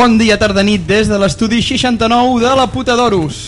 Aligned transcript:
Bon 0.00 0.14
dia, 0.16 0.38
tarda, 0.40 0.62
nit, 0.64 0.80
des 0.88 1.10
de 1.12 1.16
l'estudi 1.20 1.58
69 1.60 2.38
de 2.40 2.50
la 2.56 2.64
Puta 2.72 2.94
d'Oros. 2.96 3.40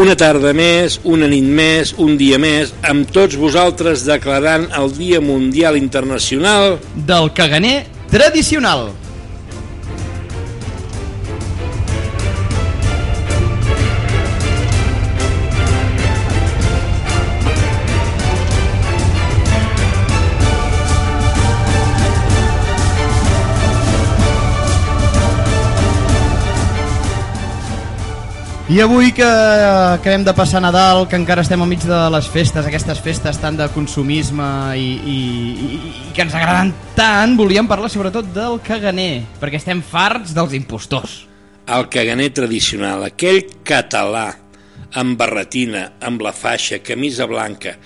Una 0.00 0.14
tarda 0.16 0.54
més, 0.56 0.96
una 1.04 1.28
nit 1.28 1.44
més, 1.44 1.92
un 2.00 2.14
dia 2.16 2.38
més, 2.40 2.72
amb 2.88 3.12
tots 3.12 3.36
vosaltres 3.36 4.06
declarant 4.08 4.64
el 4.80 4.88
Dia 4.96 5.20
Mundial 5.20 5.76
Internacional 5.76 6.78
Del 6.96 7.28
caganer 7.36 7.82
tradicional. 8.08 8.94
I 28.74 28.80
avui 28.80 29.12
que 29.14 29.22
acabem 29.22 30.24
de 30.26 30.32
passar 30.34 30.58
Nadal, 30.58 31.04
que 31.06 31.14
encara 31.14 31.44
estem 31.44 31.60
al 31.62 31.68
mig 31.70 31.84
de 31.86 31.98
les 32.10 32.26
festes, 32.26 32.66
aquestes 32.66 32.98
festes 33.04 33.38
tant 33.38 33.54
de 33.54 33.68
consumisme 33.70 34.48
i, 34.74 34.88
i, 35.12 35.18
i, 35.54 35.76
i 36.08 36.14
que 36.16 36.24
ens 36.24 36.34
agraden 36.34 36.72
tant, 36.96 37.36
volíem 37.38 37.68
parlar 37.70 37.92
sobretot 37.92 38.32
del 38.34 38.58
caganer, 38.66 39.28
perquè 39.38 39.60
estem 39.62 39.78
farts 39.78 40.34
dels 40.34 40.56
impostors. 40.58 41.14
el 41.70 41.86
caganer 41.86 42.32
tradicional, 42.34 43.06
aquell 43.06 43.44
català 43.62 44.26
amb 44.98 45.22
barretina, 45.22 45.92
amb 46.02 46.26
la 46.26 46.34
faixa, 46.34 46.82
camisa 46.82 47.30
blanca, 47.30 47.78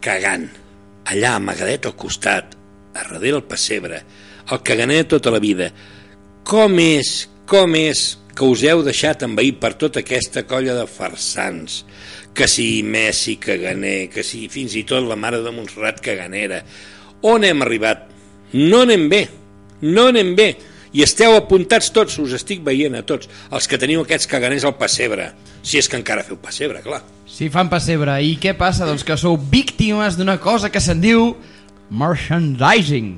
cagant, 0.00 0.48
allà 1.04 1.36
amagadet 1.36 1.84
al 1.84 1.98
costat, 2.00 2.56
a 2.96 3.04
darrere 3.12 3.42
el 3.42 3.44
pessebre, 3.44 4.00
el 4.48 4.64
caganer 4.64 5.04
tota 5.04 5.28
la 5.30 5.44
vida. 5.50 5.68
Com 6.48 6.80
és, 6.80 7.28
com 7.44 7.76
és 7.76 8.23
que 8.34 8.44
us 8.50 8.64
heu 8.66 8.82
deixat 8.86 9.22
envair 9.26 9.54
per 9.62 9.74
tota 9.78 10.02
aquesta 10.02 10.42
colla 10.48 10.74
de 10.76 10.84
farsans? 10.90 11.84
Que 12.34 12.48
si 12.50 12.82
Messi 12.82 13.36
caganer, 13.38 14.10
que 14.10 14.24
si 14.26 14.48
fins 14.50 14.74
i 14.74 14.82
tot 14.88 15.06
la 15.06 15.16
mare 15.16 15.40
de 15.44 15.52
Montserrat 15.54 16.02
caganera. 16.02 16.64
On 17.22 17.46
hem 17.46 17.62
arribat? 17.62 18.08
No 18.54 18.82
anem 18.82 19.08
bé, 19.10 19.24
no 19.82 20.08
anem 20.10 20.34
bé. 20.38 20.48
I 20.94 21.02
esteu 21.02 21.34
apuntats 21.34 21.88
tots, 21.90 22.20
us 22.22 22.34
estic 22.36 22.60
veient 22.66 22.94
a 22.94 23.02
tots, 23.06 23.26
els 23.50 23.66
que 23.66 23.78
teniu 23.82 24.04
aquests 24.04 24.28
caganers 24.30 24.66
al 24.66 24.76
pessebre. 24.78 25.32
Si 25.66 25.80
és 25.80 25.88
que 25.90 25.98
encara 25.98 26.22
feu 26.26 26.38
pessebre, 26.38 26.84
clar. 26.84 27.00
Si 27.26 27.48
fan 27.50 27.70
pessebre, 27.70 28.14
i 28.22 28.36
què 28.38 28.52
passa? 28.54 28.86
Doncs 28.86 29.02
que 29.06 29.16
sou 29.18 29.34
víctimes 29.38 30.18
d'una 30.18 30.36
cosa 30.42 30.70
que 30.70 30.82
se'n 30.82 31.02
diu 31.02 31.32
merchandising. 31.90 33.16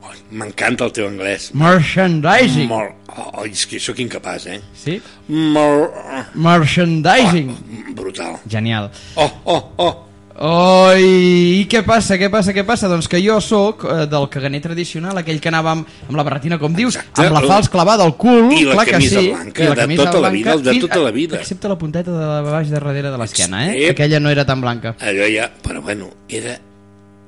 Oh, 0.00 0.12
M'encanta 0.32 0.86
el 0.88 0.92
teu 0.96 1.08
anglès. 1.08 1.50
Merchandising. 1.58 2.68
Molt... 2.70 2.96
Oh, 3.10 3.42
és 3.44 3.66
que 3.68 3.80
sóc 3.82 3.98
incapaç, 4.00 4.46
eh? 4.54 4.60
Sí? 4.78 5.00
Molt... 5.28 5.96
Merchandising. 6.34 7.50
Brutal. 7.98 8.38
Genial. 8.48 8.88
Oh, 9.16 9.30
oh, 9.44 9.66
oh. 9.76 9.98
Oh, 10.40 10.88
i, 10.96 11.58
i 11.60 11.64
què 11.68 11.82
passa, 11.84 12.16
què 12.16 12.30
passa, 12.32 12.54
què 12.56 12.62
passa? 12.64 12.88
Doncs 12.88 13.10
que 13.12 13.18
jo 13.20 13.34
sóc 13.44 13.82
eh, 13.84 14.06
del 14.08 14.24
caganer 14.32 14.62
tradicional, 14.64 15.18
aquell 15.20 15.36
que 15.42 15.50
anava 15.50 15.74
amb, 15.74 15.90
amb 16.06 16.16
la 16.16 16.24
barretina, 16.24 16.56
com 16.62 16.72
dius, 16.72 16.96
Exacte. 16.96 17.26
amb 17.26 17.36
la 17.36 17.42
fals 17.44 17.68
clavada 17.68 18.06
al 18.08 18.14
cul, 18.16 18.48
I 18.56 18.62
la 18.70 18.78
clar 18.78 18.86
que 18.88 18.94
camisa 18.96 19.20
sí, 19.20 19.34
blanca, 19.34 19.60
i 19.60 19.68
la 19.68 19.74
de 19.74 19.82
camisa 19.82 20.06
tota 20.06 20.14
la 20.14 20.30
blanca, 20.30 20.38
vida, 20.38 20.54
el 20.54 20.64
de 20.64 20.74
tota 20.86 21.02
la 21.04 21.12
vida. 21.12 21.42
Excepte 21.42 21.68
la 21.68 21.76
punteta 21.82 22.14
de 22.16 22.30
la 22.30 22.40
baix 22.46 22.72
de 22.72 22.78
darrere 22.78 23.12
de 23.12 23.20
l'esquena, 23.20 23.66
eh? 23.68 23.90
Aquella 23.92 24.22
no 24.24 24.32
era 24.32 24.46
tan 24.48 24.64
blanca. 24.64 24.94
Allò 25.04 25.28
ja... 25.28 25.50
Però 25.60 25.84
bueno, 25.84 26.08
era 26.32 26.56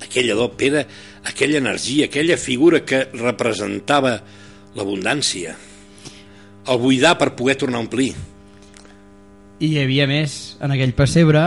aquella 0.00 0.38
dop, 0.38 0.56
era 0.64 0.86
aquella 1.24 1.58
energia, 1.58 2.06
aquella 2.06 2.36
figura 2.36 2.82
que 2.84 3.04
representava 3.14 4.16
l'abundància. 4.76 5.56
El 6.62 6.78
buidar 6.78 7.16
per 7.18 7.32
poder 7.38 7.56
tornar 7.58 7.80
a 7.80 7.84
omplir. 7.86 8.12
I 9.62 9.74
hi 9.74 9.78
havia 9.82 10.08
més 10.10 10.56
en 10.62 10.74
aquell 10.74 10.94
pessebre, 10.98 11.42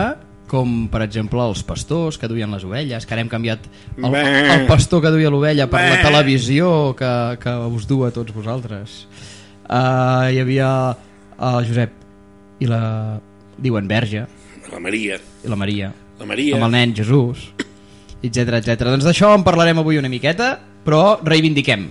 com 0.46 0.86
per 0.92 1.02
exemple 1.02 1.42
els 1.42 1.64
pastors 1.66 2.16
que 2.20 2.28
duien 2.30 2.52
les 2.54 2.64
ovelles, 2.64 3.04
que 3.04 3.14
ara 3.16 3.24
hem 3.24 3.30
canviat 3.32 3.64
el, 3.98 4.14
el 4.14 4.66
pastor 4.70 5.02
que 5.02 5.10
duia 5.10 5.32
l'ovella 5.32 5.66
per 5.68 5.82
la 5.82 5.98
televisió 6.04 6.94
que, 6.96 7.10
que 7.42 7.54
us 7.76 7.88
du 7.90 8.04
a 8.06 8.12
tots 8.14 8.32
vosaltres. 8.36 9.02
Uh, 9.66 10.30
hi 10.30 10.38
havia 10.38 10.68
el 11.42 11.66
Josep 11.66 12.62
i 12.62 12.68
la... 12.70 13.18
diuen 13.58 13.88
Verge, 13.90 14.26
La 14.70 14.78
Maria. 14.80 15.18
i 15.44 15.48
la 15.50 15.56
Maria, 15.58 15.90
La 16.20 16.26
Maria. 16.28 16.56
amb 16.56 16.68
el 16.68 16.72
nen 16.76 16.94
Jesús, 16.94 17.50
etc 18.30 18.58
etc. 18.60 18.88
Doncs 18.90 19.06
d'això 19.06 19.32
en 19.36 19.44
parlarem 19.46 19.78
avui 19.82 19.98
una 20.00 20.10
miqueta, 20.12 20.54
però 20.86 21.18
reivindiquem. 21.24 21.88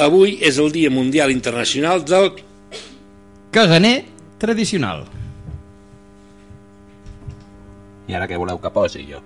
Avui 0.00 0.38
és 0.46 0.58
el 0.62 0.70
Dia 0.72 0.90
Mundial 0.90 1.32
Internacional 1.34 2.04
del... 2.06 2.30
Caganer 3.50 4.04
tradicional. 4.38 5.04
I 8.10 8.14
ara 8.18 8.26
què 8.30 8.38
voleu 8.38 8.58
que 8.62 8.70
posi 8.74 9.04
jo? 9.08 9.20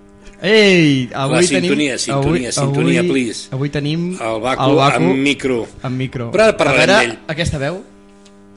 Ei, 0.44 1.08
avui 1.16 1.38
La 1.38 1.42
sintonia, 1.46 1.94
tenim, 1.96 2.00
sintonia, 2.02 2.52
sintonia, 2.52 3.00
avui, 3.00 3.10
please. 3.12 3.48
Avui 3.54 3.70
tenim 3.72 4.10
El 4.20 4.40
Baco, 4.44 4.70
amb 4.82 5.14
micro. 5.16 5.62
amb 5.80 5.96
micro. 5.96 6.30
Però 6.34 6.48
ara 6.50 6.56
parlarem 6.58 6.82
A 6.82 6.98
veure, 6.98 7.06
d'ell. 7.14 7.18
Aquesta 7.32 7.60
veu? 7.62 7.78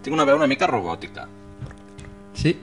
Tinc 0.03 0.15
una 0.15 0.25
veu 0.27 0.35
una 0.35 0.47
mica 0.51 0.67
robòtica. 0.67 1.27
Sí. 2.35 2.55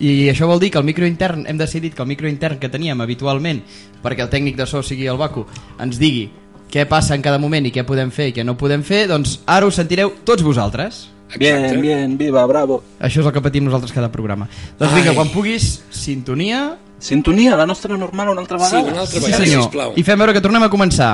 I 0.00 0.30
això 0.32 0.46
vol 0.48 0.58
dir 0.60 0.70
que 0.72 0.78
el 0.80 0.84
micro 0.84 1.06
intern, 1.06 1.44
hem 1.46 1.58
decidit 1.60 1.94
que 1.94 2.02
el 2.02 2.08
micro 2.08 2.28
intern 2.28 2.58
que 2.58 2.68
teníem 2.72 3.00
habitualment, 3.04 3.60
perquè 4.02 4.24
el 4.24 4.30
tècnic 4.32 4.56
de 4.56 4.66
so 4.66 4.82
sigui 4.82 5.06
el 5.12 5.18
Baco, 5.20 5.46
ens 5.78 5.98
digui 6.00 6.30
què 6.70 6.86
passa 6.88 7.14
en 7.16 7.22
cada 7.22 7.38
moment 7.42 7.66
i 7.66 7.72
què 7.74 7.84
podem 7.84 8.10
fer 8.14 8.30
i 8.30 8.32
què 8.32 8.44
no 8.46 8.56
podem 8.56 8.82
fer, 8.86 9.06
doncs 9.10 9.40
ara 9.46 9.66
ho 9.66 9.70
sentireu 9.74 10.12
tots 10.24 10.42
vosaltres. 10.46 11.08
Bien, 11.38 11.80
bien, 11.80 12.16
viva, 12.18 12.44
bravo. 12.46 12.80
Això 12.98 13.20
és 13.20 13.26
el 13.26 13.32
que 13.32 13.42
patim 13.42 13.64
nosaltres 13.68 13.92
cada 13.92 14.08
programa. 14.10 14.48
Doncs 14.78 14.92
Ai. 14.92 15.02
vinga, 15.02 15.14
quan 15.14 15.28
puguis, 15.30 15.82
sintonia... 15.90 16.78
Sintonia, 17.00 17.54
la 17.56 17.64
nostra 17.66 17.96
normal 17.96 18.28
una 18.28 18.42
altra 18.42 18.58
Sí, 18.58 18.64
vegada? 18.76 18.92
una 18.92 19.00
altra 19.00 19.18
Sí, 19.20 19.24
vegada, 19.24 19.44
senyor. 19.44 19.62
sisplau. 19.62 19.92
I 19.96 20.02
fem 20.04 20.18
veure 20.20 20.34
que 20.36 20.40
tornem 20.44 20.62
a 20.62 20.68
començar. 20.68 21.12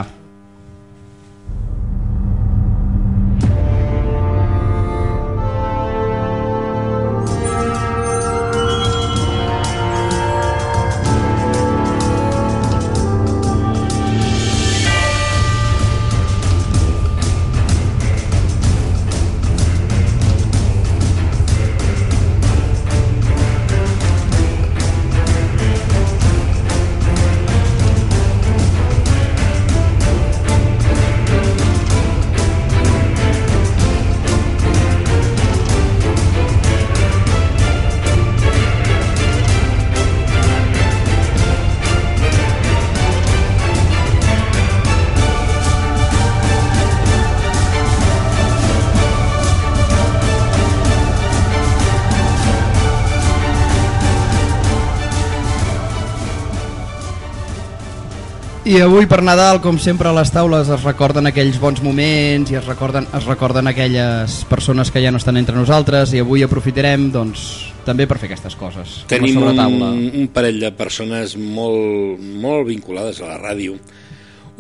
I 58.77 58.81
avui 58.85 59.07
per 59.09 59.23
Nadal, 59.25 59.63
com 59.65 59.79
sempre 59.81 60.11
a 60.11 60.13
les 60.13 60.29
taules 60.29 60.69
es 60.69 60.83
recorden 60.85 61.25
aquells 61.31 61.55
bons 61.57 61.79
moments 61.81 62.51
i 62.53 62.59
es 62.59 62.67
recorden, 62.69 63.07
es 63.17 63.25
recorden 63.25 63.71
aquelles 63.71 64.35
persones 64.51 64.91
que 64.93 65.01
ja 65.01 65.09
no 65.09 65.17
estan 65.17 65.39
entre 65.41 65.57
nosaltres 65.57 66.13
i 66.13 66.21
avui 66.21 66.45
aprofitarem 66.45 67.07
doncs, 67.15 67.47
també 67.87 68.05
per 68.05 68.19
fer 68.21 68.29
aquestes 68.29 68.59
coses. 68.61 68.99
com 69.09 69.09
a 69.09 69.09
Tenim 69.15 69.41
un, 69.41 70.05
un 70.21 70.29
parell 70.29 70.61
de 70.61 70.75
persones 70.77 71.39
molt, 71.41 72.21
molt 72.21 72.69
vinculades 72.69 73.23
a 73.25 73.31
la 73.31 73.41
ràdio. 73.41 73.79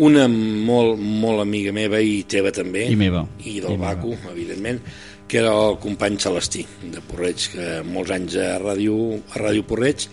Una 0.00 0.24
molt, 0.32 0.96
molt 0.96 1.44
amiga 1.44 1.76
meva 1.76 2.00
i 2.00 2.22
teva 2.24 2.54
també. 2.56 2.88
I 2.88 2.96
meva. 2.96 3.26
I 3.44 3.58
del 3.60 3.74
I 3.74 3.76
meva. 3.76 3.90
Baco, 3.90 4.16
evidentment, 4.32 4.80
que 5.28 5.44
era 5.44 5.52
el 5.52 5.76
company 5.82 6.16
Celestí, 6.24 6.64
de 6.88 7.04
Porreig, 7.04 7.50
que 7.52 7.82
molts 7.84 8.16
anys 8.16 8.40
a 8.40 8.54
Ràdio, 8.64 9.18
a 9.34 9.42
Ràdio 9.44 9.68
Porreig, 9.68 10.08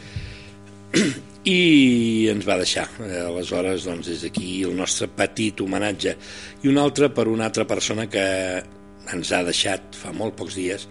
i 1.44 2.28
ens 2.32 2.46
va 2.48 2.58
deixar. 2.60 2.86
Eh, 3.04 3.20
Aleshores, 3.28 3.88
doncs, 3.88 4.08
des 4.08 4.24
d'aquí 4.24 4.64
el 4.64 4.76
nostre 4.78 5.10
petit 5.12 5.60
homenatge. 5.62 6.16
I 6.64 6.72
un 6.72 6.80
altre 6.80 7.10
per 7.12 7.28
una 7.28 7.50
altra 7.50 7.68
persona 7.68 8.08
que 8.10 8.24
ens 9.14 9.32
ha 9.32 9.44
deixat 9.44 9.98
fa 10.00 10.14
molt 10.16 10.38
pocs 10.40 10.56
dies, 10.56 10.88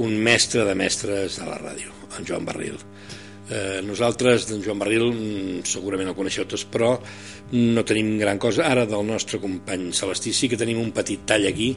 un 0.00 0.16
mestre 0.24 0.64
de 0.64 0.74
mestres 0.74 1.36
de 1.36 1.48
la 1.48 1.58
ràdio, 1.60 1.92
en 2.16 2.28
Joan 2.28 2.48
Barril. 2.48 2.78
Eh, 3.52 3.82
nosaltres, 3.84 4.46
d'en 4.48 4.62
Joan 4.64 4.78
Barril, 4.80 5.10
mm, 5.12 5.64
segurament 5.68 6.08
el 6.08 6.16
coneixeu 6.16 6.46
tots, 6.48 6.64
però 6.64 6.94
no 7.52 7.84
tenim 7.84 8.16
gran 8.18 8.38
cosa. 8.38 8.64
Ara 8.64 8.86
del 8.86 9.04
nostre 9.04 9.38
company 9.38 9.92
Celestí 9.92 10.32
sí 10.32 10.48
que 10.48 10.56
tenim 10.56 10.78
un 10.80 10.92
petit 10.92 11.26
tall 11.26 11.46
aquí 11.46 11.76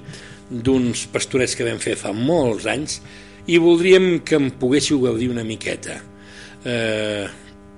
d'uns 0.50 1.07
pastorets 1.12 1.56
que 1.56 1.65
vam 1.65 1.79
fer 1.79 1.97
fa 1.97 2.13
molts 2.13 2.65
anys 2.65 3.01
i 3.47 3.57
voldríem 3.57 4.23
que 4.23 4.35
em 4.35 4.51
poguéssiu 4.51 5.01
gaudir 5.01 5.29
una 5.29 5.44
miqueta. 5.44 6.01
Eh, 6.63 7.27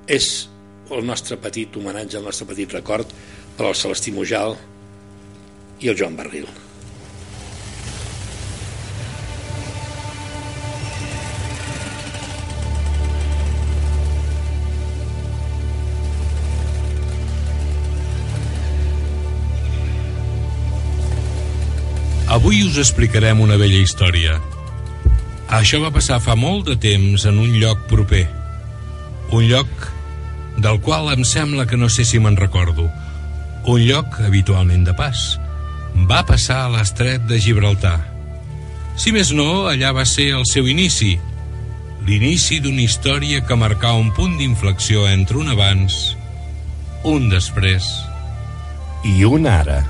és 0.07 0.47
el 0.91 1.03
nostre 1.05 1.35
petit 1.37 1.75
homenatge, 1.75 2.17
el 2.17 2.27
nostre 2.27 2.47
petit 2.47 2.71
record 2.71 3.11
per 3.57 3.67
al 3.67 3.75
Celestí 3.75 4.13
Mujal 4.15 4.55
i 5.83 5.91
el 5.91 5.99
Joan 5.99 6.15
Barril. 6.15 6.47
Avui 22.37 22.59
us 22.63 22.75
explicarem 22.77 23.39
una 23.41 23.55
vella 23.57 23.79
història. 23.79 24.35
Això 25.57 25.79
va 25.81 25.93
passar 25.95 26.19
fa 26.21 26.35
molt 26.35 26.67
de 26.67 26.75
temps 26.75 27.23
en 27.25 27.39
un 27.39 27.55
lloc 27.59 27.87
proper. 27.89 28.25
Un 29.31 29.47
lloc 29.47 29.87
del 30.57 30.79
qual 30.81 31.11
em 31.13 31.23
sembla 31.25 31.67
que 31.69 31.77
no 31.77 31.89
sé 31.89 32.05
si 32.05 32.19
me'n 32.19 32.37
recordo. 32.37 32.89
Un 33.67 33.83
lloc 33.85 34.19
habitualment 34.25 34.85
de 34.87 34.93
pas. 34.97 35.37
Va 36.09 36.23
passar 36.25 36.63
a 36.65 36.71
l'estret 36.73 37.25
de 37.29 37.39
Gibraltar. 37.41 37.99
Si 38.97 39.13
més 39.13 39.33
no, 39.37 39.67
allà 39.69 39.93
va 39.93 40.05
ser 40.09 40.31
el 40.37 40.45
seu 40.49 40.69
inici. 40.69 41.15
L'inici 42.07 42.61
d'una 42.63 42.85
història 42.85 43.43
que 43.45 43.59
marcà 43.59 43.93
un 43.97 44.09
punt 44.15 44.37
d'inflexió 44.39 45.05
entre 45.09 45.41
un 45.41 45.51
abans, 45.53 46.15
un 47.03 47.29
després 47.29 47.91
i 49.05 49.21
un 49.27 49.45
ara. 49.49 49.83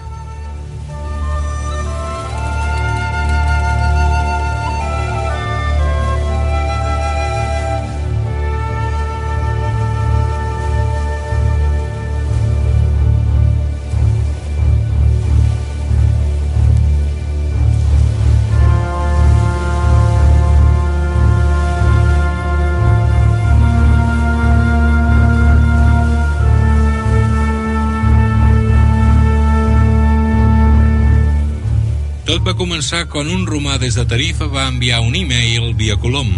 Va 32.47 32.53
començar 32.55 33.09
quan 33.11 33.27
un 33.27 33.41
romà 33.43 33.73
des 33.81 33.97
de 33.97 34.05
Tarifa 34.07 34.45
va 34.47 34.69
enviar 34.71 35.01
un 35.03 35.15
e-mail 35.19 35.73
via 35.75 35.97
Colom, 35.99 36.29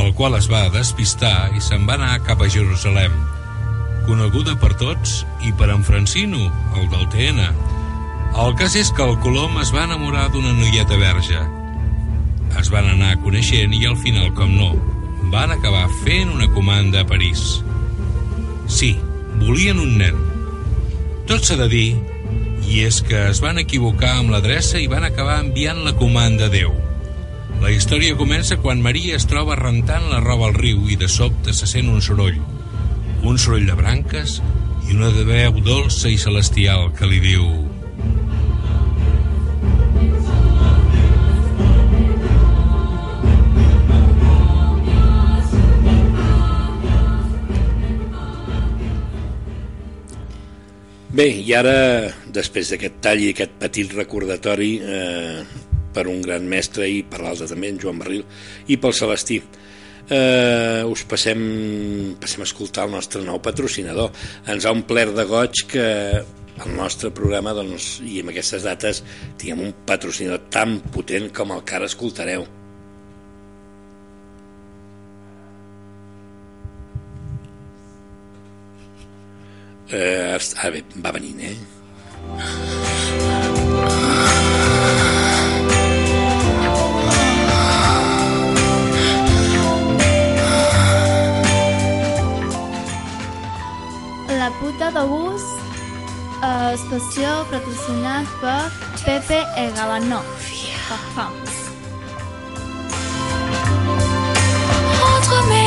el 0.00 0.08
qual 0.18 0.34
es 0.34 0.48
va 0.50 0.64
despistar 0.74 1.52
i 1.54 1.62
se'n 1.62 1.84
va 1.86 1.94
anar 1.94 2.24
cap 2.26 2.42
a 2.42 2.48
Jerusalem, 2.50 3.14
coneguda 4.08 4.56
per 4.58 4.72
tots 4.80 5.20
i 5.46 5.52
per 5.54 5.68
en 5.70 5.84
Francino, 5.86 6.48
el 6.74 6.90
del 6.90 7.06
TN. 7.14 7.46
El 8.42 8.56
cas 8.58 8.74
és 8.80 8.90
que 8.90 9.06
el 9.06 9.14
Colom 9.22 9.60
es 9.62 9.70
va 9.70 9.84
enamorar 9.86 10.26
d'una 10.34 10.56
noieta 10.58 10.98
verge. 10.98 11.38
Es 12.58 12.72
van 12.74 12.90
anar 12.90 13.14
coneixent 13.22 13.76
i 13.78 13.84
al 13.86 13.98
final, 14.02 14.32
com 14.34 14.56
no, 14.58 14.72
van 15.30 15.54
acabar 15.54 15.86
fent 16.02 16.34
una 16.34 16.50
comanda 16.50 17.04
a 17.04 17.06
París. 17.06 17.60
Sí, 18.66 18.96
volien 19.38 19.78
un 19.78 20.00
nen. 20.02 20.18
Tot 21.30 21.46
s'ha 21.46 21.60
de 21.62 21.70
dir 21.70 21.90
i 22.72 22.86
és 22.88 23.02
que 23.04 23.18
es 23.28 23.42
van 23.44 23.60
equivocar 23.60 24.14
amb 24.16 24.32
l'adreça 24.32 24.80
i 24.80 24.88
van 24.88 25.04
acabar 25.04 25.36
enviant 25.42 25.82
la 25.84 25.92
comanda 25.98 26.46
a 26.48 26.52
Déu. 26.52 26.72
La 27.60 27.70
història 27.70 28.16
comença 28.16 28.56
quan 28.62 28.80
Maria 28.80 29.18
es 29.18 29.26
troba 29.28 29.58
rentant 29.60 30.08
la 30.08 30.22
roba 30.24 30.48
al 30.48 30.56
riu 30.56 30.88
i 30.88 30.96
de 30.96 31.10
sobte 31.12 31.52
se 31.52 31.68
sent 31.68 31.90
un 31.92 32.00
soroll. 32.00 32.40
Un 33.28 33.36
soroll 33.38 33.68
de 33.68 33.76
branques 33.76 34.38
i 34.88 34.96
una 34.96 35.12
veu 35.12 35.60
dolça 35.60 36.08
i 36.08 36.16
celestial 36.16 36.90
que 36.96 37.12
li 37.12 37.20
diu... 37.28 37.71
Bé, 51.12 51.26
i 51.28 51.50
ara, 51.52 52.08
després 52.32 52.70
d'aquest 52.72 52.94
tall 53.04 53.20
i 53.20 53.26
aquest 53.34 53.58
petit 53.60 53.90
recordatori 53.92 54.70
eh, 54.80 55.42
per 55.92 56.06
un 56.08 56.22
gran 56.24 56.46
mestre 56.48 56.86
i 56.88 57.02
per 57.04 57.20
l'altre 57.20 57.50
també, 57.50 57.68
en 57.68 57.80
Joan 57.82 58.00
Barril, 58.00 58.22
i 58.72 58.78
pel 58.80 58.96
Celestí, 58.96 59.36
eh, 60.08 60.80
us 60.88 61.02
passem, 61.10 61.42
passem 62.16 62.46
a 62.46 62.48
escoltar 62.48 62.88
el 62.88 62.96
nostre 62.96 63.20
nou 63.26 63.42
patrocinador. 63.44 64.08
Ens 64.48 64.64
ha 64.64 64.72
omplert 64.72 65.12
de 65.18 65.28
goig 65.28 65.66
que 65.74 65.86
el 66.22 66.74
nostre 66.80 67.12
programa, 67.12 67.52
doncs, 67.60 67.98
i 68.08 68.24
en 68.24 68.32
aquestes 68.32 68.64
dates, 68.64 69.04
tinguem 69.36 69.66
un 69.68 69.76
patrocinador 69.84 70.48
tan 70.48 70.78
potent 70.96 71.28
com 71.36 71.52
el 71.52 71.60
que 71.68 71.76
ara 71.76 71.92
escoltareu. 71.92 72.48
Eh, 79.92 80.38
ara 80.56 80.70
bé, 80.72 80.80
va 81.04 81.10
venint, 81.12 81.40
eh? 81.44 81.56
La 94.38 94.48
puta 94.60 94.88
d'obús, 94.96 95.44
eh, 96.40 96.72
estació 96.72 97.34
patrocinat 97.52 98.32
per 98.40 98.62
Pepe 99.04 99.42
el 99.60 99.74
Gabanó. 99.76 100.22
Fafams. 100.88 101.52
Entre 105.12 105.42
mes 105.50 105.61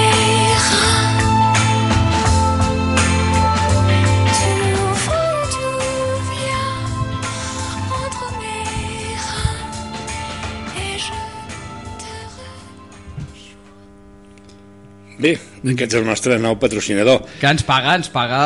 Bé, 15.18 15.40
aquest 15.74 15.94
és 15.96 16.00
el 16.02 16.06
nostre 16.06 16.38
nou 16.40 16.58
patrocinador. 16.62 17.24
Que 17.42 17.48
ens 17.50 17.64
paga, 17.66 17.96
ens 17.98 18.10
paga 18.14 18.40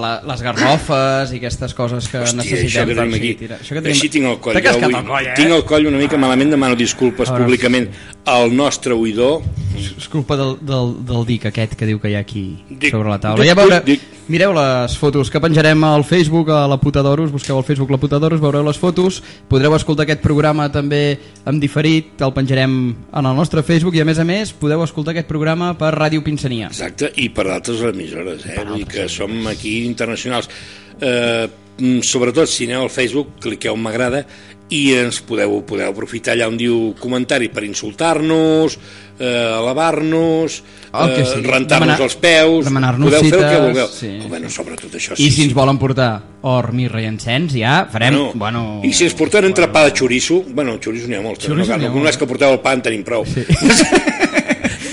la, 0.00 0.10
les 0.26 0.42
garrofes 0.42 1.32
i 1.32 1.38
aquestes 1.40 1.74
coses 1.78 2.08
que 2.10 2.18
Hòstia, 2.24 2.36
necessitem. 2.42 2.66
això 2.66 2.86
que 2.86 2.98
tenim 2.98 3.14
aquí. 3.20 3.32
Això 3.60 3.76
que 3.76 3.82
tenim... 3.84 3.94
Així 3.94 4.08
tinc 4.10 4.26
el 4.32 4.40
coll. 4.40 4.56
Avui. 4.56 4.96
el 4.96 5.06
coll, 5.06 5.26
eh? 5.30 5.36
Tinc 5.38 5.54
el 5.60 5.64
coll 5.68 5.86
una 5.92 5.98
mica 6.02 6.18
malament, 6.18 6.50
demano 6.56 6.74
disculpes 6.78 7.30
Ara. 7.30 7.44
públicament 7.44 7.88
al 8.26 8.50
nostre 8.56 8.92
oïdor. 8.96 9.42
És 9.76 10.08
culpa 10.08 10.34
del, 10.40 10.56
del, 10.64 10.94
del 11.06 11.24
dic 11.28 11.44
aquest 11.50 11.74
que 11.76 11.86
diu 11.86 11.98
que 12.00 12.08
hi 12.10 12.14
ha 12.16 12.22
aquí 12.24 12.46
Dic, 12.70 12.90
sobre 12.90 13.10
la 13.12 13.18
taula. 13.20 13.42
dic, 13.44 13.50
ja 13.50 13.54
veure, 13.58 13.80
dic, 13.84 14.00
mireu 14.32 14.54
les 14.56 14.94
fotos 14.98 15.28
que 15.30 15.38
penjarem 15.38 15.84
al 15.84 16.02
Facebook, 16.08 16.48
a 16.48 16.62
la 16.66 16.78
puta 16.80 17.02
d'Oros, 17.04 17.28
busqueu 17.30 17.58
al 17.60 17.66
Facebook 17.68 17.92
la 17.92 17.98
puta 18.00 18.18
d'Oros, 18.18 18.40
veureu 18.40 18.64
les 18.64 18.78
fotos, 18.80 19.20
podreu 19.52 19.76
escoltar 19.76 20.06
aquest 20.08 20.22
programa 20.24 20.70
també 20.72 21.18
en 21.44 21.60
diferit, 21.60 22.16
el 22.24 22.32
penjarem 22.32 22.72
en 23.12 23.28
el 23.28 23.36
nostre 23.36 23.62
Facebook 23.62 23.94
i 23.94 24.00
a 24.00 24.08
més 24.08 24.18
a 24.18 24.24
més 24.24 24.54
podeu 24.56 24.82
escoltar 24.82 25.12
aquest 25.12 25.28
programa 25.28 25.74
per 25.78 25.92
Ràdio 25.94 26.24
Pinsania. 26.56 26.66
Exacte, 26.72 27.12
i 27.22 27.28
per 27.30 27.46
altres 27.52 27.80
emissores, 27.82 28.46
eh? 28.46 28.58
Vull 28.64 28.78
dir 28.82 28.86
que 28.88 29.08
som 29.08 29.46
aquí 29.46 29.84
internacionals. 29.86 30.48
Eh, 31.00 31.48
mm, 31.78 32.00
sobretot, 32.02 32.48
si 32.48 32.64
aneu 32.64 32.82
al 32.86 32.90
Facebook, 32.90 33.36
cliqueu 33.40 33.76
m'agrada 33.76 34.24
i 34.68 34.94
ens 34.98 35.20
podeu, 35.22 35.60
podeu 35.62 35.92
aprofitar 35.92 36.32
allà 36.34 36.48
on 36.50 36.56
diu 36.58 36.94
comentari 36.98 37.46
per 37.54 37.62
insultar-nos, 37.62 38.74
eh, 39.20 39.52
alabar-nos, 39.60 40.56
que 40.90 41.20
eh, 41.20 41.24
sigui. 41.24 41.46
rentar-nos 41.46 41.86
Demanar- 41.86 42.00
els 42.02 42.16
peus, 42.16 42.66
podeu 42.66 43.20
fer 43.22 43.26
el 43.26 43.30
que 43.30 43.46
cites, 43.46 43.60
vulgueu. 43.62 43.88
sí. 43.92 44.10
Oh, 44.24 44.28
bueno, 44.28 44.50
sobretot 44.50 44.90
això 44.98 45.12
I 45.12 45.22
sí. 45.22 45.30
si 45.30 45.42
ens 45.44 45.54
volen 45.54 45.78
portar 45.78 46.20
or, 46.42 46.72
mirra 46.72 47.00
i 47.00 47.06
encens, 47.06 47.52
ja 47.54 47.86
farem... 47.92 48.14
Bueno, 48.16 48.32
Bueno, 48.34 48.80
I 48.82 48.92
si 48.92 49.04
ens 49.04 49.14
porten 49.14 49.44
entrepà 49.44 49.84
de 49.84 49.94
xoriço, 49.94 50.42
bueno, 50.48 50.78
xoriço 50.82 51.06
n'hi 51.06 51.14
ha 51.14 51.22
molts, 51.22 51.44
Xoriço 51.46 51.70
no, 51.70 51.76
n'hi 51.78 51.84
ha 51.84 51.88
no, 51.88 51.92
molt. 51.94 52.02
només 52.02 52.16
que 52.16 52.26
porteu 52.26 52.50
el 52.50 52.58
pa 52.60 52.72
en 52.74 52.82
tenim 52.82 53.04
prou. 53.04 53.24
Sí. 53.24 53.44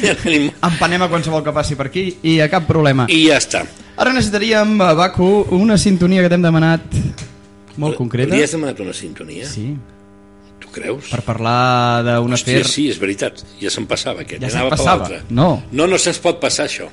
ja 0.04 0.16
tenim... 0.20 0.50
Empanem 0.64 1.06
a 1.06 1.10
qualsevol 1.12 1.44
que 1.46 1.54
passi 1.56 1.78
per 1.80 1.88
aquí 1.90 2.06
i 2.24 2.38
a 2.44 2.50
cap 2.52 2.68
problema. 2.70 3.08
I 3.12 3.26
ja 3.30 3.40
està. 3.42 3.64
Ara 3.98 4.14
necessitaríem, 4.16 4.76
a 4.82 4.94
Baku, 4.98 5.30
una 5.56 5.78
sintonia 5.78 6.24
que 6.26 6.32
t'hem 6.32 6.44
demanat 6.44 6.96
molt 7.82 7.98
concreta. 7.98 8.34
Li 8.36 8.44
has 8.46 8.54
demanat 8.56 8.80
una 8.84 8.94
sintonia? 8.98 9.48
Sí. 9.50 9.72
Tu 10.64 10.70
creus? 10.74 11.10
per 11.12 11.22
parlar 11.26 12.04
d'un 12.08 12.34
Hòstia, 12.34 12.62
afer... 12.62 12.70
sí, 12.70 12.88
és 12.90 13.00
veritat. 13.02 13.44
Ja 13.62 13.72
se'm 13.74 13.88
passava 13.90 14.24
aquest. 14.24 14.42
Ja 14.42 14.52
se'n 14.54 14.68
per 14.70 14.78
passava. 14.78 15.08
l'altre. 15.08 15.24
No. 15.30 15.50
No, 15.72 15.88
no 15.90 16.00
se'ns 16.02 16.22
pot 16.24 16.40
passar 16.42 16.70
això. 16.70 16.90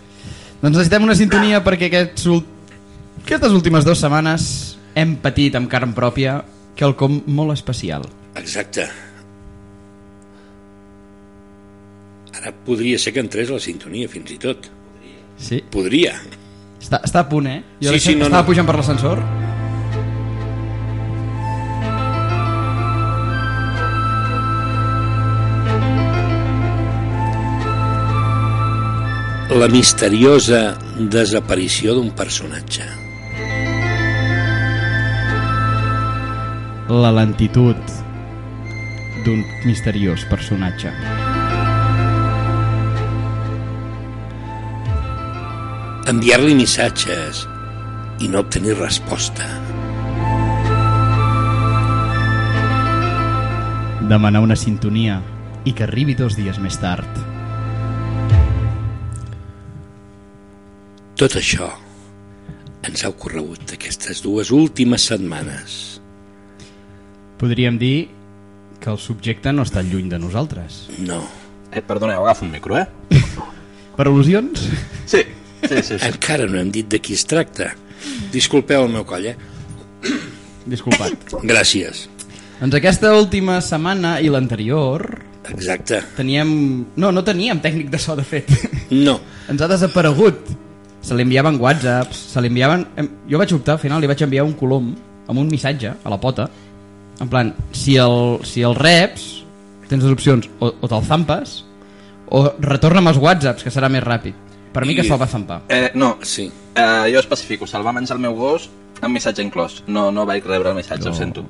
Doncs 0.60 0.74
necessitem 0.74 1.06
una 1.06 1.16
sintonia 1.16 1.62
perquè 1.64 1.88
aquests, 1.88 2.26
aquestes 3.24 3.54
últimes 3.56 3.86
dues 3.86 4.02
setmanes 4.02 4.48
hem 4.98 5.14
patit 5.22 5.56
amb 5.56 5.70
carn 5.72 5.94
pròpia 5.96 6.40
quelcom 6.76 7.22
molt 7.32 7.54
especial. 7.56 8.04
Exacte. 8.40 8.88
Ara 12.38 12.52
podria 12.66 12.98
ser 12.98 13.12
que 13.12 13.20
entrés 13.24 13.50
la 13.50 13.58
sintonia, 13.60 14.08
fins 14.08 14.30
i 14.30 14.38
tot. 14.40 14.70
Sí. 15.40 15.62
Podria. 15.72 16.14
Està, 16.80 17.00
està 17.04 17.24
a 17.24 17.28
punt, 17.28 17.46
eh? 17.50 17.60
Jo 17.82 17.92
Sí, 17.92 17.98
sí, 17.98 18.12
sí, 18.12 18.16
no, 18.18 18.28
estava 18.30 18.44
no. 18.44 18.48
pujant 18.52 18.68
per 18.68 18.76
l'ascensor. 18.78 19.22
La 29.50 29.66
misteriosa 29.66 30.78
desaparició 31.10 31.96
d'un 31.98 32.12
personatge. 32.14 32.86
La 36.90 37.10
lentitud 37.14 37.96
d'un 39.26 39.42
misteriós 39.66 40.24
personatge. 40.30 40.94
Enviar-li 46.10 46.56
missatges 46.58 47.44
i 48.18 48.26
no 48.26 48.40
obtenir 48.42 48.72
resposta. 48.74 49.44
Demanar 54.10 54.42
una 54.42 54.56
sintonia 54.58 55.20
i 55.62 55.70
que 55.70 55.86
arribi 55.86 56.16
dos 56.18 56.34
dies 56.34 56.58
més 56.58 56.80
tard. 56.82 57.22
Tot 61.14 61.38
això 61.38 61.70
ens 62.90 63.04
ha 63.04 63.14
ocorregut 63.14 63.78
aquestes 63.78 64.26
dues 64.26 64.50
últimes 64.50 65.06
setmanes. 65.12 65.80
Podríem 67.38 67.78
dir 67.78 68.08
que 68.82 68.90
el 68.90 68.98
subjecte 68.98 69.54
no 69.54 69.62
està 69.62 69.86
lluny 69.86 70.10
de 70.10 70.18
nosaltres. 70.18 70.88
No. 70.98 71.22
Eh, 71.70 71.84
perdoneu, 71.86 72.24
agafo 72.24 72.48
un 72.48 72.56
micro, 72.56 72.80
eh? 72.82 72.88
Per 73.94 74.08
al·lusions? 74.08 74.66
Sí, 75.06 75.22
sí, 75.68 75.82
sí. 75.82 75.98
sí. 75.98 76.04
Encara 76.08 76.46
no 76.50 76.60
hem 76.60 76.70
dit 76.74 76.88
de 76.90 77.00
qui 77.02 77.16
es 77.18 77.24
tracta. 77.28 77.72
Disculpeu 78.32 78.86
el 78.86 78.92
meu 78.92 79.04
coll, 79.08 79.30
eh? 79.32 79.36
Disculpat. 80.70 81.34
Gràcies. 81.44 82.06
doncs 82.60 82.76
aquesta 82.76 83.14
última 83.16 83.60
setmana 83.64 84.18
i 84.20 84.28
l'anterior 84.28 85.06
Exacte. 85.48 86.02
teníem... 86.16 86.50
No, 86.96 87.10
no 87.12 87.24
teníem 87.24 87.60
tècnic 87.60 87.88
de 87.90 87.98
so, 87.98 88.16
de 88.16 88.24
fet. 88.24 88.50
No. 88.90 89.20
Ens 89.48 89.62
ha 89.62 89.68
desaparegut. 89.70 90.50
Se 91.00 91.16
li 91.16 91.24
enviaven 91.24 91.56
whatsapps, 91.62 92.26
se 92.34 92.42
li 92.42 92.50
enviaven... 92.52 92.84
Jo 93.30 93.40
vaig 93.40 93.54
optar, 93.56 93.78
al 93.78 93.82
final 93.82 94.02
li 94.02 94.10
vaig 94.10 94.20
enviar 94.26 94.44
un 94.44 94.56
colom 94.58 94.90
amb 95.30 95.38
un 95.38 95.48
missatge 95.48 95.94
a 95.94 96.10
la 96.12 96.18
pota, 96.20 96.48
en 97.20 97.28
plan, 97.28 97.52
si 97.72 97.96
el, 98.00 98.40
si 98.48 98.64
el 98.66 98.74
reps, 98.74 99.26
tens 99.88 100.02
dues 100.02 100.14
opcions, 100.16 100.48
o, 100.58 100.72
o 100.72 100.88
te'l 100.90 101.04
zampes, 101.06 101.60
o 102.32 102.46
retorna'm 102.64 103.10
els 103.12 103.20
whatsapps, 103.20 103.64
que 103.66 103.72
serà 103.72 103.90
més 103.92 104.04
ràpid. 104.04 104.49
Per 104.72 104.86
mi 104.86 104.94
que 104.94 105.02
I- 105.02 105.08
se'l 105.08 105.20
va 105.20 105.26
zampar. 105.26 105.62
Eh, 105.68 105.90
no, 105.94 106.18
Sí. 106.22 106.50
eh, 106.74 107.10
jo 107.12 107.18
especifico, 107.20 107.66
se'l 107.66 107.84
va 107.86 107.92
menjar 107.92 108.16
el 108.16 108.22
meu 108.22 108.34
gos 108.34 108.68
amb 109.00 109.14
missatge 109.14 109.42
inclòs. 109.42 109.82
No, 109.86 110.10
no 110.12 110.24
vaig 110.26 110.44
rebre 110.44 110.70
el 110.70 110.76
missatge, 110.76 111.04
No. 111.04 111.10
ho 111.10 111.14
sento. 111.14 111.44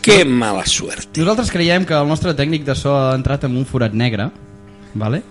Que 0.00 0.24
mala 0.24 0.64
suerte. 0.66 1.20
Nosaltres 1.20 1.50
creiem 1.50 1.84
que 1.84 1.94
el 1.94 2.06
nostre 2.08 2.34
tècnic 2.34 2.64
de 2.64 2.74
so 2.74 2.96
ha 2.96 3.14
entrat 3.14 3.44
en 3.44 3.56
un 3.56 3.64
forat 3.66 3.92
negre, 3.92 4.30
vale? 4.94 5.22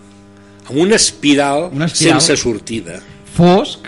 Amb 0.69 0.77
una 0.77 0.95
espiral, 0.95 1.69
Una 1.73 1.85
espiral. 1.85 2.21
sense 2.21 2.37
sortida. 2.41 2.99
fosc, 3.33 3.79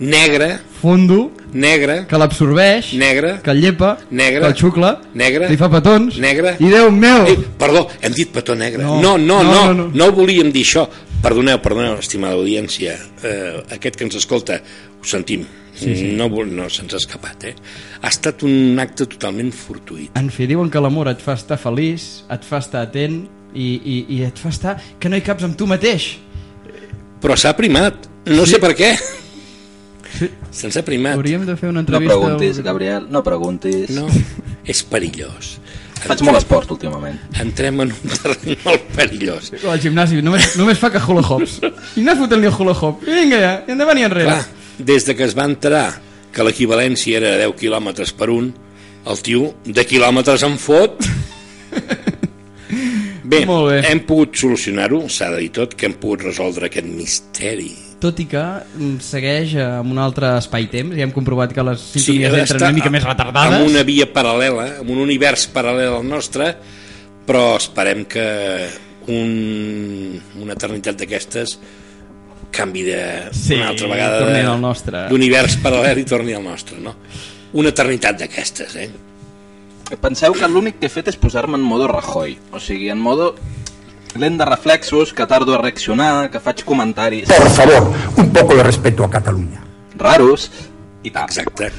Negra, 0.00 0.60
fondo, 0.80 1.30
negra, 1.52 2.06
que 2.08 2.18
l'absorbeix, 2.18 2.92
Negre. 2.94 3.40
que 3.42 3.50
el 3.52 3.60
llepa, 3.60 3.98
Negre. 4.10 4.40
que 4.40 4.46
el 4.48 4.54
xucla, 4.56 5.00
Negre. 5.14 5.48
li 5.48 5.56
fa 5.56 5.68
petons, 5.70 6.18
Negre. 6.18 6.56
i 6.58 6.64
Déu 6.72 6.90
meu! 6.90 7.24
Ei, 7.26 7.36
perdó, 7.58 7.86
hem 8.00 8.12
dit 8.12 8.28
petó 8.32 8.54
negre. 8.56 8.82
No, 8.82 9.00
No, 9.00 9.16
no, 9.16 9.42
no, 9.44 9.52
no, 9.66 9.74
no, 9.74 9.90
no, 9.94 10.12
volíem 10.12 10.50
dir 10.50 10.64
això. 10.64 10.88
Perdoneu, 11.22 11.58
perdoneu, 11.62 11.98
estimada 12.02 12.34
audiència. 12.34 12.96
Eh, 13.22 13.62
aquest 13.76 13.94
que 13.98 14.04
ens 14.08 14.16
escolta, 14.18 14.56
ho 15.00 15.06
sentim. 15.06 15.44
Sí, 15.72 15.94
sí. 15.96 16.08
No, 16.18 16.26
no 16.28 16.66
se'ns 16.68 16.92
ha 16.92 16.98
escapat, 17.00 17.44
eh? 17.48 17.54
Ha 18.02 18.10
estat 18.10 18.42
un 18.44 18.76
acte 18.82 19.06
totalment 19.08 19.52
fortuït. 19.56 20.10
En 20.18 20.28
fi, 20.34 20.48
diuen 20.50 20.68
que 20.70 20.82
l'amor 20.82 21.08
et 21.12 21.22
fa 21.22 21.36
estar 21.38 21.56
feliç, 21.62 22.24
et 22.32 22.44
fa 22.44 22.58
estar 22.60 22.82
atent 22.88 23.22
i, 23.54 23.68
i, 23.78 23.96
i 24.18 24.20
et 24.26 24.38
fa 24.42 24.50
estar 24.52 24.74
que 25.00 25.08
no 25.12 25.16
hi 25.16 25.24
caps 25.24 25.46
amb 25.46 25.56
tu 25.56 25.68
mateix. 25.70 26.10
Però 27.22 27.38
s'ha 27.38 27.54
primat. 27.56 28.08
No 28.26 28.44
Sí. 28.44 28.56
sé 28.56 28.60
per 28.62 28.74
què. 28.78 28.92
Sí. 30.18 30.28
Se'ns 30.52 30.76
ha 30.76 30.82
primat. 30.84 31.14
Hauríem 31.16 31.46
de 31.46 31.54
fer 31.56 31.70
una 31.70 31.80
No 31.80 31.86
entrevista... 31.86 32.18
preguntis, 32.18 32.58
al- 32.58 32.64
Gabriel, 32.66 33.06
no 33.10 33.22
preguntis. 33.24 33.94
No, 33.96 34.08
és 34.66 34.82
perillós. 34.84 35.54
Faig 36.02 36.22
molt 36.26 36.40
esport 36.40 36.70
últimament. 36.74 37.18
Entrem 37.42 37.84
en 37.84 37.92
un 37.94 38.14
terreny 38.16 38.56
molt 38.64 38.88
perillós. 38.96 39.52
Al 39.62 39.82
gimnàs 39.82 40.14
només, 40.24 40.56
només 40.58 40.80
fa 40.80 40.90
que 40.92 41.02
hula 41.02 41.22
hops. 41.22 41.60
I 41.62 42.02
anar 42.02 42.16
fotent-li 42.20 42.50
el 42.50 42.56
hula 42.58 42.74
hop. 42.74 43.04
Vinga 43.06 43.40
ja, 43.42 43.52
i 43.66 43.74
endavant 43.76 44.00
i 44.00 44.06
enrere. 44.08 44.32
Clar, 44.32 44.82
des 44.92 45.06
de 45.08 45.16
que 45.18 45.26
es 45.28 45.36
va 45.38 45.46
entrar 45.50 45.86
que 46.32 46.46
l'equivalència 46.46 47.20
era 47.20 47.36
10 47.42 47.54
quilòmetres 47.60 48.14
per 48.16 48.30
un, 48.32 48.50
el 49.06 49.22
tio 49.26 49.52
de 49.64 49.86
quilòmetres 49.86 50.46
en 50.48 50.58
fot. 50.60 51.02
Bé, 53.32 53.46
bé. 53.46 53.78
hem 53.88 54.02
pogut 54.04 54.34
solucionar-ho, 54.36 55.06
s'ha 55.08 55.30
de 55.32 55.38
dir 55.40 55.52
tot, 55.56 55.72
que 55.78 55.86
hem 55.88 55.94
pogut 55.96 56.26
resoldre 56.26 56.66
aquest 56.68 56.88
misteri. 56.90 57.70
Tot 58.02 58.18
i 58.18 58.24
que 58.26 58.40
mm, 58.42 58.96
segueix 59.04 59.52
eh, 59.54 59.62
amb 59.78 59.92
un 59.94 59.98
altre 60.02 60.32
espai-temps 60.40 60.96
i 60.98 61.04
hem 61.04 61.12
comprovat 61.14 61.52
que 61.54 61.62
les 61.62 61.78
Sí, 61.84 62.00
sintonies 62.02 62.32
entren 62.34 62.58
està 62.58 62.66
una 62.66 62.74
mica 62.80 62.90
més 62.90 63.04
retardades. 63.06 63.60
Amb 63.60 63.68
una 63.70 63.84
via 63.86 64.08
paral·lela, 64.10 64.64
amb 64.82 64.90
un 64.90 64.98
univers 65.04 65.44
paral·lel 65.54 66.00
al 66.00 66.08
nostre, 66.08 66.48
però 67.28 67.44
esperem 67.60 68.02
que 68.10 68.24
un, 69.06 70.18
una 70.42 70.56
eternitat 70.58 70.98
d'aquestes 70.98 71.56
canvi 72.52 72.82
de 72.90 72.98
Sí, 73.32 73.54
una 73.54 73.70
altra 73.70 73.88
vegada 73.88 74.18
torni 74.20 74.40
de- 74.42 74.50
al 74.50 74.60
nostre. 74.60 75.04
d'univers 75.08 75.56
paral·lel 75.62 76.02
i 76.02 76.04
torni 76.04 76.34
al 76.36 76.42
nostre 76.44 76.78
no? 76.82 76.96
una 77.54 77.70
eternitat 77.72 78.18
d'aquestes 78.20 78.76
eh? 78.76 78.90
Penseu 80.00 80.32
que 80.34 80.48
l'únic 80.48 80.78
que 80.80 80.86
he 80.88 80.92
fet 80.92 81.08
és 81.12 81.16
posar-me 81.20 81.58
en 81.58 81.64
modo 81.68 81.84
Rajoy. 81.90 82.38
O 82.56 82.60
sigui, 82.62 82.88
en 82.88 82.98
modo 82.98 83.34
lent 84.18 84.38
de 84.38 84.44
reflexos, 84.44 85.12
que 85.12 85.26
tardo 85.26 85.54
a 85.54 85.62
reaccionar, 85.62 86.30
que 86.30 86.40
faig 86.40 86.64
comentaris 86.64 87.28
Por 87.28 87.50
favor, 87.50 87.92
un 88.16 88.32
poco 88.32 88.56
de 88.56 88.62
respeto 88.62 89.04
a 89.04 89.10
Cataluña. 89.10 89.62
raros 89.96 90.50
i 91.02 91.10
tal. 91.10 91.24
exacte 91.24 91.70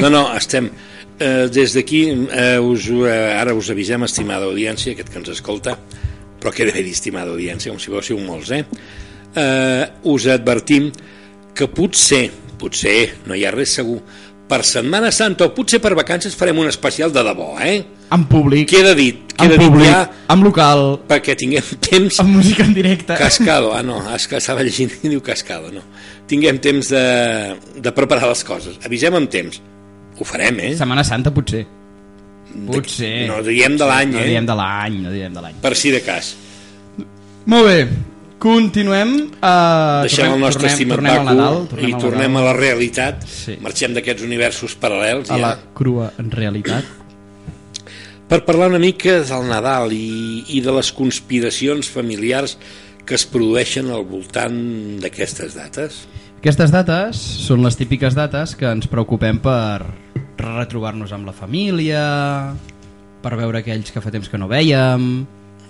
no, 0.00 0.10
no, 0.10 0.22
estem 0.36 0.70
eh, 1.18 1.48
des 1.52 1.74
d'aquí 1.74 2.02
eh, 2.30 2.58
us, 2.58 2.88
eh, 2.88 3.34
ara 3.38 3.54
us 3.54 3.70
avisem 3.70 4.02
estimada 4.04 4.46
audiència, 4.46 4.92
aquest 4.92 5.12
que 5.12 5.18
ens 5.18 5.28
escolta 5.34 5.76
però 6.40 6.52
bé 6.52 6.82
dir 6.82 6.92
estimada 6.92 7.30
audiència 7.30 7.72
com 7.72 7.80
si 7.80 7.90
fóssiu 7.92 8.18
molts 8.20 8.50
eh? 8.50 8.64
Eh, 9.36 9.84
us 10.04 10.26
advertim 10.32 10.90
que 11.56 11.68
potser 11.68 12.30
potser, 12.56 13.12
no 13.26 13.36
hi 13.36 13.44
ha 13.44 13.52
res 13.54 13.76
segur 13.78 14.00
per 14.46 14.62
Setmana 14.64 15.10
Santa 15.10 15.46
o 15.48 15.52
potser 15.54 15.80
per 15.82 15.94
vacances 15.98 16.36
farem 16.38 16.58
un 16.62 16.68
especial 16.70 17.10
de 17.12 17.22
debò 17.26 17.56
eh? 17.60 17.80
En 18.14 18.22
públic, 18.30 18.68
queda 18.70 18.92
dit, 18.94 19.32
en 19.34 19.40
queda 19.48 19.56
dit 19.56 19.64
públic, 19.66 19.88
ja 19.90 20.04
amb 20.30 20.46
local, 20.46 20.84
perquè 21.08 21.34
tinguem 21.38 21.66
temps 21.82 22.20
amb 22.22 22.36
música 22.36 22.62
en 22.62 22.74
directe. 22.76 23.16
Cascado, 23.18 23.72
ah 23.74 23.82
no, 23.82 23.98
és 24.14 24.28
que 24.30 24.38
estava 24.38 24.62
llegint 24.62 24.92
i 25.02 25.10
diu 25.10 25.22
Cascado, 25.26 25.72
no. 25.74 25.82
Tinguem 26.30 26.60
temps 26.62 26.92
de, 26.94 27.02
de 27.82 27.92
preparar 27.96 28.30
les 28.30 28.44
coses. 28.46 28.78
Avisem 28.86 29.14
amb 29.18 29.30
temps. 29.30 29.58
Ho 30.20 30.24
farem, 30.26 30.62
eh? 30.62 30.72
Setmana 30.78 31.02
Santa 31.06 31.34
potser. 31.34 31.64
Potser. 32.70 33.26
No 33.26 33.42
diem 33.42 33.74
de 33.76 33.90
l'any, 33.90 34.14
No 34.14 34.22
eh? 34.22 34.28
diem 34.30 34.46
de 34.46 34.54
l'any, 34.62 35.00
no 35.02 35.10
diem 35.14 35.34
de 35.34 35.42
l'any. 35.42 35.58
Per 35.66 35.74
si 35.74 35.90
de 35.94 36.00
cas. 36.06 36.36
Molt 37.50 37.66
bé, 37.66 37.80
continuem. 38.42 39.14
Uh, 39.40 40.04
Deixem 40.06 40.32
el 40.32 40.40
nostre 40.40 40.68
tornem, 40.68 40.92
tornem 40.92 41.12
al 41.12 41.24
Paco 41.24 41.34
Nadal, 41.34 41.58
i 41.80 41.92
al 41.92 42.00
tornem 42.02 42.36
a 42.36 42.44
la 42.46 42.54
realitat. 42.56 43.26
Sí. 43.30 43.56
Marxem 43.64 43.96
d'aquests 43.96 44.26
universos 44.26 44.76
paral·lels 44.80 45.30
a 45.30 45.36
ja. 45.36 45.42
la 45.42 45.52
crua 45.76 46.12
en 46.20 46.30
realitat. 46.34 46.94
per 48.26 48.40
parlar 48.42 48.72
una 48.72 48.82
mica 48.82 49.20
del 49.22 49.46
Nadal 49.46 49.92
i, 49.94 50.44
i 50.50 50.60
de 50.60 50.72
les 50.74 50.90
conspiracions 50.92 51.88
familiars 51.88 52.56
que 53.06 53.14
es 53.14 53.24
produeixen 53.30 53.92
al 53.94 54.02
voltant 54.04 54.56
d'aquestes 55.02 55.54
dates. 55.54 56.02
Aquestes 56.40 56.72
dates 56.74 57.20
són 57.46 57.62
les 57.64 57.78
típiques 57.78 58.14
dates 58.18 58.56
que 58.58 58.66
ens 58.66 58.90
preocupem 58.90 59.38
per 59.42 59.86
retrobar-nos 60.36 61.14
amb 61.14 61.30
la 61.30 61.34
família, 61.34 62.02
per 63.22 63.38
veure 63.38 63.62
aquells 63.62 63.94
que 63.94 64.02
fa 64.02 64.12
temps 64.14 64.28
que 64.28 64.38
no 64.38 64.50
vèiem, 64.50 65.24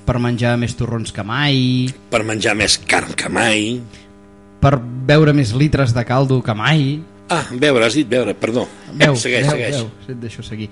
per 0.06 0.18
menjar 0.22 0.54
més 0.60 0.74
torrons 0.78 1.10
que 1.12 1.22
mai, 1.26 1.88
Per 2.10 2.22
menjar 2.24 2.54
més 2.56 2.78
carn 2.78 3.12
que 3.18 3.28
mai. 3.28 3.80
per 4.60 4.76
beure 4.80 5.32
més 5.36 5.52
litres 5.54 5.92
de 5.94 6.04
caldo 6.08 6.40
que 6.42 6.54
mai. 6.54 7.00
Ah, 7.28 7.44
veure, 7.52 7.84
has 7.86 7.94
dit 7.94 8.08
veure, 8.08 8.32
perdó. 8.34 8.66
Veu, 8.94 9.16
segueix, 9.18 9.46
veu, 9.46 9.50
segueix. 9.52 9.76
Veu, 9.76 9.90
si 10.06 10.12
et 10.12 10.20
deixo 10.22 10.42
seguir. 10.46 10.68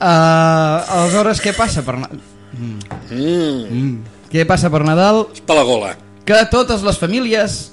Uh, 0.00 0.80
aleshores, 0.98 1.40
què 1.44 1.52
passa 1.56 1.84
per 1.86 1.94
Nadal? 2.00 2.18
Mm, 2.58 3.92
Què 4.32 4.46
passa 4.48 4.68
per 4.72 4.82
Nadal? 4.84 5.26
per 5.46 5.54
la 5.56 5.62
gola. 5.68 5.92
Que 6.24 6.40
totes 6.50 6.82
les 6.82 6.98
famílies 6.98 7.72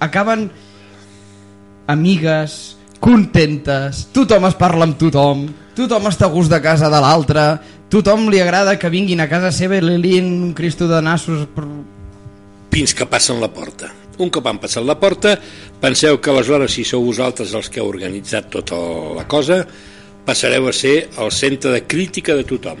acaben 0.00 0.48
amigues, 1.86 2.76
contentes, 3.00 4.06
tothom 4.14 4.46
es 4.48 4.56
parla 4.58 4.86
amb 4.88 4.96
tothom, 4.98 5.46
tothom 5.76 6.08
està 6.10 6.26
a 6.26 6.32
gust 6.32 6.50
de 6.50 6.60
casa 6.64 6.88
de 6.90 7.00
l'altre, 7.02 7.44
tothom 7.92 8.30
li 8.30 8.40
agrada 8.42 8.78
que 8.78 8.90
vinguin 8.92 9.22
a 9.22 9.28
casa 9.30 9.52
seva 9.54 9.78
i 9.78 9.84
li 9.84 9.98
liïn 10.02 10.32
un 10.48 10.54
cristo 10.54 10.88
de 10.90 11.00
nassos... 11.02 11.46
Per... 11.54 11.66
fins 12.76 12.94
que 12.94 13.06
passen 13.08 13.40
la 13.40 13.48
porta. 13.48 13.92
Un 14.20 14.30
cop 14.32 14.46
han 14.48 14.58
passat 14.60 14.84
la 14.84 14.96
porta, 15.00 15.34
penseu 15.80 16.18
que 16.20 16.32
aleshores, 16.32 16.72
si 16.72 16.84
sou 16.88 17.04
vosaltres 17.04 17.52
els 17.56 17.68
que 17.68 17.82
heu 17.82 17.88
organitzat 17.88 18.48
tota 18.52 18.78
la 19.16 19.26
cosa, 19.28 19.60
passareu 20.26 20.68
a 20.68 20.72
ser 20.72 20.96
el 21.20 21.30
centre 21.32 21.72
de 21.74 21.82
crítica 21.86 22.36
de 22.36 22.44
tothom. 22.48 22.80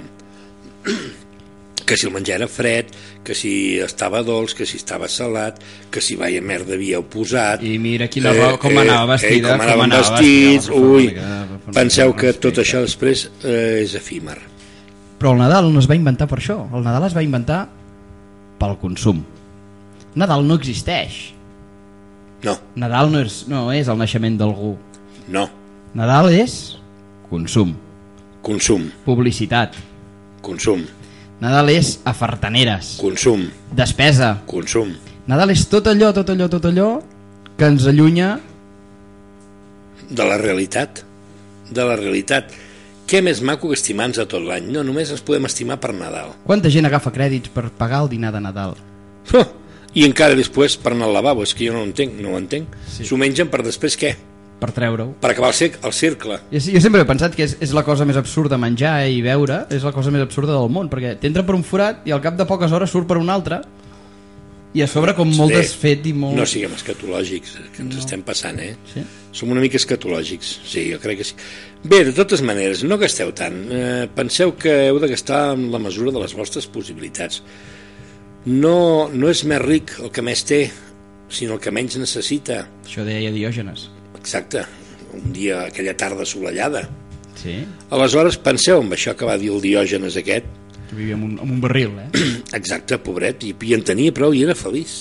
Que 1.86 1.94
si 1.94 2.08
el 2.08 2.12
menjar 2.12 2.40
era 2.40 2.48
fred, 2.50 2.88
que 3.22 3.34
si 3.36 3.76
estava 3.78 4.24
dolç, 4.26 4.56
que 4.58 4.66
si 4.66 4.80
estava 4.80 5.06
salat, 5.12 5.60
que 5.92 6.00
si 6.02 6.16
vaia 6.18 6.42
merda 6.42 6.74
havíeu 6.74 7.04
posat... 7.06 7.62
I 7.62 7.76
mira 7.78 8.08
quina 8.10 8.32
roba, 8.34 8.56
com 8.58 8.80
anava 8.80 9.12
vestida, 9.12 9.52
Eh, 9.52 9.60
com 9.60 9.62
anaven 9.68 9.84
anava 9.84 10.02
vestits, 10.02 10.66
vestida, 10.66 10.74
per 10.74 10.90
ui, 10.96 11.08
fer 11.14 11.76
penseu 11.78 12.16
que 12.18 12.34
tot 12.42 12.58
això 12.64 12.82
després 12.82 13.28
eh, 13.44 13.84
és 13.84 13.94
efímer. 13.94 14.40
Però 15.18 15.32
el 15.32 15.38
Nadal 15.40 15.72
no 15.72 15.80
es 15.80 15.88
va 15.88 15.96
inventar 15.96 16.26
per 16.28 16.38
això. 16.38 16.58
El 16.74 16.84
Nadal 16.84 17.06
es 17.08 17.14
va 17.16 17.22
inventar 17.24 17.66
pel 18.60 18.76
consum. 18.80 19.22
Nadal 20.16 20.46
no 20.48 20.54
existeix. 20.56 21.32
No, 22.44 22.58
Nadal 22.76 23.10
no 23.12 23.20
és, 23.24 23.46
no 23.48 23.70
és 23.72 23.88
el 23.88 23.96
naixement 23.98 24.36
d'algú. 24.38 24.76
no, 25.32 25.48
Nadal 25.96 26.28
és 26.36 26.76
consum, 27.30 27.72
consum, 28.44 28.90
publicitat. 29.06 29.74
consum, 30.42 30.84
Nadal 31.40 31.70
és 31.72 32.00
afartaneres, 32.04 32.98
consum, 33.00 33.48
despesa. 33.72 34.42
consum. 34.46 34.92
Nadal 35.26 35.50
és 35.50 35.64
tot 35.68 35.86
allò, 35.88 36.12
tot 36.12 36.28
allò, 36.30 36.48
tot 36.48 36.64
allò 36.68 37.02
que 37.56 37.64
ens 37.66 37.86
allunya 37.86 38.38
de 40.10 40.24
la 40.24 40.36
realitat 40.36 41.02
de 41.70 41.82
la 41.84 41.96
realitat 41.96 42.52
què 43.06 43.20
més 43.22 43.40
maco 43.42 43.68
que 43.70 43.76
estimar-nos 43.78 44.18
a 44.18 44.26
tot 44.26 44.42
l'any? 44.42 44.66
No, 44.74 44.82
només 44.86 45.10
ens 45.14 45.22
podem 45.22 45.46
estimar 45.46 45.78
per 45.82 45.92
Nadal. 45.94 46.32
Quanta 46.46 46.70
gent 46.72 46.88
agafa 46.88 47.12
crèdits 47.14 47.52
per 47.54 47.68
pagar 47.78 48.02
el 48.04 48.10
dinar 48.12 48.32
de 48.34 48.40
Nadal? 48.42 48.74
oh, 49.34 49.44
i 49.96 50.04
encara 50.04 50.34
després 50.38 50.74
per 50.76 50.92
anar 50.92 51.06
al 51.08 51.14
lavabo 51.16 51.42
és 51.46 51.54
que 51.56 51.66
jo 51.68 51.72
no 51.74 51.80
ho 51.84 51.86
entenc, 51.88 52.18
no 52.20 52.34
ho 52.34 52.38
entenc. 52.40 52.74
S'ho 52.98 53.16
mengen 53.16 53.48
per 53.52 53.62
després 53.66 53.96
què? 53.98 54.14
Per 54.60 54.70
treure-ho. 54.72 55.10
per 55.20 55.30
acabar 55.34 55.50
el, 55.52 55.54
cir- 55.54 55.76
el 55.84 55.92
cercle 55.92 56.38
Jo, 56.50 56.60
jo 56.72 56.80
sempre 56.80 57.02
he 57.02 57.08
pensat 57.08 57.34
que 57.36 57.44
és, 57.44 57.58
és 57.60 57.74
la 57.76 57.82
cosa 57.84 58.06
més 58.08 58.16
absurda 58.16 58.56
menjar 58.56 59.02
i 59.04 59.18
beure, 59.20 59.66
és 59.68 59.84
la 59.84 59.92
cosa 59.92 60.08
més 60.10 60.22
absurda 60.24 60.54
del 60.56 60.70
món, 60.72 60.88
perquè 60.88 61.10
t'entra 61.20 61.42
per 61.44 61.54
un 61.58 61.62
forat 61.62 62.06
i 62.08 62.14
al 62.16 62.22
cap 62.24 62.38
de 62.38 62.46
poques 62.48 62.72
hores 62.72 62.88
surt 62.90 63.04
per 63.06 63.18
un 63.20 63.28
altre 63.28 63.58
i 64.74 64.82
a 64.82 64.88
sobre 64.90 65.14
com 65.16 65.30
molt 65.36 65.54
desfet 65.54 66.08
i 66.10 66.12
molt... 66.16 66.36
no 66.36 66.46
siguem 66.48 66.74
escatològics 66.76 67.54
que 67.74 67.84
ens 67.84 67.94
no. 67.94 68.02
estem 68.02 68.24
passant 68.26 68.58
eh? 68.60 68.72
Sí? 68.92 69.04
som 69.36 69.52
una 69.52 69.62
mica 69.62 69.78
escatològics 69.80 70.52
sí, 70.66 70.88
jo 70.90 70.98
crec 71.02 71.22
que 71.22 71.28
sí 71.28 71.36
bé, 71.84 72.02
de 72.08 72.12
totes 72.16 72.42
maneres, 72.44 72.82
no 72.84 72.98
gasteu 73.00 73.32
tant 73.36 73.62
eh, 73.70 74.04
penseu 74.16 74.56
que 74.58 74.74
heu 74.88 75.00
de 75.02 75.12
gastar 75.12 75.52
en 75.54 75.70
la 75.72 75.80
mesura 75.82 76.12
de 76.12 76.24
les 76.24 76.34
vostres 76.36 76.66
possibilitats 76.66 77.42
no, 78.46 79.08
no 79.12 79.30
és 79.30 79.44
més 79.48 79.62
ric 79.62 79.96
el 80.02 80.12
que 80.14 80.24
més 80.24 80.44
té 80.46 80.66
sinó 81.28 81.56
el 81.56 81.62
que 81.62 81.72
menys 81.74 81.96
necessita 81.98 82.64
Això 82.86 83.04
deia 83.06 83.32
Diògenes. 83.34 83.88
Exacte, 84.18 84.62
un 85.14 85.32
dia, 85.34 85.64
aquella 85.66 85.96
tarda 85.98 86.22
assolellada. 86.22 86.86
Sí? 87.36 87.58
Aleshores, 87.94 88.38
penseu 88.42 88.80
en 88.82 88.92
això 88.94 89.14
que 89.18 89.28
va 89.28 89.36
dir 89.40 89.50
el 89.54 89.60
Diògenes 89.64 90.16
aquest. 90.20 90.46
Vivia 90.96 91.14
en 91.18 91.24
un, 91.28 91.34
en 91.38 91.50
un 91.56 91.60
barril, 91.60 91.98
eh? 92.00 92.08
Exacte, 92.58 92.98
pobret, 93.02 93.44
i, 93.44 93.54
i 93.68 93.76
en 93.76 93.84
tenia 93.86 94.14
prou 94.16 94.34
i 94.34 94.42
era 94.46 94.56
feliç. 94.58 94.98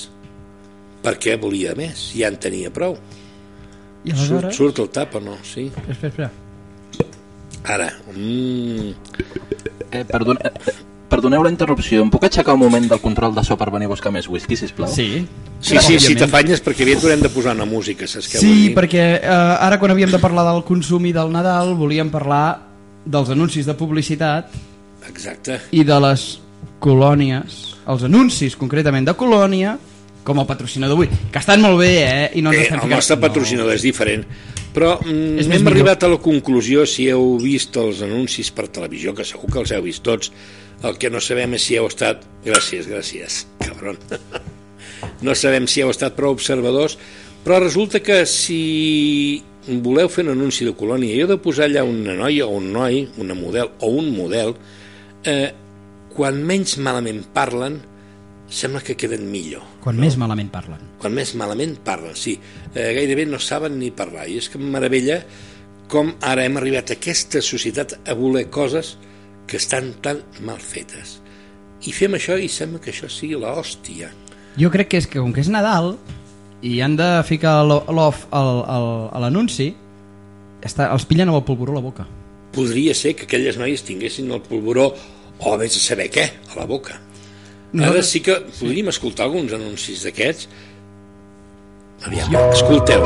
Perquè 1.06 1.38
volia 1.42 1.76
més, 1.78 2.10
ja 2.18 2.32
en 2.34 2.40
tenia 2.42 2.74
prou. 2.74 2.98
I 4.06 4.12
Surt, 4.12 4.20
aleshores... 4.20 4.58
surt 4.60 4.82
el 4.84 4.90
tap 4.94 5.16
o 5.18 5.24
no? 5.24 5.38
Sí. 5.46 5.70
Espera, 5.88 6.12
espera. 6.12 6.32
Ara, 7.66 7.88
mm, 8.14 8.92
Eh, 9.96 10.04
perdone, 10.04 10.40
eh, 10.44 10.74
perdoneu 11.08 11.44
la 11.46 11.52
interrupció, 11.54 12.02
em 12.04 12.10
puc 12.12 12.26
aixecar 12.28 12.56
un 12.58 12.62
moment 12.66 12.88
del 12.90 13.00
control 13.00 13.36
de 13.36 13.44
so 13.48 13.56
per 13.56 13.70
venir 13.72 13.88
a 13.88 13.94
buscar 13.94 14.12
més 14.12 14.28
whisky, 14.28 14.58
sisplau? 14.60 14.90
Sí. 14.92 15.26
sí, 15.62 15.78
sí, 15.80 16.00
si 16.04 16.16
t'afanyes, 16.20 16.64
perquè 16.66 16.84
aviat 16.84 17.06
haurem 17.06 17.24
de 17.24 17.32
posar 17.32 17.56
una 17.56 17.68
música, 17.70 18.08
saps 18.10 18.28
què 18.32 18.42
Sí, 18.44 18.72
perquè 18.76 19.06
eh, 19.22 19.30
ara 19.30 19.80
quan 19.80 19.94
havíem 19.94 20.12
de 20.12 20.20
parlar 20.20 20.44
del 20.50 20.64
consum 20.68 21.06
i 21.08 21.14
del 21.16 21.32
Nadal 21.32 21.76
volíem 21.80 22.12
parlar 22.12 22.60
dels 23.06 23.32
anuncis 23.32 23.70
de 23.70 23.78
publicitat 23.78 24.52
Exacte. 25.10 25.60
i 25.72 25.84
de 25.84 26.00
les 26.00 26.40
colònies, 26.80 27.76
els 27.88 28.04
anuncis 28.08 28.56
concretament 28.60 29.06
de 29.08 29.14
colònia, 29.18 29.78
com 30.26 30.40
el 30.42 30.48
patrocinador 30.50 30.98
avui, 30.98 31.10
que 31.32 31.40
estan 31.40 31.62
molt 31.62 31.78
bé, 31.80 31.92
eh? 32.02 32.30
I 32.40 32.42
no 32.42 32.50
ens 32.52 32.60
Eh, 32.60 32.64
estem 32.64 32.80
el 32.80 32.82
ficant- 32.88 32.96
nostre 32.98 33.18
patrocinador 33.22 33.74
és 33.76 33.82
diferent 33.86 34.26
però 34.76 34.98
mm, 35.00 35.38
És 35.40 35.46
hem 35.48 35.52
millor. 35.62 35.72
arribat 35.72 36.04
a 36.04 36.08
la 36.12 36.18
conclusió 36.20 36.86
si 36.86 37.06
heu 37.08 37.38
vist 37.40 37.78
els 37.78 38.02
anuncis 38.04 38.50
per 38.52 38.68
televisió 38.68 39.14
que 39.16 39.24
segur 39.24 39.48
que 39.54 39.60
els 39.62 39.72
heu 39.72 39.82
vist 39.86 40.04
tots 40.04 40.32
el 40.84 40.98
que 40.98 41.10
no 41.10 41.22
sabem 41.22 41.54
és 41.56 41.62
si 41.64 41.78
heu 41.78 41.86
estat 41.88 42.26
gràcies, 42.44 42.90
gràcies, 42.90 43.46
cabron 43.60 43.96
no 45.22 45.34
sabem 45.36 45.68
si 45.68 45.80
heu 45.82 45.90
estat 45.94 46.16
prou 46.18 46.34
observadors 46.36 46.98
però 47.46 47.60
resulta 47.62 48.02
que 48.04 48.26
si 48.26 49.42
voleu 49.68 50.10
fer 50.10 50.26
un 50.26 50.34
anunci 50.34 50.66
de 50.66 50.74
colònia 50.76 51.14
i 51.16 51.22
heu 51.24 51.28
de 51.30 51.38
posar 51.38 51.70
allà 51.70 51.86
una 51.88 52.14
noia 52.18 52.46
o 52.46 52.58
un 52.58 52.72
noi 52.74 53.08
una 53.18 53.34
model 53.38 53.70
o 53.80 53.88
un 53.96 54.12
model 54.12 54.56
eh, 55.26 55.52
quan 56.16 56.38
menys 56.46 56.78
malament 56.78 57.26
parlen 57.34 57.82
sembla 58.48 58.82
que 58.86 58.96
queden 58.96 59.26
millor 59.32 59.64
Quan 59.84 59.98
més 59.98 60.16
malament 60.22 60.52
parlen. 60.54 60.80
quan 61.02 61.14
més 61.14 61.34
malament 61.36 61.78
parlen, 61.84 62.16
sí. 62.16 62.40
Eh, 62.74 62.94
gairebé 62.94 63.26
no 63.26 63.40
saben 63.40 63.80
ni 63.80 63.92
parlar. 63.92 64.28
I 64.30 64.38
és 64.38 64.50
que 64.50 64.58
meravella 64.62 65.24
com 65.90 66.14
ara 66.22 66.46
hem 66.46 66.58
arribat 66.58 66.90
a 66.90 66.94
aquesta 66.98 67.42
societat 67.42 68.00
a 68.08 68.14
voler 68.18 68.48
coses 68.50 68.98
que 69.48 69.58
estan 69.58 69.94
tan 70.02 70.22
mal 70.42 70.58
fetes. 70.60 71.20
I 71.86 71.92
fem 71.94 72.14
això 72.18 72.38
i 72.42 72.48
sembla 72.50 72.80
que 72.82 72.90
això 72.92 73.10
sigui 73.10 73.36
l'hòstia. 73.38 74.10
Jo 74.58 74.72
crec 74.72 74.88
que 74.90 74.98
és 74.98 75.08
que 75.08 75.20
com 75.20 75.34
que 75.34 75.42
és 75.42 75.50
Nadal 75.50 75.98
i 76.66 76.80
han 76.82 76.96
de 76.98 77.22
ficar 77.28 77.64
lo- 77.66 77.84
l'off 77.94 78.26
a 78.32 79.20
l'anunci, 79.22 79.76
els 80.64 81.06
pillen 81.06 81.30
amb 81.30 81.38
el 81.38 81.44
polvoró 81.46 81.74
a 81.74 81.76
la 81.76 81.82
boca. 81.82 82.08
Podria 82.56 82.94
ser 82.96 83.16
que 83.16 83.26
aquelles 83.28 83.58
noies 83.60 83.84
tinguessin 83.84 84.32
el 84.32 84.42
polvoró 84.42 84.94
o 85.40 85.58
vés 85.58 85.76
a 85.76 85.80
saber 85.80 86.10
què, 86.12 86.30
a 86.56 86.60
la 86.60 86.66
boca. 86.66 86.94
Ara 86.96 87.02
Nosaltres- 87.74 88.08
sí 88.10 88.20
que 88.22 88.36
podríem 88.60 88.88
escoltar 88.90 89.26
alguns 89.26 89.52
anuncis 89.54 90.04
d'aquests. 90.04 90.48
Aviam, 92.06 92.32
escolteu. 92.54 93.02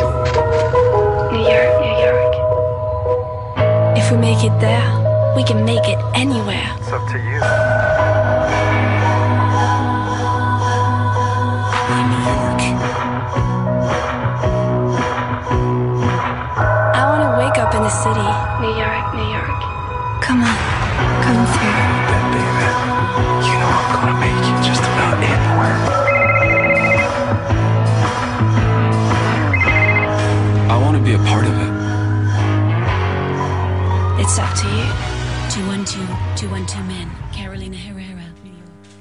New 1.32 1.42
York, 1.42 1.74
New 1.82 1.96
York. 2.06 2.34
If 3.98 4.12
we 4.12 4.18
make 4.18 4.44
it 4.46 4.54
there, 4.60 4.90
we 5.36 5.44
can 5.44 5.64
make 5.66 5.88
it 5.90 6.00
anywhere. 6.14 6.70
It's 6.82 6.92
up 6.92 7.08
to 7.12 7.18
you. 7.18 7.99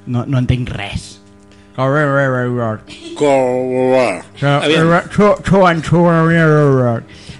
No, 0.06 0.24
no 0.26 0.38
entenc 0.38 0.68
res. 0.70 1.14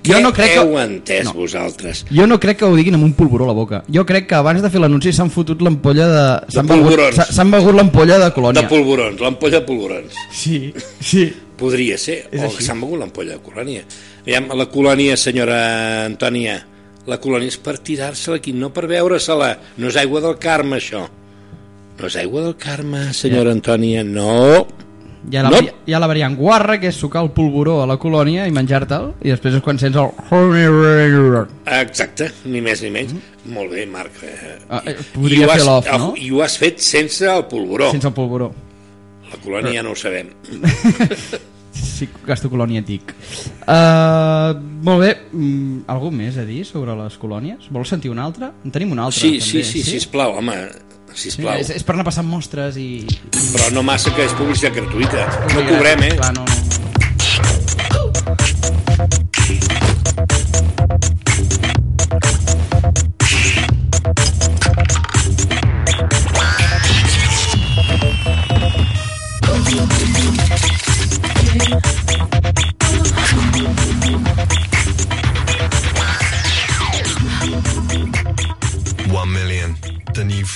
Jo 0.07 0.21
no 0.23 0.31
crec 0.33 0.53
heu 0.57 0.68
que... 0.77 0.83
entès 0.85 1.25
No. 1.27 1.33
vosaltres? 1.35 2.05
Jo 2.11 2.27
no 2.31 2.38
crec 2.40 2.59
que 2.61 2.64
ho 2.68 2.77
diguin 2.77 2.94
amb 2.94 3.05
un 3.05 3.12
polvoró 3.18 3.44
a 3.44 3.49
la 3.51 3.57
boca. 3.57 3.83
Jo 3.92 4.05
crec 4.07 4.29
que 4.31 4.37
abans 4.38 4.62
de 4.62 4.71
fer 4.71 4.81
l'anunci 4.81 5.12
s'han 5.12 5.31
fotut 5.31 5.61
l'ampolla 5.61 6.07
de... 6.09 6.53
s'han 6.55 6.68
begut- 6.71 7.51
begut 7.51 7.75
l'ampolla 7.75 8.18
de 8.18 8.25
De 8.29 8.33
colònia. 8.37 8.68
polvorons, 8.68 9.21
l'ampolla 9.21 9.59
de 9.61 9.66
polvorons. 9.66 10.14
Sí, 10.33 10.73
sí. 11.01 11.27
Podria 11.59 11.99
ser, 11.99 12.29
És 12.31 12.40
o 12.47 12.57
que 12.57 12.62
s'han 12.62 12.81
begut 12.81 13.01
l'ampolla 13.01 13.35
de 13.35 13.42
colònia. 13.42 13.83
Aviam, 14.23 14.47
la 14.57 14.66
colònia, 14.71 15.16
senyora 15.18 16.05
Antònia, 16.07 16.61
la 17.11 17.18
colònia 17.18 17.49
és 17.51 17.59
per 17.59 17.79
tirar-se-la 17.83 18.37
aquí, 18.38 18.53
no 18.55 18.71
per 18.73 18.87
veure-se-la. 18.87 19.57
No 19.79 19.88
és 19.90 19.97
aigua 19.97 20.21
del 20.23 20.38
Carme, 20.38 20.77
això. 20.79 21.09
No 21.99 22.07
és 22.07 22.17
aigua 22.17 22.43
del 22.45 22.57
Carme, 22.57 23.09
senyora 23.13 23.51
Antònia, 23.57 24.05
no. 24.07 24.67
Hi 25.29 25.37
ha, 25.37 25.43
la, 25.43 25.51
No. 25.51 25.59
hi 25.85 25.93
ha 25.93 25.99
la 25.99 26.07
variant 26.07 26.37
guarra, 26.39 26.79
que 26.81 26.89
és 26.93 26.97
sucar 26.97 27.25
el 27.25 27.33
polvoró 27.35 27.81
a 27.83 27.87
la 27.91 27.97
colònia 28.01 28.47
i 28.47 28.53
menjar-te'l, 28.55 29.11
i 29.27 29.33
després 29.35 29.57
és 29.59 29.65
quan 29.65 29.79
sents 29.83 29.97
el... 29.99 30.13
Exacte, 31.67 32.31
ni 32.47 32.63
més 32.65 32.81
ni 32.85 32.91
menys. 32.95 33.15
Molt 33.51 33.73
bé, 33.75 33.85
Marc. 33.91 34.23
Eh, 34.23 34.55
Ah, 34.71 34.83
eh, 34.87 34.95
I 34.95 35.05
podria 35.17 35.49
fer 35.51 35.65
l'off, 35.67 35.87
ah, 35.91 35.99
no? 35.99 36.13
I 36.17 36.31
ho 36.31 36.43
has 36.45 36.57
fet 36.61 36.79
sense 36.81 37.27
el 37.29 37.45
polvoró. 37.51 37.91
Sense 37.91 38.07
el 38.09 38.15
polvoró. 38.15 38.53
La 39.33 39.37
colònia 39.43 39.75
ja 39.81 39.83
no 39.83 39.93
ho 39.93 39.97
sabem. 39.99 40.31
Sí, 41.79 42.09
gasto 42.27 42.49
colònia 42.51 42.81
tic. 42.83 43.13
Uh, 43.63 44.55
molt 44.83 44.99
bé, 45.03 45.11
mm, 45.31 45.85
algú 45.93 46.09
més 46.11 46.35
a 46.41 46.45
dir 46.47 46.65
sobre 46.67 46.95
les 46.99 47.15
colònies? 47.21 47.69
Vols 47.71 47.91
sentir 47.93 48.11
una 48.11 48.25
altra? 48.27 48.49
En 48.65 48.71
tenim 48.75 48.91
una 48.97 49.05
altra, 49.07 49.21
Sí, 49.21 49.39
també. 49.39 49.45
sí, 49.47 49.63
sí, 49.63 49.83
sisplau, 49.87 50.33
home, 50.41 50.57
Sí, 51.18 51.33
sisplau. 51.33 51.59
és, 51.59 51.72
és 51.74 51.87
per 51.87 51.96
anar 51.96 52.07
passant 52.07 52.28
mostres 52.28 52.78
i... 52.78 53.02
Però 53.35 53.72
no 53.74 53.83
massa 53.87 54.14
que 54.14 54.28
és 54.28 54.37
publicitat 54.38 54.78
gratuïta. 54.78 55.26
No 55.57 55.66
cobrem, 55.66 56.07
eh? 56.07 56.14
Clar, 56.20 56.35
no, 56.37 56.46
no. 56.46 56.88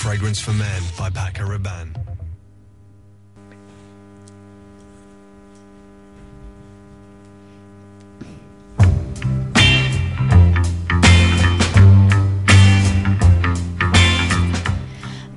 Fragrance 0.03 0.37
for 0.37 0.51
men 0.51 0.81
by 0.97 1.09
Paco 1.09 1.45
Rabanne. 1.45 1.93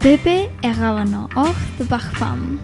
Pepe 0.01 0.51
et 0.65 0.73
Ravenant, 0.73 1.29
hors 1.37 1.55
de 1.79 1.85
parfum. 1.85 2.59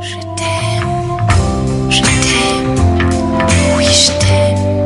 Je 0.00 0.20
t'aime. 0.36 1.90
Je 1.90 2.02
t'aime. 2.02 2.76
Oui, 3.76 3.84
je 3.84 4.12
t'aime. 4.20 4.77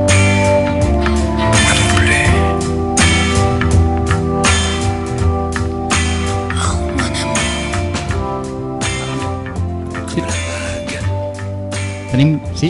Tenim... 12.12 12.36
Sí? 12.54 12.68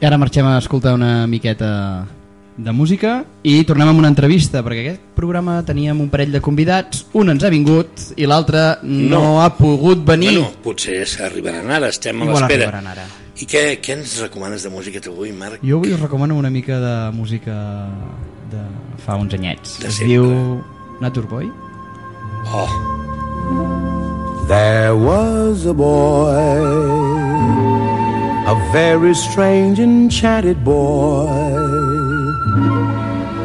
I 0.00 0.04
ara 0.08 0.16
marxem 0.20 0.46
a 0.48 0.58
escoltar 0.58 0.94
una 0.96 1.26
miqueta 1.26 2.06
de 2.56 2.72
música 2.72 3.18
i 3.44 3.58
tornem 3.68 3.90
amb 3.90 4.00
una 4.00 4.08
entrevista, 4.08 4.62
perquè 4.64 4.82
aquest 4.86 5.02
programa 5.16 5.58
teníem 5.68 6.00
un 6.00 6.08
parell 6.12 6.32
de 6.32 6.40
convidats, 6.40 7.04
un 7.16 7.28
ens 7.34 7.44
ha 7.44 7.50
vingut 7.52 8.06
i 8.16 8.28
l'altre 8.28 8.62
no. 8.82 9.20
No. 9.20 9.22
ha 9.44 9.50
pogut 9.56 10.00
venir. 10.08 10.32
Bueno, 10.38 10.50
potser 10.64 11.02
s'arribaran 11.08 11.68
ara, 11.76 11.92
estem 11.92 12.24
a 12.24 12.30
l'espera. 12.30 12.70
arribaran. 12.72 13.12
I 13.36 13.44
què, 13.44 13.64
què 13.84 13.98
ens 13.98 14.16
recomanes 14.24 14.64
de 14.64 14.72
música 14.72 15.00
tu 15.04 15.12
avui, 15.12 15.32
Marc? 15.36 15.60
Jo 15.60 15.76
avui 15.76 15.92
us 15.92 16.00
recomano 16.00 16.38
una 16.40 16.48
mica 16.50 16.80
de 16.80 16.94
música 17.12 17.56
de 18.52 18.64
fa 19.04 19.20
uns 19.20 19.36
anyets. 19.36 19.76
De 19.82 19.92
es 19.92 20.00
sempre. 20.00 20.14
diu 20.14 20.62
Nature 21.04 21.28
Boy. 21.28 21.52
Oh, 22.48 23.05
There 24.48 24.94
was 24.94 25.66
a 25.66 25.74
boy, 25.74 26.30
a 28.46 28.70
very 28.70 29.12
strange, 29.12 29.80
enchanted 29.80 30.64
boy. 30.64 31.26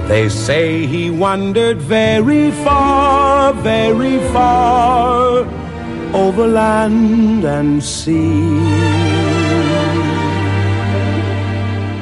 They 0.08 0.30
say 0.30 0.86
he 0.86 1.10
wandered 1.10 1.82
very 1.82 2.52
far, 2.64 3.52
very 3.54 4.20
far, 4.32 5.48
over 6.14 6.46
land 6.46 7.46
and 7.46 7.84
sea. 7.84 8.60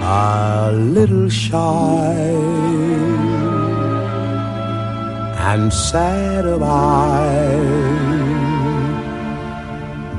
A 0.01 0.73
little 0.73 1.29
shy 1.29 2.15
and 5.51 5.71
sad 5.71 6.45
of 6.45 6.62
eye 6.62 7.88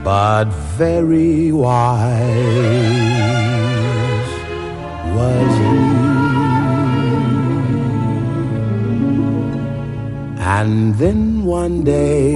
but 0.02 0.44
very 0.78 1.52
wise 1.52 2.10
was 5.14 5.58
he. 5.58 6.00
And 10.60 10.94
then 10.96 11.44
one 11.44 11.84
day, 11.84 12.34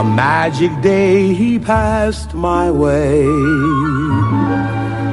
a 0.00 0.04
magic 0.04 0.70
day, 0.82 1.32
he 1.34 1.58
passed 1.58 2.34
my 2.34 2.70
way. 2.70 3.22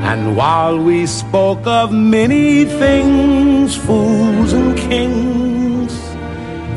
And 0.10 0.36
while 0.38 0.78
we 0.78 1.06
spoke 1.08 1.66
of 1.66 1.92
many 1.92 2.66
things, 2.66 3.76
fools 3.76 4.54
and 4.54 4.78
kings, 4.78 5.94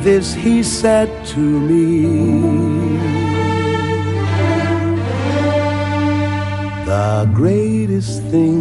this 0.04 0.34
he 0.34 0.62
said 0.62 1.08
to 1.26 1.38
me. 1.38 2.79
The 7.00 7.24
greatest 7.32 8.22
thing 8.24 8.60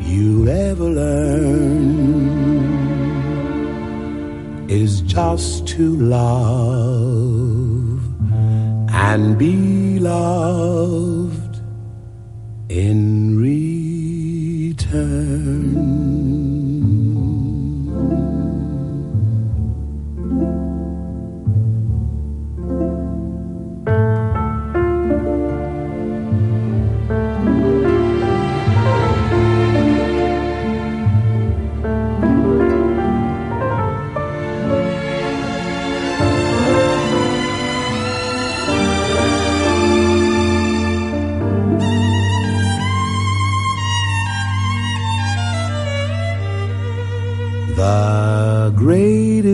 you'll 0.00 0.48
ever 0.48 0.88
learn 1.00 1.60
is 4.68 5.00
just 5.02 5.68
to 5.68 5.94
love 5.96 6.80
and 8.90 9.38
be 9.38 10.00
loved 10.00 11.60
in 12.68 13.38
return. 14.68 14.98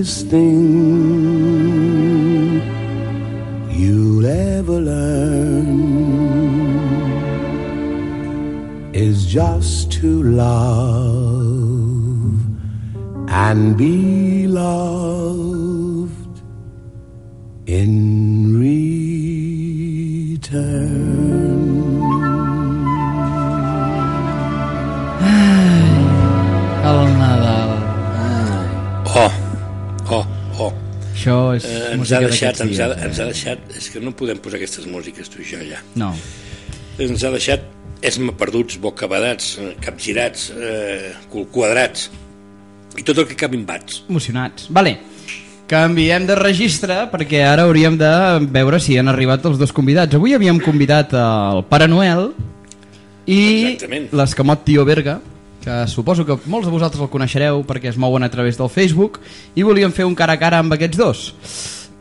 Greatest 0.04 0.26
thing 0.28 1.80
you'll 3.70 4.26
ever 4.26 4.80
learn 4.80 5.80
is 8.92 9.24
just 9.24 9.90
to 9.90 10.22
love 10.24 11.54
and 13.30 13.78
be 13.78 14.46
loved 14.46 15.53
ens 31.94 32.12
ha 32.12 32.20
deixat, 32.24 32.60
ens 32.64 32.80
ha, 32.80 32.90
ens 33.06 33.20
ha 33.20 33.28
eh? 33.28 33.30
deixat... 33.32 33.70
És 33.78 33.88
que 33.92 34.02
no 34.02 34.14
podem 34.16 34.40
posar 34.42 34.60
aquestes 34.60 34.88
músiques, 34.90 35.30
tu 35.32 35.42
i 35.42 35.48
jo, 35.48 35.62
ja. 35.68 35.80
No. 35.98 36.12
Ens 37.02 37.24
ha 37.24 37.32
deixat 37.34 37.64
esma 38.04 38.34
perduts, 38.36 38.76
bocabadats, 38.80 39.56
eh, 39.58 39.72
capgirats, 39.80 40.50
eh, 40.52 41.14
quadrats, 41.30 42.10
i 42.98 43.02
tot 43.02 43.18
el 43.18 43.26
que 43.26 43.36
cabimbats. 43.36 44.04
Emocionats. 44.08 44.68
Vale. 44.70 44.98
Canviem 45.66 46.26
de 46.28 46.34
registre 46.36 46.96
perquè 47.08 47.40
ara 47.48 47.64
hauríem 47.64 47.96
de 47.96 48.10
veure 48.52 48.78
si 48.80 48.98
han 49.00 49.08
arribat 49.08 49.46
els 49.48 49.58
dos 49.58 49.72
convidats. 49.72 50.14
Avui 50.14 50.34
havíem 50.36 50.60
convidat 50.60 51.14
el 51.16 51.64
Pare 51.70 51.88
Noel 51.88 52.34
i 53.26 53.78
l'escamot 54.12 54.66
Tio 54.66 54.84
Berga, 54.84 55.22
que 55.64 55.78
suposo 55.88 56.26
que 56.28 56.36
molts 56.52 56.68
de 56.68 56.74
vosaltres 56.74 57.00
el 57.00 57.08
coneixereu 57.08 57.62
perquè 57.64 57.88
es 57.88 57.96
mouen 57.96 58.22
a 58.22 58.30
través 58.30 58.60
del 58.60 58.68
Facebook 58.68 59.22
i 59.56 59.64
volíem 59.64 59.96
fer 59.96 60.04
un 60.04 60.14
cara 60.14 60.36
a 60.36 60.42
cara 60.42 60.60
amb 60.60 60.76
aquests 60.76 61.00
dos. 61.00 61.24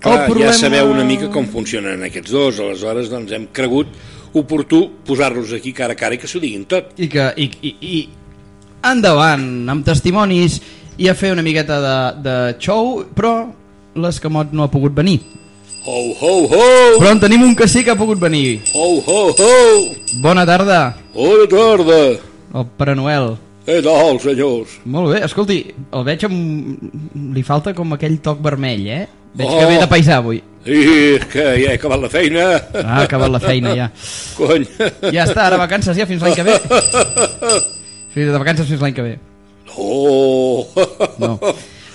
Clar, 0.04 0.20
El 0.26 0.30
problema- 0.32 0.52
ja 0.52 0.58
sabeu 0.60 0.92
una 0.92 1.04
mica 1.08 1.30
com 1.34 1.48
funcionen 1.50 2.04
aquests 2.10 2.32
dos, 2.32 2.60
aleshores 2.60 3.10
doncs 3.12 3.32
hem 3.34 3.48
cregut 3.56 3.88
oportú 4.34 4.84
posar-los 5.06 5.54
aquí 5.54 5.74
cara 5.74 5.94
a 5.94 6.00
cara 6.00 6.16
i 6.16 6.22
que 6.22 6.28
s'ho 6.28 6.42
diguin 6.44 6.66
tot. 6.66 6.92
I 6.98 7.08
que, 7.10 7.28
i, 7.38 7.50
i, 7.62 7.76
i 7.82 8.10
endavant, 8.84 9.46
amb 9.70 9.86
testimonis 9.86 10.60
i 10.98 11.08
a 11.10 11.16
fer 11.18 11.32
una 11.34 11.42
miqueta 11.46 11.80
de, 11.82 11.96
de 12.26 12.36
show, 12.60 13.06
però 13.16 13.48
l'escamot 13.96 14.52
no 14.54 14.66
ha 14.66 14.72
pogut 14.74 14.94
venir. 14.98 15.20
Ho, 15.86 15.96
ho, 16.16 16.34
ho! 16.48 16.68
Però 17.00 17.10
en 17.12 17.20
tenim 17.20 17.42
un 17.44 17.56
que 17.60 17.68
sí 17.68 17.84
que 17.84 17.92
ha 17.92 18.00
pogut 18.00 18.20
venir. 18.20 18.62
Ho, 18.74 18.86
ho, 19.04 19.22
ho! 19.36 19.54
Bona 20.24 20.46
tarda, 20.48 20.96
Bona 21.13 21.48
tarda! 21.52 22.02
el 22.54 22.66
Pare 22.78 22.96
Noel. 22.96 23.34
Què 23.63 23.78
tal, 23.86 24.17
senyors? 24.19 24.73
Molt 24.91 25.13
bé, 25.13 25.19
escolti, 25.23 25.60
el 25.95 26.04
veig 26.08 26.26
amb... 26.28 26.82
li 27.36 27.43
falta 27.47 27.71
com 27.78 27.93
aquell 27.95 28.17
toc 28.23 28.41
vermell, 28.43 28.84
eh? 28.91 29.04
Veig 29.34 29.49
Oh. 29.49 29.60
que 29.60 29.69
ve 29.71 29.78
de 29.80 29.88
paisà 29.89 30.17
avui. 30.19 30.41
I 30.63 31.19
que 31.32 31.43
ja 31.60 31.71
he 31.71 31.76
acabat 31.78 31.99
la 32.04 32.10
feina. 32.12 32.43
Ah, 32.80 32.84
ha 32.84 33.02
acabat 33.08 33.32
la 33.32 33.39
feina 33.43 33.73
ja. 33.76 33.88
Cony. 34.38 34.65
Ja 35.12 35.26
està, 35.26 35.47
ara 35.47 35.58
vacances 35.60 35.97
ja 35.97 36.06
fins 36.08 36.21
l'any 36.23 36.36
que 36.38 36.45
ve. 36.47 36.58
Fins 38.13 38.30
de 38.30 38.38
vacances 38.38 38.67
fins 38.69 38.84
l'any 38.84 38.93
que 38.95 39.08
ve. 39.08 39.15
Oh! 39.76 40.67
No. 41.19 41.34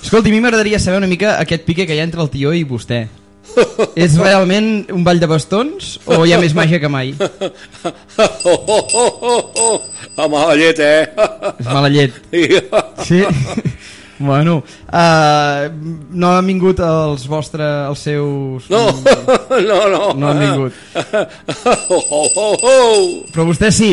Escolti, 0.03 0.31
a 0.31 0.35
mi 0.35 0.41
m'agradaria 0.43 0.81
saber 0.83 0.99
una 0.99 1.09
mica 1.11 1.37
aquest 1.39 1.65
pique 1.69 1.87
que 1.87 1.95
hi 1.97 2.01
ha 2.03 2.09
entre 2.09 2.21
el 2.25 2.31
tió 2.33 2.53
i 2.57 2.65
vostè. 2.69 3.05
És 4.05 4.17
realment 4.19 4.87
un 4.95 5.05
ball 5.07 5.21
de 5.23 5.29
bastons 5.31 5.97
o 6.07 6.23
hi 6.27 6.35
ha 6.35 6.41
més 6.43 6.55
màgia 6.57 6.81
que 6.83 6.91
mai? 6.93 7.15
Oh, 7.19 8.55
oh, 8.55 8.85
oh, 8.95 9.13
oh, 9.23 9.43
oh. 9.65 10.29
Mala 10.29 10.55
llet, 10.59 10.81
eh? 10.83 11.07
És 11.59 11.69
mala 11.71 11.91
llet. 11.93 12.19
Sí? 13.07 13.25
Bueno, 14.19 14.65
uh, 14.91 15.69
no 16.11 16.33
han 16.35 16.49
vingut 16.51 16.81
els 16.83 17.23
vostres, 17.31 17.85
els 17.87 18.01
seus... 18.03 18.67
No, 18.73 18.81
no, 19.63 19.77
no. 19.93 20.01
No 20.19 20.33
han 20.33 20.41
vingut. 20.43 20.73
Oh, 21.87 22.03
oh, 22.03 22.27
oh, 22.35 22.57
oh. 22.67 23.05
Però 23.31 23.47
vostè 23.47 23.71
sí. 23.71 23.93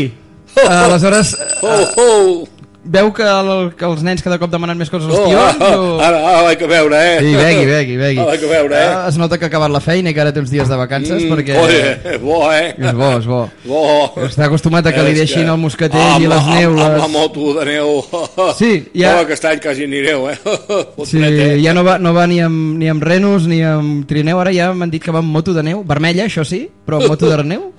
Uh, 0.55 0.65
aleshores, 0.65 1.35
Oh, 1.61 1.67
uh, 1.69 1.93
oh. 2.01 2.54
Veu 2.85 3.09
que, 3.13 3.23
el, 3.25 3.49
que 3.75 3.85
els 3.87 4.03
nens 4.05 4.21
cada 4.23 4.37
cop 4.39 4.51
demanen 4.53 4.77
més 4.77 4.89
coses 4.93 5.09
als 5.09 5.17
Oh, 5.17 5.25
tions? 5.27 5.57
ara, 5.59 5.79
O... 5.81 5.99
ara, 5.99 6.19
ara 6.29 6.51
a 6.53 6.67
veure, 6.69 6.99
eh? 7.01 7.15
Sí, 7.19 7.31
begui, 7.35 7.65
begui, 7.65 7.97
begui. 7.97 8.19
Ara 8.21 8.35
a 8.37 8.49
veure, 8.51 8.75
eh? 8.79 8.89
Uh, 8.95 9.07
es 9.09 9.17
nota 9.17 9.37
que 9.39 9.45
ha 9.45 9.49
acabat 9.49 9.71
la 9.73 9.81
feina 9.81 10.11
i 10.11 10.13
que 10.13 10.21
ara 10.21 10.31
té 10.35 10.39
uns 10.43 10.51
dies 10.53 10.69
de 10.69 10.77
vacances 10.79 11.23
Mm, 11.25 11.31
perquè... 11.33 11.57
Oye, 11.59 12.17
bo, 12.21 12.39
eh? 12.53 12.75
És 12.77 12.93
bo, 12.93 13.09
és 13.17 13.25
bo. 13.25 13.39
Bo. 13.65 13.81
Està 14.27 14.45
acostumat 14.47 14.85
a 14.87 14.93
que 14.93 15.03
li 15.07 15.13
És 15.15 15.19
deixin 15.23 15.45
que 15.47 15.51
el 15.55 15.61
moscatell 15.61 16.05
amb 16.15 16.23
i 16.23 16.27
les 16.27 16.35
la- 16.35 16.41
amb- 16.43 16.59
neules. 16.59 16.85
Amb 16.85 17.01
la 17.01 17.07
moto 17.15 17.53
de 17.59 17.65
neu. 17.71 17.91
Sí, 18.61 18.71
ja- 18.93 19.15
Oh, 19.17 19.23
aquest 19.25 19.45
any 19.49 19.59
quasi 19.63 19.83
anireu, 19.89 20.29
eh? 20.29 20.37
Sí, 21.09 21.21
ja 21.63 21.73
no 21.73 21.83
va, 21.87 21.97
no 21.99 22.13
va 22.13 22.27
ni 22.27 22.39
amb, 22.45 22.77
ni 22.77 22.89
amb 22.91 23.03
renos 23.03 23.47
ni 23.49 23.61
amb 23.65 24.05
trineu, 24.09 24.39
ara 24.39 24.53
ja 24.53 24.69
m'han 24.73 24.91
dit 24.93 25.01
que 25.03 25.11
va 25.15 25.19
amb 25.23 25.31
moto 25.33 25.53
de 25.55 25.63
neu, 25.65 25.83
vermella, 25.87 26.25
això 26.29 26.43
sí, 26.45 26.65
però 26.85 27.01
amb 27.01 27.09
moto 27.15 27.29
de 27.31 27.43
neu. 27.55 27.71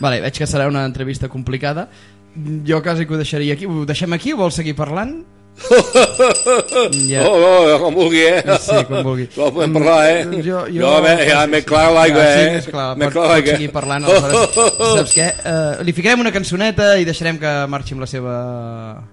Vale, 0.00 0.20
veig 0.24 0.38
que 0.38 0.46
serà 0.48 0.66
una 0.68 0.84
entrevista 0.88 1.28
complicada. 1.28 1.88
Jo 2.66 2.82
quasi 2.82 3.06
que 3.06 3.14
ho 3.14 3.16
deixaria 3.18 3.54
aquí. 3.54 3.66
Ho 3.66 3.84
deixem 3.84 4.12
aquí 4.12 4.32
o 4.32 4.36
vol 4.38 4.52
seguir 4.52 4.74
parlant? 4.78 5.22
Ja. 7.10 7.22
Oh, 7.26 7.74
oh, 7.74 7.78
com 7.82 7.94
vulgui, 7.94 8.22
eh? 8.22 8.42
Sí, 8.60 8.76
com 8.88 9.02
vulgui. 9.04 9.26
No 9.36 9.50
podem 9.52 9.72
parlar, 9.74 9.98
eh? 10.08 10.22
Jo, 10.46 10.62
jo... 10.70 10.80
jo 10.80 10.92
m'he- 11.04 11.26
ja 11.28 11.42
m'he 11.50 11.60
clar 11.66 11.90
l'aigua, 11.92 12.22
eh? 12.22 12.38
Sí, 12.38 12.54
més 12.54 12.68
clar, 12.70 12.86
M'he 12.96 13.08
clar 13.12 13.26
l'aigua. 13.32 13.54
seguir 13.56 13.70
parlant. 13.74 14.06
Aleshores, 14.06 14.56
saps 15.00 15.14
què? 15.18 15.26
Uh, 15.42 15.82
li 15.84 15.92
ficarem 15.96 16.22
una 16.24 16.32
cançoneta 16.32 16.92
i 17.02 17.04
deixarem 17.08 17.38
que 17.42 17.52
marxi 17.72 17.96
amb 17.96 18.06
la 18.06 18.10
seva 18.10 18.34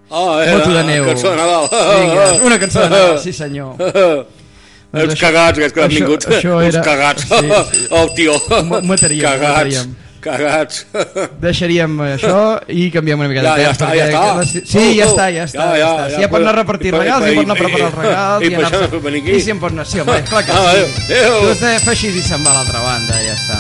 Ah, 0.08 0.26
eh, 0.46 0.54
moto 0.56 0.72
de 0.78 0.84
neu. 0.88 1.06
cançó 1.10 1.34
de 1.34 1.38
Nadal. 1.42 1.70
Vinga, 1.74 2.26
una 2.48 2.60
cançó 2.64 2.84
de 2.86 2.90
Nadal, 2.96 3.20
sí 3.26 3.34
senyor. 3.34 3.76
Els 3.82 5.04
Doncs 5.04 5.14
això- 5.18 5.24
cagats, 5.28 5.58
aquests 5.60 5.76
que 5.76 5.84
han 5.84 5.92
vingut. 5.92 6.28
això 6.32 6.60
Els 6.64 6.78
cagats. 6.86 7.26
sí, 7.28 7.88
El 7.92 8.14
tio. 8.16 8.38
Mataríem, 8.88 9.24
Cagats. 9.26 9.48
mataríem. 9.50 9.96
Cagats. 10.22 10.86
Deixaríem 11.46 11.98
això 12.08 12.40
i 12.68 12.90
canviem 12.92 13.20
una 13.20 13.30
mica 13.32 13.42
de 13.42 13.48
Ja, 13.48 13.58
ja 13.58 13.72
temps. 13.72 13.78
està, 13.78 13.88
perquè 13.88 13.98
ja 13.98 14.08
està. 14.08 14.22
que 14.22 14.38
la- 14.38 14.66
Sí, 14.72 14.86
ja 14.98 15.06
Oh, 15.06 15.10
està, 15.12 15.26
ja 15.34 15.44
està. 15.46 15.58
Ja, 15.58 15.68
Ja, 15.68 15.78
ja, 15.78 15.90
està. 15.92 16.10
ja 16.10 16.16
Si 16.16 16.22
ja 16.22 16.30
pot 16.30 16.42
anar 16.42 16.54
a 16.54 16.58
repartir 16.62 16.94
i- 16.94 16.98
regals, 16.98 17.26
i- 17.28 17.32
i 17.32 17.36
pot 17.36 17.46
anar 17.46 17.56
a 17.58 17.60
preparar 17.64 17.88
els 17.88 17.98
regals, 18.02 18.44
i 18.44 18.46
i 18.46 18.50
per 18.50 18.60
anar-se- 18.66 18.86
això 18.90 19.02
venir 19.02 19.22
aquí. 19.22 19.32
I 19.38 19.42
si 19.42 19.52
em 19.52 19.60
pot 19.60 19.72
anar... 19.72 19.86
Sí, 19.88 20.00
home, 20.00 20.22
clar 20.30 20.44
que 20.46 20.52
sí. 20.52 20.58
adéu, 20.58 20.88
adéu. 21.06 21.42
Vostè 21.50 21.80
fa 21.86 21.92
així 21.92 22.08
i 22.08 22.22
se'n 22.22 22.44
va 22.46 22.52
a 22.52 22.58
l'altra 22.62 22.80
banda, 22.82 23.22
ja 23.28 23.34
està. 23.38 23.60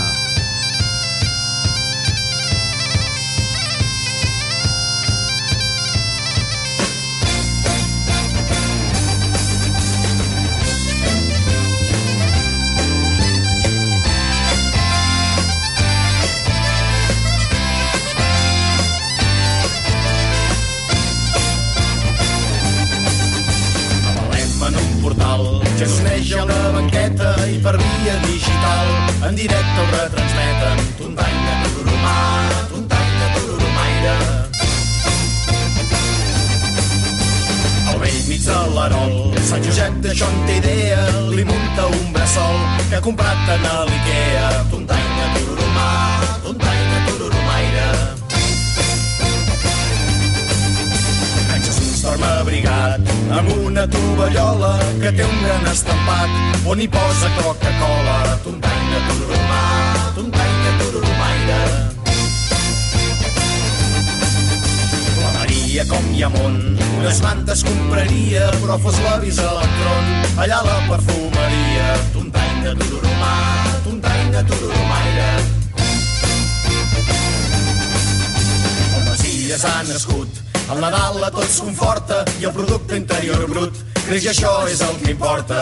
I 84.23 84.29
això 84.31 84.51
és 84.71 84.81
el 84.81 84.97
que 85.03 85.11
importa. 85.11 85.61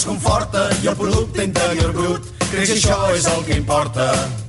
Nadal 0.00 0.14
a 0.14 0.16
tots 0.16 0.22
conforta 0.22 0.68
i 0.82 0.88
el 0.88 0.96
producte 0.96 1.44
interior 1.44 1.92
brut 1.92 2.30
creix 2.50 2.70
i 2.70 2.78
això 2.78 3.00
és 3.14 3.26
el 3.26 3.44
que 3.44 3.56
importa. 3.56 4.39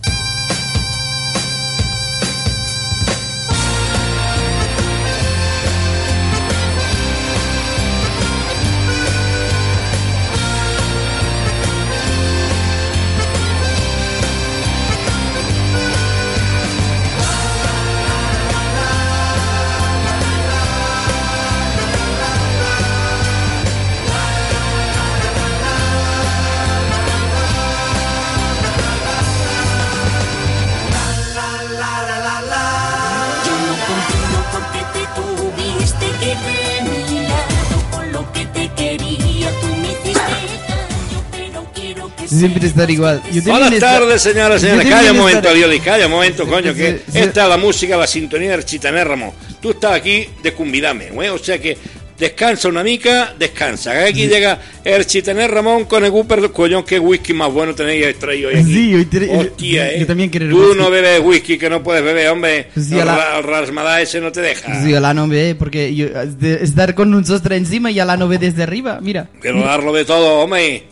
Siempre 42.42 42.68
estar 42.68 42.90
igual. 42.92 43.22
Buenas 43.46 43.74
esta- 43.74 44.00
tardes, 44.00 44.22
señoras 44.22 44.62
y 44.64 44.68
señores. 44.68 44.88
Calla 44.90 45.00
un 45.00 45.06
estar- 45.08 45.16
momento, 45.16 45.50
Alioli, 45.50 45.80
calla 45.80 46.06
un 46.06 46.12
momento, 46.12 46.48
coño, 46.48 46.74
que 46.74 46.92
sí, 46.92 46.98
sí. 47.14 47.20
esta 47.20 47.44
es 47.44 47.50
la 47.50 47.58
música, 47.58 47.98
la 47.98 48.08
sintonía 48.08 48.52
del 48.52 48.66
Chitaner 48.66 49.08
Ramón. 49.08 49.32
Tú 49.62 49.72
estás 49.72 49.94
aquí 49.94 50.26
de 50.44 50.54
convidarme, 50.54 51.10
güey, 51.12 51.30
o 51.30 51.38
sea 51.38 51.60
que 51.60 51.78
descansa 52.18 52.68
una 52.68 52.84
mica, 52.84 53.34
descansa. 53.40 54.06
Aquí 54.06 54.28
llega 54.28 54.60
el 54.84 55.08
Chitaner 55.08 55.50
Ramón 55.50 55.86
con 55.86 56.04
el 56.06 56.12
Cooper, 56.12 56.52
coño, 56.52 56.86
qué 56.86 57.00
whisky 57.00 57.34
más 57.34 57.52
bueno 57.52 57.74
tenéis 57.74 58.18
traído 58.20 58.50
hoy 58.50 58.58
aquí. 58.58 58.74
Sí, 58.74 58.94
hoy 58.94 59.06
te- 59.06 59.30
Hostia, 59.36 59.86
yo- 59.90 59.92
eh. 59.96 60.00
yo 60.02 60.06
también 60.08 60.30
quiero 60.30 60.48
Tú 60.50 60.60
whisky. 60.62 60.78
no 60.78 60.90
bebes 60.92 61.20
whisky 61.24 61.58
que 61.58 61.68
no 61.70 61.82
puedes 61.82 62.04
beber, 62.04 62.28
hombre. 62.30 62.68
Sí, 62.76 62.94
el, 62.94 63.02
a 63.02 63.06
la- 63.06 63.16
ra- 63.16 63.38
el 63.40 63.44
rasmadá 63.44 64.02
ese 64.02 64.22
no 64.22 64.32
te 64.32 64.42
deja. 64.42 64.84
Sí, 64.84 64.92
la 64.92 65.14
no 65.16 65.28
ve, 65.28 65.56
porque 65.58 65.96
yo, 65.96 66.08
de 66.10 66.64
estar 66.64 66.94
con 66.94 67.12
un 67.14 67.26
sostre 67.26 67.56
encima 67.56 67.90
y 67.90 67.96
la 67.96 68.16
no 68.18 68.28
ve 68.28 68.38
desde 68.38 68.62
arriba, 68.64 69.00
mira. 69.02 69.28
Pero 69.42 69.62
darlo 69.62 69.92
de 69.92 70.06
todo, 70.06 70.42
hombre. 70.42 70.84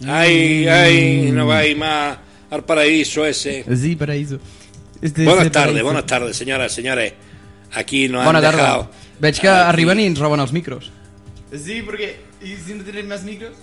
Mm. 0.00 0.08
Ay, 0.10 0.66
ay, 0.68 1.30
no 1.32 1.46
vais 1.46 1.76
más 1.76 2.18
al 2.50 2.64
paraíso 2.64 3.24
ese. 3.26 3.64
Sí, 3.76 3.96
paraíso. 3.96 4.38
Este 5.00 5.24
Buenas 5.24 5.44
el 5.46 5.50
tardes, 5.50 5.82
buenas 5.82 6.06
tardes, 6.06 6.36
señoras, 6.36 6.72
señores. 6.72 7.12
Aquí 7.72 8.08
nos 8.08 8.24
Bona 8.24 8.38
han 8.38 8.44
tarda. 8.44 8.58
dejado. 8.62 8.90
Veig 9.20 9.40
que 9.40 9.48
Aquí. 9.48 9.68
arriben 9.68 10.00
i 10.00 10.06
ens 10.06 10.18
roben 10.18 10.40
els 10.40 10.52
micros. 10.52 10.90
Sí, 11.52 11.82
perquè... 11.86 12.14
I 12.44 12.56
si 12.60 12.74
no 12.74 12.84
tenim 12.84 13.06
més 13.08 13.22
micros? 13.24 13.54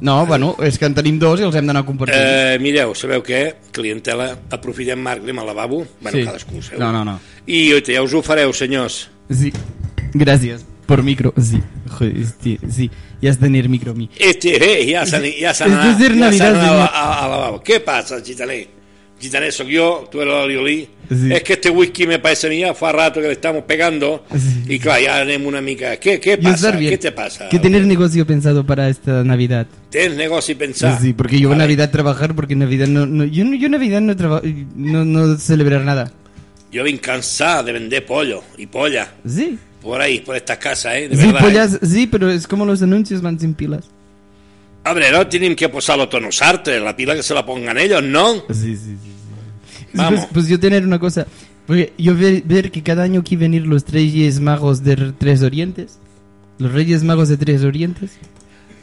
No, 0.00 0.24
bueno, 0.26 0.54
és 0.64 0.78
que 0.78 0.86
en 0.86 0.94
tenim 0.94 1.18
dos 1.18 1.40
i 1.40 1.44
els 1.44 1.54
hem 1.56 1.66
d'anar 1.68 1.82
compartint. 1.84 2.20
Eh, 2.20 2.58
mireu, 2.60 2.94
sabeu 2.94 3.22
què? 3.24 3.56
Clientela, 3.72 4.30
aprofitem 4.52 5.00
Marc, 5.00 5.22
anem 5.24 5.38
al 5.40 5.46
lavabo. 5.50 5.86
Bueno, 6.00 6.18
Sí. 6.18 6.24
cadascú, 6.24 6.62
seu. 6.62 6.78
No, 6.78 6.92
no, 6.92 7.04
no. 7.04 7.18
I 7.46 7.72
oita, 7.72 7.92
ja 7.92 8.02
us 8.02 8.12
ho 8.14 8.22
fareu, 8.22 8.52
senyors. 8.52 9.08
Sí. 9.30 9.52
Gràcies. 10.14 10.64
Por 10.86 11.02
micro, 11.02 11.34
sí. 11.42 11.60
Joder, 11.90 12.14
sí, 12.42 12.58
sí. 12.70 12.90
Ya 13.20 13.30
has 13.30 13.38
tener 13.38 13.68
micro 13.68 13.92
a 13.92 13.94
mí. 13.94 14.08
Este, 14.18 14.54
eh, 14.56 14.92
ja 14.92 15.04
s'han 15.04 15.24
ja 15.40 15.52
s'han 15.52 15.72
Esto 15.72 15.82
es 15.82 15.96
anat, 15.96 15.98
de 15.98 16.08
ja 16.08 16.14
Navidad, 16.14 16.80
a- 16.92 17.48
a-. 17.48 17.62
Què 17.64 17.80
passa, 17.80 18.20
gitaner? 18.22 18.68
Gitaner 19.18 19.50
soy 19.50 19.72
yo, 19.72 20.06
tú 20.12 20.20
eres 20.20 20.34
el 20.34 20.40
aliolí. 20.42 20.88
Sí. 21.08 21.32
Es 21.32 21.42
que 21.42 21.54
este 21.54 21.70
whisky 21.70 22.06
me 22.06 22.18
parece 22.18 22.48
a 22.48 22.50
mí 22.50 22.58
ya 22.60 22.74
fa 22.74 22.92
rato 22.92 23.18
que 23.20 23.26
le 23.28 23.32
estamos 23.32 23.62
pegando. 23.64 24.24
Y 24.68 24.78
claro, 24.78 25.02
ya 25.02 25.18
tenemos 25.24 25.48
una 25.48 25.62
mica. 25.62 25.96
¿Qué, 25.96 26.20
qué 26.20 26.36
pasa? 26.36 26.76
¿Qué 26.78 26.98
te 26.98 27.12
pasa? 27.12 27.48
¿Qué 27.48 27.58
tener 27.58 27.86
negocio 27.86 28.26
pensado 28.26 28.64
para 28.66 28.88
esta 28.90 29.24
Navidad? 29.24 29.66
¿Tienes 29.90 30.18
negocio 30.18 30.52
y 30.52 30.56
pensar? 30.56 31.00
Sí, 31.00 31.14
porque 31.14 31.40
yo 31.40 31.50
a. 31.52 31.56
Navidad 31.56 31.90
trabajar 31.90 32.34
porque 32.34 32.52
en 32.52 32.58
Navidad 32.60 32.88
no, 32.88 33.06
no 33.06 33.24
yo, 33.24 33.42
yo 33.54 33.66
en 33.66 33.72
Navidad 33.72 34.00
no, 34.02 34.14
traba- 34.14 34.42
no, 34.76 35.04
no 35.04 35.36
celebrar 35.38 35.82
nada. 35.82 36.12
Yo 36.70 36.84
vine 36.84 36.98
cansado 36.98 37.64
de 37.64 37.72
vender 37.72 38.04
pollo 38.04 38.42
y 38.58 38.66
polla. 38.66 39.14
Sí. 39.26 39.58
Por 39.86 40.00
ahí, 40.00 40.18
por 40.20 40.34
estas 40.36 40.58
casas, 40.58 40.94
¿eh? 40.96 41.08
De 41.08 41.16
Sí, 41.16 41.26
verdad. 41.26 41.40
pollas, 41.40 41.74
¿eh? 41.74 41.78
sí, 41.86 42.06
pero 42.08 42.28
es 42.28 42.46
como 42.48 42.66
los 42.66 42.82
anuncios 42.82 43.22
van 43.22 43.38
sin 43.38 43.54
pilas. 43.54 43.84
Hombre, 44.84 45.10
no 45.12 45.26
tienen 45.28 45.54
que 45.54 45.68
posarlo 45.68 46.08
todos 46.08 46.24
los 46.24 46.42
artes, 46.42 46.82
la 46.82 46.94
pila 46.96 47.14
que 47.14 47.22
se 47.22 47.34
la 47.34 47.46
pongan 47.46 47.78
ellos, 47.78 48.02
¿no? 48.02 48.34
Sí, 48.50 48.76
sí, 48.76 48.76
sí. 48.76 48.96
Vamos. 49.94 50.20
Pues, 50.20 50.30
pues 50.32 50.48
yo 50.48 50.58
tener 50.60 50.84
una 50.84 50.98
cosa, 50.98 51.26
porque 51.66 51.92
yo 51.98 52.14
ver, 52.16 52.42
ver 52.42 52.70
que 52.72 52.82
cada 52.82 53.04
año 53.04 53.20
aquí 53.20 53.36
venir 53.36 53.66
los 53.66 53.88
Reyes 53.88 54.40
Magos 54.40 54.82
de 54.84 55.12
Tres 55.18 55.42
Orientes, 55.42 55.98
los 56.58 56.72
Reyes 56.72 57.02
Magos 57.04 57.28
de 57.28 57.36
Tres 57.36 57.62
Orientes. 57.62 58.10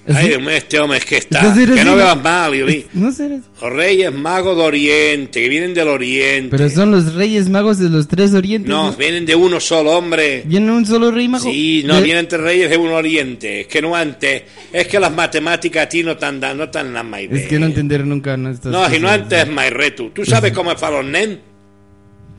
Ay. 0.06 0.28
Dios 0.28 0.42
mío, 0.42 0.50
este 0.50 0.80
hombre 0.80 0.98
es 0.98 1.06
que 1.06 1.18
está. 1.18 1.54
Que 1.56 1.84
no 1.86 1.96
bebas 1.96 2.22
mal, 2.22 2.52
Lioli. 2.52 2.86
No 2.94 3.10
sé, 3.12 3.40
Los 3.62 3.72
reyes 3.72 4.14
magos 4.14 4.58
de 4.58 4.64
Oriente, 4.64 5.42
que 5.42 5.48
vienen 5.48 5.74
del 5.74 5.88
Oriente. 5.88 6.50
pero 6.58 6.70
son 6.70 6.92
los 6.92 7.14
Reyes 7.14 7.50
Magos 7.50 7.80
de 7.80 7.90
los 7.90 8.08
Tres 8.10 8.34
Orientes. 8.34 8.70
No, 8.70 8.92
vienen 8.94 9.26
de 9.26 9.36
uno 9.36 9.62
solo, 9.62 9.92
hombre. 9.92 10.44
¿Viene 10.46 10.72
un 10.72 10.86
solo 10.86 11.10
Rey 11.10 11.30
Mago? 11.30 11.46
Sí, 11.46 11.84
no, 11.86 11.96
De- 11.96 12.02
vienen 12.02 12.28
tres 12.28 12.42
reyes 12.42 12.70
de 12.70 12.76
un 12.78 12.90
Oriente. 12.90 13.62
Es 13.62 13.68
que 13.68 13.82
no 13.82 13.96
antes. 13.96 14.44
Es 14.74 14.88
que 14.88 15.00
las 15.00 15.14
matemáticas 15.14 15.86
a 15.86 15.90
ti 15.90 16.04
no 16.04 16.18
tan 16.18 16.38
dan, 16.40 16.58
no 16.58 16.70
tan 16.70 16.94
dan 16.94 17.10
más 17.10 17.22
Es 17.22 17.48
que 17.48 17.58
no 17.58 17.66
entender 17.66 18.06
nunca 18.06 18.36
no 18.36 18.50
estas 18.50 18.74
No, 18.74 18.90
si 18.90 19.00
no 19.00 19.08
antes 19.08 19.48
es 19.48 19.74
reto. 19.74 20.12
¿Tú 20.14 20.26
sabes 20.26 20.52
cómo 20.52 20.72
es 20.74 20.80
para 20.82 21.02
los 21.02 21.06
nen? 21.10 21.40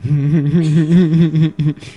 Sí. 0.03 0.05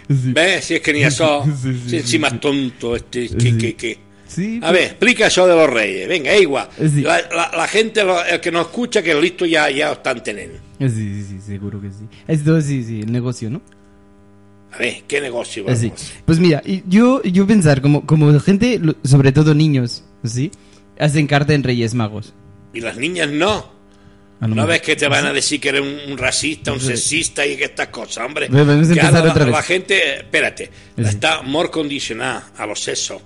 ¿Ves? 0.08 0.64
Si 0.64 0.74
es 0.76 0.80
que 0.80 0.92
ni 0.94 1.02
eso. 1.02 1.44
Sí, 1.44 1.72
sí, 1.74 1.90
si 1.90 1.96
encima 1.98 2.28
es 2.28 2.40
tonto 2.40 2.96
este. 2.96 3.28
Que, 3.28 3.58
que, 3.58 3.74
que. 3.74 4.07
Sí, 4.28 4.60
A 4.62 4.70
ver, 4.72 4.82
explica 4.84 5.26
eso 5.26 5.46
de 5.46 5.54
los 5.56 5.68
reyes. 5.68 6.08
Venga, 6.08 6.32
es 6.32 6.42
igual. 6.42 6.68
Sí. 6.78 7.00
La, 7.02 7.20
la- 7.34 7.50
la 7.56 7.66
gente, 7.66 8.04
lo- 8.04 8.24
el 8.24 8.38
que 8.40 8.52
nos 8.52 8.66
escucha, 8.66 9.02
que 9.02 9.14
listo 9.20 9.44
ya, 9.46 9.68
ya 9.70 9.92
están 9.92 10.22
teniendo. 10.22 10.58
Sí, 10.78 10.88
sí, 10.90 11.24
sí, 11.28 11.40
seguro 11.44 11.80
que 11.80 11.88
sí. 11.88 12.04
Esto 12.28 12.60
sí, 12.60 12.84
sí, 12.84 13.00
el 13.00 13.10
negocio, 13.10 13.50
¿no? 13.50 13.60
A 14.72 14.78
ver, 14.78 15.02
¿qué 15.08 15.20
negocio 15.20 15.64
vamos? 15.64 15.80
Pues 16.26 16.38
mira, 16.38 16.62
yo, 16.86 17.22
yo 17.22 17.46
pensar, 17.46 17.80
como, 17.80 18.04
como 18.06 18.38
gente, 18.38 18.80
sobre 19.02 19.32
todo 19.32 19.54
niños, 19.54 20.04
¿sí? 20.24 20.50
Hacen 21.00 21.26
carta 21.26 21.54
en 21.54 21.62
Reyes 21.64 21.94
Magos. 21.94 22.34
Y 22.74 22.80
las 22.80 22.96
niñas 22.98 23.30
no. 23.30 23.76
¿No 24.40 24.48
me- 24.54 24.66
ves 24.66 24.82
que 24.82 24.94
te 24.94 25.08
van 25.08 25.26
a 25.26 25.32
decir 25.32 25.58
que 25.60 25.70
eres 25.70 25.80
un, 25.80 26.12
un 26.12 26.18
racista, 26.18 26.72
un 26.72 26.78
Sí. 26.80 26.88
sexista 26.88 27.44
y 27.44 27.56
que 27.56 27.64
estas 27.64 27.88
cosas, 27.88 28.24
hombre? 28.26 28.46
Vamos 28.48 28.88
a 28.90 28.94
Que 28.94 29.00
empezar 29.00 29.24
la, 29.24 29.30
otra 29.32 29.44
vez. 29.46 29.52
la 29.54 29.62
gente, 29.62 30.16
espérate, 30.18 30.70
Sí. 30.96 31.02
está 31.02 31.42
muy 31.42 31.66
condicionada 31.70 32.52
a 32.56 32.66
los 32.66 32.78
sexos 32.78 33.20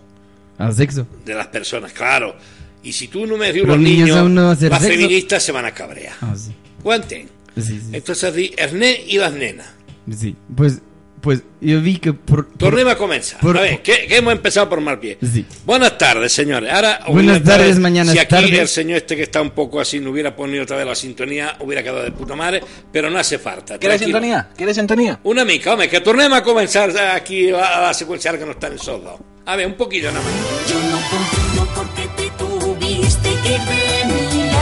Al 0.59 0.75
sexo. 0.75 1.07
de 1.25 1.35
las 1.35 1.49
personas, 1.49 1.93
claro. 1.93 2.37
Y 2.83 2.93
si 2.93 3.09
tú 3.09 3.27
no 3.27 3.37
me 3.37 3.53
dices 3.53 3.69
los 3.69 3.79
niños 3.79 4.17
aún 4.17 4.35
no 4.35 4.49
las 4.51 4.59
sexo. 4.59 4.81
feministas 4.81 5.43
se 5.43 5.53
van 5.53 5.65
a 5.65 5.73
cabrear. 5.73 6.15
Ah, 6.21 6.35
sí. 6.37 6.53
¿Cuenten? 6.83 7.29
Sí, 7.57 7.63
sí. 7.63 7.81
Entonces, 7.93 8.35
di 8.35 8.53
Ernest 8.57 9.01
y 9.07 9.19
las 9.19 9.33
nenas. 9.33 9.69
Sí. 10.17 10.35
Pues, 10.57 10.81
pues 11.23 11.43
yo 11.61 11.81
vi 11.81 11.97
que 11.99 12.13
por... 12.13 12.49
por- 12.49 12.59
Tornemos 12.59 12.93
a 12.93 12.97
comenzar. 12.97 13.41
por- 13.41 13.57
a 13.57 13.61
ver, 13.63 13.81
que, 13.81 14.07
que 14.07 14.17
hemos 14.17 14.33
empezado 14.33 14.69
por 14.69 14.81
mal 14.81 14.99
pie. 14.99 15.17
Sí. 15.23 15.47
Buenas 15.65 15.97
tardes, 15.97 16.33
señores. 16.33 16.71
Ahora, 16.71 17.01
Buenas 17.09 17.43
tardes, 17.43 17.69
vez, 17.69 17.79
mañanas 17.79 18.13
Si 18.13 18.19
aquí 18.19 18.29
tardes. 18.29 18.59
el 18.59 18.69
señor 18.69 18.97
este 18.99 19.17
que 19.17 19.23
está 19.23 19.41
un 19.41 19.51
poco 19.51 19.81
así 19.81 20.01
no 20.01 20.11
hubiera 20.11 20.35
ponido 20.37 20.65
otra 20.65 20.77
vez 20.77 20.85
la 20.87 20.95
sintonía, 20.97 21.57
hubiera 21.61 21.83
quedado 21.83 22.03
de 22.03 22.11
puta 22.13 22.35
madre, 22.37 22.61
pero 22.93 23.09
no 23.09 23.19
hace 23.19 23.39
falta. 23.39 23.79
¿Quieres 23.79 24.01
sintonía? 24.03 24.51
¿Quieres 24.57 24.77
sintonía? 24.77 25.21
Una 25.23 25.45
mica, 25.45 25.73
hombre, 25.73 25.89
que 25.89 26.01
tornemos 26.01 26.37
a 26.39 26.43
comenzar 26.43 26.91
aquí 27.15 27.51
a, 27.51 27.79
a 27.79 27.83
la 27.83 27.95
secuencial 27.95 28.37
que 28.39 28.45
no 28.45 28.51
están 28.51 28.73
en 28.73 28.79
esos 28.79 29.03
dos. 29.03 29.21
A 29.47 29.57
ver, 29.57 29.67
un 29.69 29.75
poquillo 29.75 30.11
nada 30.13 30.25
más. 30.25 30.71
Yo 30.71 30.77
no 30.91 31.01
comprendo 31.09 31.75
por 31.75 31.89
qué 31.95 32.09
te 32.17 32.31
tuviste 32.37 33.29
que 33.45 33.51
de 33.51 34.53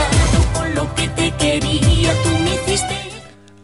con 0.53 0.75
lo 0.75 0.95
que 0.95 1.07
te 1.09 1.31
quería. 1.37 2.13
Tú 2.23 2.29
me 2.43 2.53
hiciste 2.55 2.95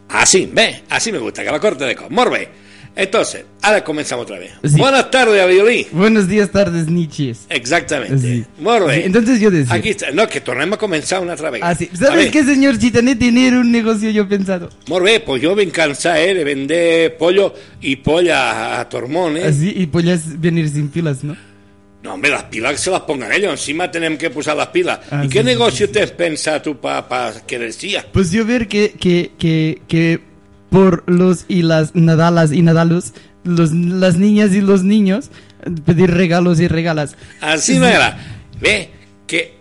Así, 0.08 0.50
ve, 0.52 0.82
así 0.90 1.12
me 1.12 1.18
gusta, 1.18 1.44
que 1.44 1.50
la 1.50 1.60
corte 1.60 1.84
de 1.84 1.94
con. 1.94 2.12
Morbe. 2.12 2.48
Entonces, 2.98 3.44
ahora 3.62 3.84
comenzamos 3.84 4.24
otra 4.24 4.40
vez. 4.40 4.50
Sí. 4.64 4.76
Buenas 4.76 5.08
tardes, 5.08 5.40
Aviolí. 5.40 5.86
Buenos 5.92 6.26
días, 6.26 6.50
tardes, 6.50 6.88
niches. 6.88 7.46
Exactamente. 7.48 8.18
Sí. 8.18 8.44
Morbe. 8.58 9.04
Entonces 9.06 9.38
yo 9.40 9.52
decía- 9.52 9.72
Aquí 9.76 9.90
está. 9.90 10.10
No, 10.10 10.26
que 10.26 10.40
tornemos 10.40 10.78
a 10.78 10.80
comenzar 10.80 11.20
una 11.22 11.34
otra 11.34 11.50
vez. 11.50 11.60
Ah, 11.64 11.76
sí. 11.76 11.88
¿Sabes 11.92 12.32
qué, 12.32 12.42
señor 12.42 12.76
Chitané? 12.76 13.14
Tener 13.14 13.54
un 13.54 13.70
negocio 13.70 14.10
yo 14.10 14.28
pensado. 14.28 14.68
Morbe, 14.88 15.20
pues 15.20 15.40
yo 15.40 15.54
ven 15.54 15.70
cansado 15.70 16.16
eh, 16.16 16.34
de 16.34 16.42
vender 16.42 17.16
pollo 17.16 17.54
y 17.80 17.94
polla 17.96 18.80
a 18.80 18.88
tormones. 18.88 19.44
Así, 19.44 19.72
y 19.76 19.86
podías 19.86 20.40
venir 20.40 20.68
sin 20.68 20.88
pilas, 20.88 21.22
¿no? 21.22 21.36
No, 22.02 22.14
hombre, 22.14 22.30
las 22.30 22.44
pilas 22.44 22.72
que 22.72 22.78
se 22.78 22.90
las 22.90 23.02
pongan 23.02 23.32
ellos. 23.32 23.52
Encima 23.52 23.90
tenemos 23.90 24.18
que 24.18 24.26
usar 24.34 24.56
las 24.56 24.68
pilas. 24.68 24.98
Ah, 25.10 25.22
¿Y 25.24 25.28
qué 25.28 25.44
negocio 25.44 25.88
te 25.88 26.04
pensado 26.08 26.62
tú 26.62 26.76
para 26.80 27.32
que 27.46 27.58
decía? 27.60 28.04
Pues 28.12 28.32
yo 28.32 28.44
ver 28.44 28.66
que, 28.66 28.92
que, 28.98 29.32
que, 29.38 29.82
que 29.86 30.20
por 30.70 31.04
los 31.06 31.44
y 31.48 31.62
las 31.62 31.94
nadalas 31.94 32.52
y 32.52 32.62
nadalos, 32.62 33.12
los, 33.44 33.72
las 33.72 34.16
niñas 34.16 34.52
y 34.52 34.60
los 34.60 34.84
niños, 34.84 35.30
pedir 35.84 36.10
regalos 36.10 36.60
y 36.60 36.68
regalas. 36.68 37.16
Así 37.40 37.74
Sí. 37.74 37.78
no 37.78 37.86
era. 37.86 38.18
Ve, 38.60 38.90
que 39.26 39.56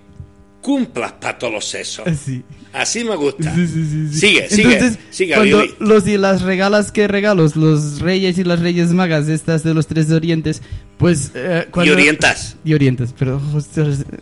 cumplas 0.61 1.13
para 1.13 1.37
todos 1.37 1.53
los 1.53 1.65
sesos. 1.65 2.05
Así. 2.07 2.43
Así 2.73 3.03
me 3.03 3.15
gusta. 3.15 3.55
Sí, 3.55 3.65
sí, 3.67 3.85
sí. 4.11 4.19
Sigue, 4.19 4.49
sigue, 4.49 4.73
Entonces, 4.73 4.99
sigue, 5.09 5.33
cuando 5.33 5.63
los 5.79 6.05
y 6.07 6.17
las 6.17 6.41
regalas 6.41 6.91
que 6.91 7.07
regalos, 7.07 7.55
los 7.55 8.01
reyes 8.01 8.37
y 8.37 8.43
las 8.43 8.59
reyes 8.59 8.91
magas, 8.91 9.29
estas 9.29 9.63
de 9.63 9.73
los 9.73 9.87
tres 9.87 10.09
de 10.09 10.15
orientes, 10.15 10.61
pues... 10.97 11.31
eh, 11.33 11.67
cuando- 11.71 11.91
Y 11.91 11.95
orientas. 11.95 12.57
Y 12.65 12.73
orientas, 12.73 13.15
pero 13.17 13.41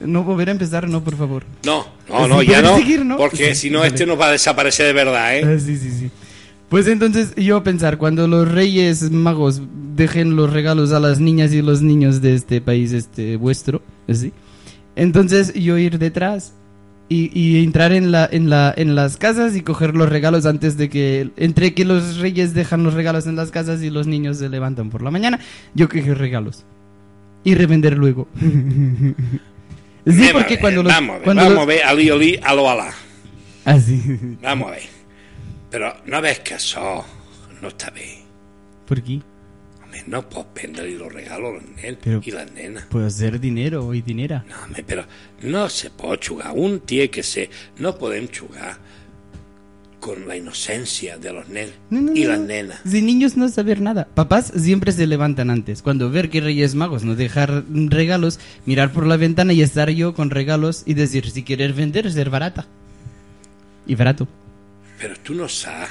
no 0.02 0.24
volver 0.24 0.50
a 0.50 0.52
empezar, 0.52 0.88
no, 0.88 1.04
por 1.04 1.18
favor. 1.18 1.44
No, 1.66 1.86
no, 2.08 2.28
no, 2.28 2.44
ya 2.44 2.62
no, 2.62 2.78
seguir, 2.78 3.04
¿no? 3.04 3.18
porque 3.18 3.56
si 3.56 3.70
no 3.70 3.80
vale. 3.80 3.90
este 3.90 4.06
nos 4.06 4.18
va 4.20 4.28
a 4.28 4.32
desaparecer 4.32 4.86
de 4.86 4.94
verdad, 4.94 5.36
¿eh? 5.38 5.42
Ah, 5.44 5.60
sí, 5.60 5.78
sí, 5.78 5.90
sí. 5.92 6.12
Pues 6.76 6.88
entonces 6.88 7.34
yo 7.38 7.64
pensar, 7.64 7.98
cuando 7.98 8.28
los 8.28 8.52
reyes 8.52 9.10
magos 9.10 9.62
dejen 9.96 10.36
los 10.36 10.52
regalos 10.52 10.92
a 10.92 11.00
las 11.00 11.22
niñas 11.22 11.54
y 11.54 11.62
los 11.62 11.82
niños 11.82 12.20
de 12.20 12.36
este 12.36 12.60
país 12.60 12.92
este 12.92 13.38
vuestro, 13.38 13.82
¿sí? 14.12 14.34
entonces 14.98 15.54
yo 15.54 15.78
ir 15.78 16.00
detrás 16.00 16.52
y, 17.08 17.32
y 17.34 17.64
entrar 17.64 17.94
en, 17.94 18.12
la, 18.12 18.28
en, 18.30 18.50
la, 18.50 18.74
en 18.76 18.94
las 18.94 19.16
casas 19.16 19.56
y 19.56 19.62
coger 19.62 19.96
los 19.96 20.10
regalos 20.10 20.46
antes 20.46 20.76
de 20.76 20.90
que, 20.90 21.30
entre 21.38 21.74
que 21.74 21.86
los 21.86 22.18
reyes 22.18 22.54
dejan 22.54 22.84
los 22.84 22.94
regalos 22.94 23.26
en 23.26 23.38
las 23.38 23.52
casas 23.52 23.82
y 23.82 23.90
los 23.90 24.06
niños 24.06 24.40
se 24.40 24.50
levantan 24.50 24.90
por 24.90 25.02
la 25.02 25.12
mañana, 25.12 25.40
yo 25.76 25.88
coger 25.88 26.18
regalos 26.18 26.66
y 27.46 27.56
revender 27.56 27.98
luego. 27.98 28.28
sí, 30.06 30.28
porque 30.34 30.60
cuando 30.60 30.84
los... 30.84 30.92
Vamos 30.92 31.12
a 31.12 31.14
ver, 31.20 31.24
cuando 31.24 31.42
vamos 31.44 31.56
los- 31.56 31.64
a 31.64 31.68
ver, 31.68 31.84
ali, 31.86 32.10
ali, 32.10 32.40
alo, 32.44 32.70
alá. 32.70 32.92
Ah, 33.64 33.80
sí. 33.80 34.38
Vamos 34.44 34.68
a 34.68 34.72
ver. 34.72 34.95
Però 35.72 35.94
no 36.06 36.22
ves 36.22 36.40
que 36.40 36.56
això 36.56 37.04
no 37.62 37.68
està 37.72 37.92
bé. 37.94 38.22
¿Por 38.88 39.02
qué? 39.02 39.22
No 40.12 40.20
pots 40.28 40.50
prendre-li 40.54 40.98
els 41.00 41.14
regalos 41.14 41.54
als 41.56 41.70
nens 41.82 41.98
Però- 42.04 42.20
i 42.28 42.32
les 42.32 42.52
nenes. 42.52 42.84
Puedo 42.92 43.08
hacer 43.08 43.40
dinero 43.40 43.94
y 43.94 44.02
dinera. 44.02 44.44
No, 44.50 44.56
home, 44.66 44.84
però 44.84 45.06
no 45.44 45.70
se 45.70 45.90
pot 45.90 46.20
jugar. 46.28 46.52
Un 46.54 46.82
tiene 46.82 47.10
que 47.10 47.24
ser... 47.24 47.50
No 47.80 47.98
podem 47.98 48.28
jugar 48.28 48.78
con 50.02 50.28
la 50.28 50.36
inocencia 50.38 51.18
de 51.18 51.34
los 51.34 51.48
nenes 51.50 51.74
No, 51.90 52.02
no, 52.02 52.12
y 52.14 52.24
no, 52.26 52.30
las 52.32 52.40
nenas. 52.42 52.84
De 52.84 53.02
niños 53.02 53.38
no 53.38 53.48
saber 53.50 53.82
nada. 53.82 54.06
Papás 54.14 54.52
siempre 54.56 54.92
se 54.92 55.08
levantan 55.08 55.50
antes. 55.50 55.82
Cuando 55.82 56.12
ver 56.12 56.30
que 56.30 56.42
Reyes 56.42 56.76
Magos 56.76 57.04
no 57.06 57.16
dejar 57.16 57.64
regalos, 57.70 58.40
mirar 58.66 58.92
por 58.92 59.08
la 59.08 59.16
ventana 59.18 59.54
y 59.54 59.62
estar 59.62 59.90
yo 59.90 60.14
con 60.14 60.30
regalos 60.30 60.84
y 60.86 60.94
decir, 60.94 61.32
si 61.32 61.42
quieres 61.44 61.74
vender, 61.76 62.12
ser 62.12 62.30
barata. 62.30 62.68
Y 63.88 63.96
barato. 63.96 64.28
Pero 65.06 65.20
tú 65.20 65.36
no 65.36 65.48
sabes 65.48 65.90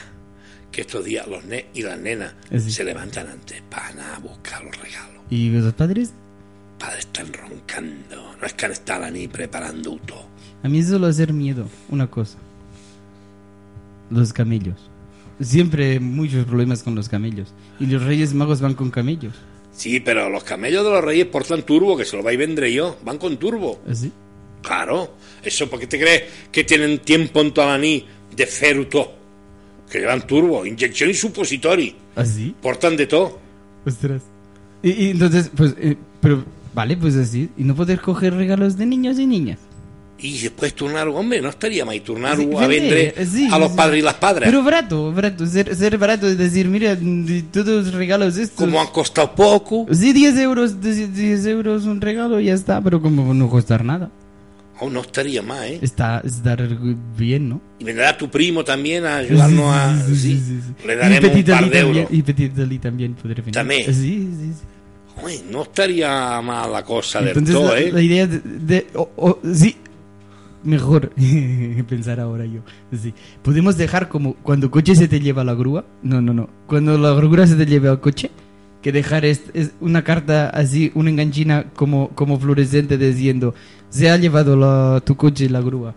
que 0.72 0.80
estos 0.80 1.04
días 1.04 1.28
los 1.28 1.44
nenes 1.44 1.66
y 1.72 1.82
las 1.82 1.96
nenas 1.96 2.34
se 2.66 2.82
levantan 2.82 3.28
antes 3.28 3.62
para 3.70 4.16
a 4.16 4.18
buscar 4.18 4.64
los 4.64 4.76
regalos. 4.76 5.22
¿Y 5.30 5.50
los 5.50 5.72
padres? 5.72 6.12
Padres 6.80 7.06
están 7.06 7.32
roncando. 7.32 8.34
No 8.40 8.44
es 8.44 8.54
que 8.54 8.66
han 8.66 8.72
estado 8.72 9.08
ni 9.12 9.28
preparando 9.28 9.96
todo. 10.04 10.26
A 10.64 10.68
mí 10.68 10.82
solo 10.82 11.06
hacer 11.06 11.32
miedo. 11.32 11.68
Una 11.90 12.08
cosa. 12.08 12.38
Los 14.10 14.32
camellos. 14.32 14.90
Siempre 15.40 16.00
muchos 16.00 16.44
problemas 16.44 16.82
con 16.82 16.96
los 16.96 17.08
camellos. 17.08 17.54
Y 17.78 17.86
los 17.86 18.02
Reyes 18.02 18.34
Magos 18.34 18.60
van 18.60 18.74
con 18.74 18.90
camellos. 18.90 19.34
Sí, 19.70 20.00
pero 20.00 20.28
los 20.28 20.42
camellos 20.42 20.84
de 20.84 20.90
los 20.90 21.04
reyes 21.04 21.26
portan 21.26 21.62
turbo, 21.62 21.96
que 21.96 22.04
se 22.04 22.16
los 22.16 22.24
vais 22.24 22.36
a 22.36 22.40
vender 22.40 22.66
yo. 22.66 22.98
Van 23.04 23.18
con 23.18 23.36
turbo. 23.36 23.80
¿Así? 23.88 24.10
Claro. 24.60 25.14
Eso, 25.40 25.70
¿por 25.70 25.78
qué 25.78 25.86
te 25.86 26.00
crees 26.00 26.24
que 26.50 26.64
tienen 26.64 26.98
tiempo 26.98 27.40
en 27.42 27.54
toda 27.54 27.68
la 27.68 27.78
nit 27.78 28.06
de 28.36 28.46
fer-ho 28.46 28.86
tot? 28.86 29.10
Que 29.90 29.98
llevan 30.00 30.26
turbo, 30.26 30.64
inyección 30.66 31.10
y 31.10 31.14
supositori. 31.14 31.94
¿Así? 32.16 32.54
Portan 32.60 32.96
de 32.96 33.06
todo. 33.06 33.38
Ostras. 33.86 34.22
Y, 34.82 34.90
y 34.90 35.10
entonces, 35.10 35.50
pues, 35.54 35.74
eh, 35.78 35.96
pero, 36.20 36.44
vale, 36.74 36.96
pues 36.96 37.16
así. 37.16 37.48
Y 37.56 37.64
no 37.64 37.74
poder 37.74 38.00
coger 38.00 38.34
regalos 38.34 38.76
de 38.76 38.86
niños 38.86 39.18
y 39.18 39.26
niñas. 39.26 39.58
Y 40.18 40.38
después 40.38 40.72
turnar, 40.74 41.08
hombre, 41.08 41.42
no 41.42 41.48
estaría 41.50 41.84
mal 41.84 42.00
turnar 42.00 42.36
Sí, 42.36 42.48
a 42.56 42.66
vender, 42.66 43.26
sí, 43.26 43.48
a 43.50 43.58
los 43.58 43.72
sí. 43.72 43.76
padres 43.76 43.98
y 43.98 44.02
las 44.02 44.14
padres. 44.14 44.48
Pero 44.48 44.62
barato, 44.62 45.12
barato. 45.12 45.44
Ser, 45.46 45.74
ser 45.76 45.98
barato 45.98 46.28
es 46.28 46.38
decir, 46.38 46.66
mira, 46.68 46.96
todos 47.52 47.84
los 47.86 47.94
regalos 47.94 48.36
estos. 48.38 48.56
Como 48.64 48.80
han 48.80 48.86
costado 48.86 49.34
poco, 49.34 49.86
Sí, 49.92 50.12
10 50.12 50.38
euros, 50.38 50.80
10 50.80 51.14
10 51.14 51.46
euros 51.46 51.84
un 51.84 52.00
regalo 52.00 52.40
y 52.40 52.46
ya 52.46 52.54
está. 52.54 52.80
Pero 52.80 53.02
como 53.02 53.34
no 53.34 53.50
costar 53.50 53.84
nada. 53.84 54.10
Aún 54.80 54.92
no 54.92 55.00
estaría 55.00 55.42
mal, 55.42 55.64
¿eh? 55.68 55.78
Está, 55.82 56.20
estar 56.24 56.66
bien, 57.16 57.48
¿no? 57.48 57.60
Y 57.78 57.84
vendrá 57.84 58.10
a 58.10 58.16
tu 58.18 58.28
primo 58.30 58.64
también 58.64 59.04
a 59.04 59.18
ayudarnos 59.18 59.74
a... 59.74 59.96
Sí, 60.06 60.14
sí, 60.16 60.42
sí, 60.46 60.60
sí. 60.60 60.86
Le 60.86 60.94
Y 60.94 60.96
daremos 60.96 61.24
un 61.24 61.30
Petit 61.30 61.46
par 61.50 61.64
de 61.64 61.70
también, 61.70 61.96
euros. 61.98 62.12
Y 62.12 62.22
Petit 62.22 62.58
Ali 62.58 62.78
también 62.78 63.14
podría 63.14 63.36
venir. 63.42 63.52
También. 63.54 63.84
Sí, 63.86 63.92
sí, 63.94 64.52
sí. 64.54 65.24
Uy, 65.24 65.42
no 65.50 65.62
estaría 65.62 66.40
mal 66.42 66.72
la 66.72 66.82
cosa 66.84 67.20
del 67.20 67.28
Entonces 67.28 67.54
todo, 67.54 67.72
la, 67.72 67.80
¿eh? 67.80 67.92
la 67.92 68.02
idea 68.02 68.26
de, 68.26 68.40
de- 68.40 68.86
o- 68.94 69.10
o- 69.16 69.38
sí, 69.54 69.76
mejor 70.64 71.10
pensar 71.88 72.18
ahora 72.20 72.44
yo. 72.46 72.60
Sí. 73.00 73.14
Podemos 73.42 73.76
dejar 73.76 74.08
como 74.08 74.34
cuando 74.34 74.70
coche 74.70 74.94
se 74.96 75.06
te 75.08 75.20
lleva 75.20 75.44
la 75.44 75.54
grúa. 75.54 75.84
No, 76.02 76.20
no, 76.20 76.34
no. 76.34 76.48
Cuando 76.66 76.98
la 76.98 77.12
grúa 77.14 77.46
se 77.46 77.54
te 77.54 77.64
lleva 77.66 77.90
al 77.90 78.00
coche, 78.00 78.30
que 78.82 78.90
dejar 78.92 79.24
es, 79.24 79.42
es 79.54 79.70
una 79.80 80.02
carta 80.04 80.50
así, 80.50 80.90
una 80.94 81.10
enganchina 81.10 81.66
como, 81.74 82.08
como 82.10 82.38
fluorescente 82.38 82.98
diciendo 82.98 83.54
se 83.94 84.10
ha 84.10 84.16
llevado 84.16 84.56
la- 84.56 85.00
tu 85.04 85.16
coche 85.16 85.48
la 85.48 85.60
grúa. 85.60 85.94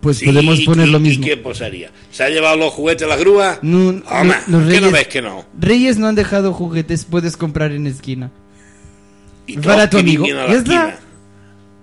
Pues 0.00 0.18
Sí, 0.18 0.26
podemos 0.26 0.60
¿y- 0.60 0.64
poner 0.66 0.88
y- 0.88 0.90
lo 0.90 0.98
¿Y 0.98 1.00
mismo. 1.02 1.24
qué 1.24 1.36
pasaría? 1.36 1.90
¿Se 2.10 2.22
ha 2.24 2.28
llevado 2.28 2.56
los 2.56 2.72
juguetes 2.72 3.08
la 3.08 3.16
grúa? 3.16 3.58
No, 3.62 3.88
Hombre, 3.88 4.36
lo- 4.48 4.58
los 4.60 4.70
¿qué 4.72 4.80
no 4.80 4.88
reyes- 4.88 4.92
ves 4.92 5.08
que 5.08 5.22
no? 5.22 5.44
Reyes 5.58 5.98
no 5.98 6.06
han 6.08 6.14
dejado 6.14 6.52
juguetes, 6.52 7.04
puedes 7.04 7.36
comprar 7.36 7.72
en 7.72 7.86
esquina. 7.86 8.30
Y 9.46 9.56
todos 9.56 9.88
que 9.88 9.98
amigo. 9.98 10.24
a 10.24 10.28
Ya 10.28 10.34
está. 10.34 10.50
l'esquina. 10.52 10.96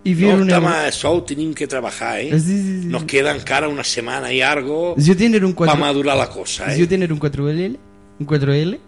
Y 0.03 0.13
No 0.15 0.33
està 0.37 0.55
euro. 0.55 0.61
mal, 0.61 0.91
sol 0.91 1.23
tenim 1.25 1.53
que 1.53 1.67
trabajar, 1.67 2.19
eh? 2.21 2.31
Sí, 2.39 2.39
sí, 2.39 2.81
sí. 2.81 2.87
Nos 2.87 3.03
queda 3.03 3.35
encara 3.35 3.67
una 3.69 3.83
setmana 3.83 4.33
i 4.33 4.41
algo 4.41 4.95
Yo 4.97 5.15
tener 5.15 5.45
un 5.45 5.53
para 5.53 5.73
cuatro, 5.73 5.79
madurar 5.85 6.17
la 6.17 6.27
cosa, 6.27 6.75
yo 6.75 6.85
eh? 6.85 6.87
tener 6.87 7.13
un 7.13 7.19
4L, 7.19 7.77
un 8.19 8.25
4L. 8.25 8.79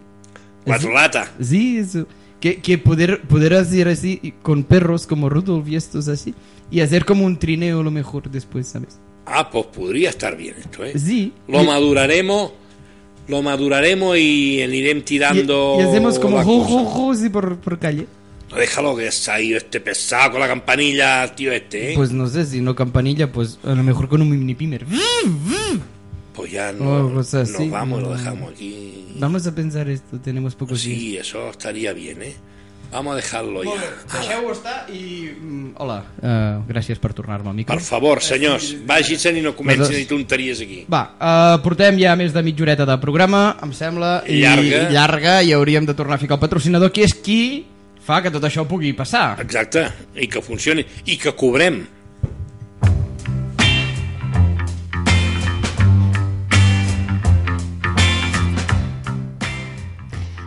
Cuatro 0.64 0.92
lata. 0.92 1.30
Sí, 1.40 1.78
eso. 1.78 2.06
Que, 2.44 2.56
que 2.56 2.76
poder, 2.76 3.22
poder 3.22 3.54
hacer 3.54 3.88
así 3.88 4.20
y 4.22 4.32
con 4.32 4.64
perros 4.64 5.06
como 5.06 5.30
Rudolf 5.30 5.66
y 5.66 5.76
estos 5.76 6.08
así. 6.08 6.34
Y 6.70 6.80
hacer 6.80 7.06
como 7.06 7.24
un 7.24 7.38
trineo 7.38 7.82
lo 7.82 7.90
mejor 7.90 8.30
después, 8.30 8.66
¿sabes? 8.68 8.98
Ah, 9.24 9.48
pues 9.50 9.64
podría 9.68 10.10
estar 10.10 10.36
bien 10.36 10.54
esto, 10.58 10.84
eh? 10.84 10.92
Sí. 10.98 11.32
Lo 11.48 11.62
Y- 11.62 11.66
maduraremos, 11.66 12.52
lo 13.28 13.40
maduraremos 13.40 14.18
y 14.18 14.60
iremos 14.60 15.00
Y, 15.00 15.06
tirando 15.06 15.76
y 15.78 15.84
hacemos 15.84 16.18
como 16.18 16.42
jo, 16.44 17.12
así 17.12 17.30
por, 17.30 17.56
por 17.56 17.78
calle. 17.78 18.06
No, 18.50 18.56
déjalo 18.58 18.94
que 18.94 19.10
se 19.10 19.30
ha 19.30 19.40
ido 19.40 19.56
este 19.56 19.80
pesado 19.80 20.32
con 20.32 20.40
la 20.40 20.46
campanilla, 20.46 21.34
tío 21.34 21.50
este, 21.50 21.92
¿eh? 21.92 21.96
Pues 21.96 22.12
no 22.12 22.26
sé, 22.26 22.44
si 22.44 22.60
no 22.60 22.74
campanilla, 22.74 23.32
pues 23.32 23.58
a 23.64 23.74
lo 23.74 23.82
mejor 23.82 24.06
con 24.10 24.20
un 24.20 24.28
mini 24.28 24.54
pimer. 24.54 24.84
Pues 26.34 26.50
ya 26.52 26.72
no, 26.72 27.06
Oh, 27.06 27.14
cosas 27.14 27.48
así. 27.48 27.62
nos 27.62 27.70
vamos, 27.70 28.02
lo 28.02 28.16
dejamos 28.16 28.52
aquí. 28.52 29.06
Vamos 29.16 29.46
a 29.46 29.54
pensar 29.54 29.88
esto, 29.88 30.18
tenemos 30.18 30.54
pocos 30.54 30.82
días. 30.82 30.98
Sí, 30.98 31.16
eso 31.16 31.50
estaría 31.50 31.92
bien, 31.92 32.22
¿eh? 32.22 32.34
Vamos 32.92 33.14
a 33.14 33.16
dejarlo 33.16 33.62
ja. 33.64 33.80
Deixeu-ho 34.12 34.52
estar 34.52 34.86
i... 34.90 35.30
mm, 35.40 35.70
Hola, 35.82 35.96
uh, 36.22 36.62
gràcies 36.68 36.98
per 37.02 37.10
tornar-me 37.14 37.48
al 37.50 37.56
micro. 37.56 37.74
Per 37.74 37.82
favor, 37.82 38.20
senyors, 38.22 38.68
vagin-se'n 38.86 39.38
i 39.40 39.42
no 39.42 39.54
comencin 39.56 39.96
ni 39.96 40.04
tonteries 40.06 40.60
aquí. 40.62 40.84
Va, 40.92 41.00
uh, 41.18 41.56
portem 41.64 41.98
ja 41.98 42.14
més 42.14 42.30
de 42.34 42.42
mitja 42.46 42.62
horeta 42.62 42.86
de 42.86 42.94
programa, 43.02 43.56
em 43.66 43.72
sembla, 43.74 44.12
i 44.30 44.38
Llarga. 44.44 44.84
i 44.90 44.92
llarga, 44.94 45.34
i 45.42 45.50
hauríem 45.56 45.86
de 45.86 45.94
tornar 45.98 46.20
a 46.20 46.22
ficar 46.22 46.36
el 46.38 46.44
patrocinador, 46.44 46.92
que 46.94 47.02
és 47.08 47.14
qui 47.18 47.64
fa 48.04 48.20
que 48.22 48.30
tot 48.30 48.44
això 48.46 48.62
pugui 48.68 48.92
passar. 48.94 49.40
Exacte, 49.42 49.88
i 50.14 50.28
que 50.30 50.42
funcioni, 50.44 50.84
i 51.06 51.16
que 51.18 51.34
cobrem. 51.34 51.82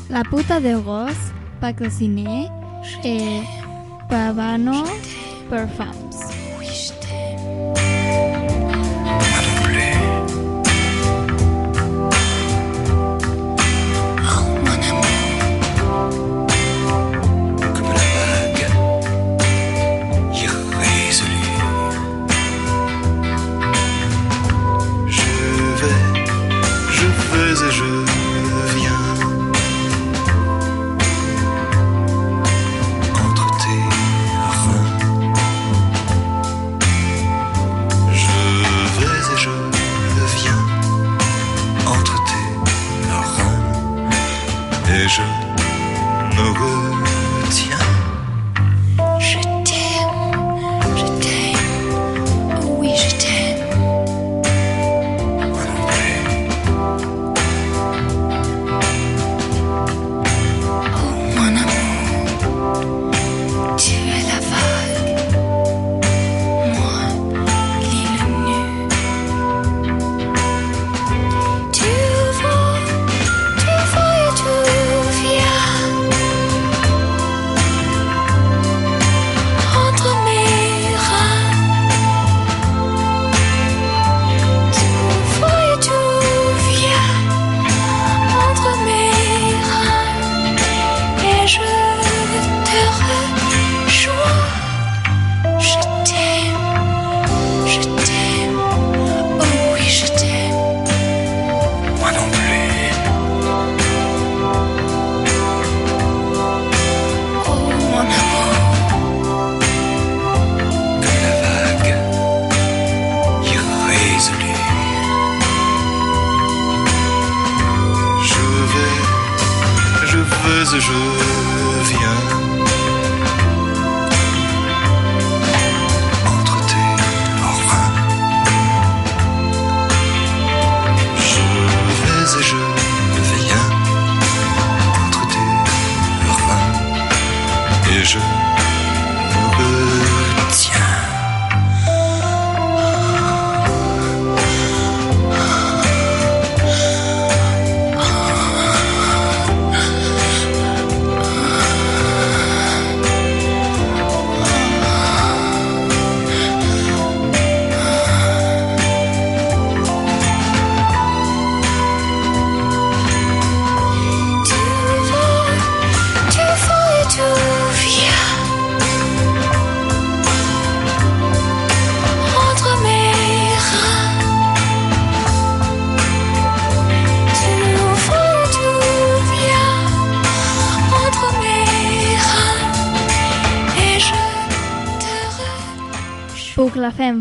La 0.10 0.24
puta 0.24 0.62
de 0.62 0.76
gos, 0.76 1.34
patrociné 1.60 2.50
et 3.04 3.42
Pavano 4.10 4.86
Perfumes. 5.50 6.08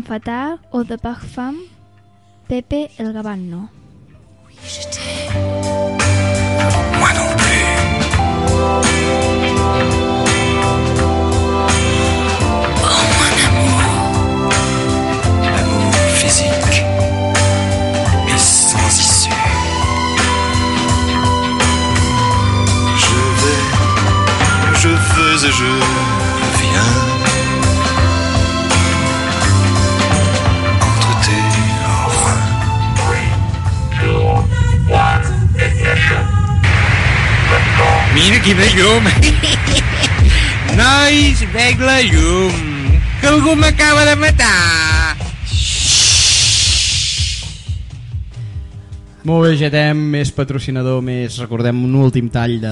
Fatal 0.07 0.59
o 0.71 0.85
de 0.85 0.97
Parfum, 0.97 1.55
Pepe 2.47 2.89
el 2.97 3.11
Gabanno. 3.11 3.46
Mira 38.77 38.89
quina 38.93 39.01
llum! 39.01 39.07
Nois, 40.77 41.41
veig 41.53 41.81
la 41.81 41.97
llum! 42.05 42.61
Que 43.21 43.31
algú 43.31 43.55
m'acaba 43.57 44.05
de 44.05 44.15
matar! 44.21 44.96
Molt 49.27 49.43
bé, 49.43 49.55
GTM, 49.59 50.05
més 50.13 50.29
patrocinador, 50.31 51.01
més, 51.03 51.35
recordem, 51.41 51.79
un 51.83 51.95
últim 51.99 52.29
tall 52.31 52.53
de, 52.63 52.69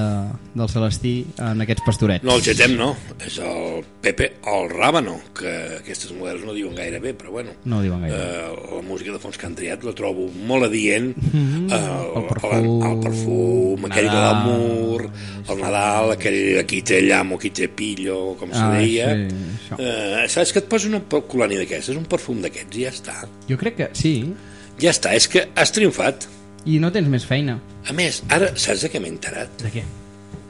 del 0.56 0.68
Celestí 0.72 1.10
en 1.44 1.60
aquests 1.60 1.82
pastorets. 1.84 2.24
No, 2.24 2.36
el 2.38 2.44
Getem 2.46 2.72
no, 2.78 2.86
és 3.26 3.36
el 3.44 3.82
Pepe 4.00 4.30
el 4.48 4.70
Rábano, 4.70 5.18
que 5.36 5.50
aquestes 5.82 6.14
mujeres 6.16 6.46
no 6.48 6.54
diuen 6.56 6.72
gaire 6.78 7.00
bé, 7.02 7.12
però 7.18 7.34
bueno. 7.34 7.52
No 7.68 7.82
diuen 7.84 8.06
gaire 8.06 8.16
Eh, 8.16 8.54
la 8.76 8.80
música 8.86 9.12
de 9.12 9.20
fons 9.20 9.36
que 9.36 9.44
han 9.50 9.56
triat 9.58 9.84
la 9.84 9.92
trobo 9.98 10.30
molt 10.48 10.64
adient. 10.70 11.10
Mhm. 11.18 11.66
eh, 11.68 11.74
El 11.76 12.22
el, 12.22 12.28
perfum, 12.30 12.86
el 12.88 13.00
perfum, 13.04 13.84
aquell 13.90 14.08
de 14.08 14.14
Nadal. 14.14 14.30
l'amor, 14.30 15.04
el 15.50 15.60
Nadal, 15.60 16.12
aquell 16.16 16.40
aquí 16.62 16.80
té 16.82 17.02
llamp, 17.04 17.34
aquí 17.36 17.50
té 17.50 17.68
pillo, 17.68 18.34
com 18.40 18.48
se 18.54 18.62
Ah, 18.62 18.70
deia. 18.78 19.10
sí, 19.12 19.34
això. 19.60 19.76
eh, 19.78 20.24
saps 20.28 20.52
que 20.54 20.60
et 20.64 20.68
posa 20.72 20.88
una 20.88 21.02
colònia 21.04 21.58
d'aquestes, 21.58 21.96
un 22.00 22.06
perfum 22.08 22.40
d'aquests, 22.40 22.76
i 22.78 22.86
ja 22.88 22.94
està. 22.96 23.18
Jo 23.50 23.58
crec 23.60 23.76
que 23.82 23.90
sí, 23.92 24.32
Ja 24.78 24.90
està, 24.90 25.14
és 25.16 25.26
que 25.26 25.48
has 25.56 25.70
triomfat. 25.72 26.26
I 26.66 26.78
no 26.82 26.90
tens 26.94 27.08
més 27.08 27.24
feina. 27.26 27.58
A 27.88 27.94
més, 27.96 28.22
ara 28.32 28.50
saps 28.58 28.82
de 28.86 28.90
què 28.92 29.00
m'he 29.02 29.12
enterat? 29.12 29.52
De 29.62 29.70
què? 29.72 29.82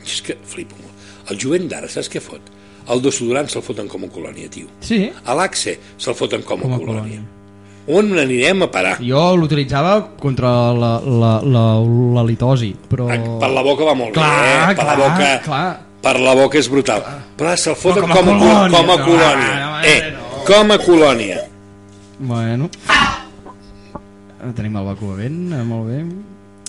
És 0.06 0.20
que 0.24 0.36
flipo 0.48 0.76
molt. 0.80 0.92
El 1.30 1.38
jovent 1.42 1.66
d'ara, 1.70 1.88
saps 1.90 2.08
què 2.12 2.20
fot? 2.22 2.52
El 2.92 3.00
desodorant 3.02 3.48
se'l 3.50 3.64
foten 3.66 3.88
com 3.90 4.04
a 4.06 4.08
colònia, 4.14 4.48
tio. 4.52 4.68
Sí, 4.80 5.08
A 5.24 5.34
l'Axe 5.34 5.74
se'l 5.98 6.14
foten 6.14 6.44
com 6.46 6.60
a, 6.60 6.62
com 6.68 6.76
a 6.76 6.78
colònia. 6.78 7.18
colònia. 7.18 7.32
On 7.86 8.08
n'anirem 8.14 8.62
a 8.64 8.68
parar? 8.70 8.96
Jo 9.02 9.24
l'utilitzava 9.38 9.96
contra 10.18 10.48
la, 10.74 10.92
la, 11.06 11.32
la, 11.46 11.64
la 12.16 12.24
litosi, 12.26 12.72
però... 12.90 13.06
Per 13.42 13.50
la 13.50 13.62
boca 13.66 13.86
va 13.86 13.94
molt 13.94 14.14
Clar, 14.14 14.30
bé, 14.42 14.54
eh? 14.54 14.62
Per 14.70 14.74
clar, 14.80 14.86
la 14.86 14.96
boca, 15.02 15.28
clar. 15.44 15.66
per 16.02 16.14
la 16.22 16.34
boca 16.38 16.58
és 16.58 16.70
brutal. 16.70 17.04
Però 17.38 17.52
se'l 17.58 17.76
foten 17.78 18.06
com 18.06 18.10
a 18.10 18.16
com, 18.16 18.30
a, 18.30 18.38
colònia, 18.38 18.70
com 18.78 18.90
a 18.90 18.96
no, 18.96 19.04
colònia. 19.10 19.52
no, 19.54 19.70
no, 19.70 19.84
Eh, 19.86 20.14
com 20.46 20.70
a 20.74 20.78
colònia. 20.82 21.42
Bueno. 22.18 22.70
Tenim 24.54 24.76
el 24.76 24.84
Bacu 24.84 25.08
bevent, 25.14 25.52
eh, 25.52 25.64
molt 25.64 25.88
bé. 25.88 26.04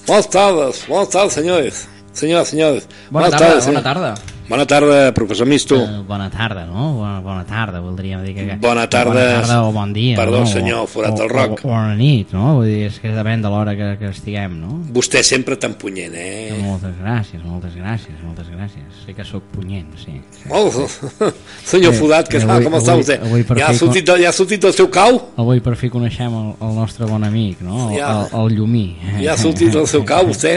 Buenas 0.08 0.30
tardes, 0.30 0.86
buenas 0.88 1.10
tardes, 1.10 1.34
señores. 1.34 1.88
Señoras, 2.14 2.48
señores. 2.48 2.88
Bona 3.12 3.28
Buenas 3.28 3.32
tarda, 3.32 3.48
tardes, 3.48 3.68
bona 3.68 3.84
tarda. 3.84 4.16
Bona 4.50 4.66
tarda, 4.66 5.14
professor 5.14 5.46
Misto. 5.46 5.76
Eh, 5.76 6.04
bona 6.08 6.30
tarda, 6.30 6.66
no? 6.66 6.94
Bona, 6.96 7.20
bona 7.20 7.44
tarda, 7.46 7.82
voldríem 7.82 8.22
dir 8.24 8.34
que... 8.34 8.56
Bona 8.62 8.86
tarda. 8.88 9.12
Bona 9.12 9.42
tarda 9.42 9.64
o 9.68 9.74
bon 9.74 9.92
dia, 9.92 10.16
Perdó, 10.16 10.40
no? 10.40 10.48
senyor, 10.48 10.86
forat 10.88 11.12
o- 11.12 11.18
del 11.20 11.28
roc. 11.30 11.58
O, 11.66 11.68
o 11.68 11.72
bona 11.74 11.96
nit, 12.00 12.32
no? 12.32 12.54
Vull 12.56 12.70
dir, 12.70 12.86
és 12.88 12.96
que 13.04 13.12
depèn 13.12 13.42
de 13.44 13.52
l'hora 13.52 13.74
que, 13.76 13.90
que 14.00 14.08
estiguem, 14.14 14.56
no? 14.62 14.78
Vostè 14.96 15.20
sempre 15.28 15.58
tan 15.60 15.74
punyent, 15.76 16.16
eh? 16.16 16.56
Moltes 16.64 16.96
gràcies, 16.96 17.42
moltes 17.44 17.76
gràcies, 17.76 18.22
moltes 18.24 18.48
gràcies. 18.54 19.02
Sé 19.04 19.18
que 19.18 19.26
sóc 19.28 19.44
punyent, 19.52 19.90
sí. 20.00 20.16
Molt, 20.48 20.80
senyor 21.74 21.92
Eh, 21.92 22.00
Fodat, 22.00 22.32
que 22.32 22.40
eh, 22.40 22.48
avui- 22.48 22.70
com 22.70 22.80
està 22.80 22.96
vostè? 23.02 23.20
avui 23.28 23.44
Ja 23.60 23.68
ha, 23.68 23.76
sortit, 23.76 24.08
ja 24.08 24.30
ha 24.32 24.34
sortit 24.40 24.64
el 24.64 24.78
seu 24.80 24.88
cau? 24.88 25.20
Avui 25.44 25.60
per 25.60 25.76
fi 25.76 25.92
coneixem 25.92 26.32
el, 26.32 26.54
el 26.64 26.74
nostre 26.80 27.04
bon 27.12 27.28
amic, 27.28 27.60
no? 27.68 27.90
El, 27.92 28.00
Ja. 28.00 28.14
el, 28.32 28.32
el 28.46 28.56
Llumí. 28.62 28.86
Ja 29.20 29.34
ha 29.36 29.38
sortit 29.44 29.76
el 29.76 29.92
seu 29.92 30.08
cau, 30.08 30.24
vostè? 30.32 30.56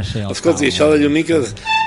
Sé, 0.00 0.24
el 0.24 0.32
Escolti, 0.32 0.64
cau. 0.64 0.72
això 0.72 0.90
de 0.96 1.04
llumí 1.04 1.24
que... 1.28 1.42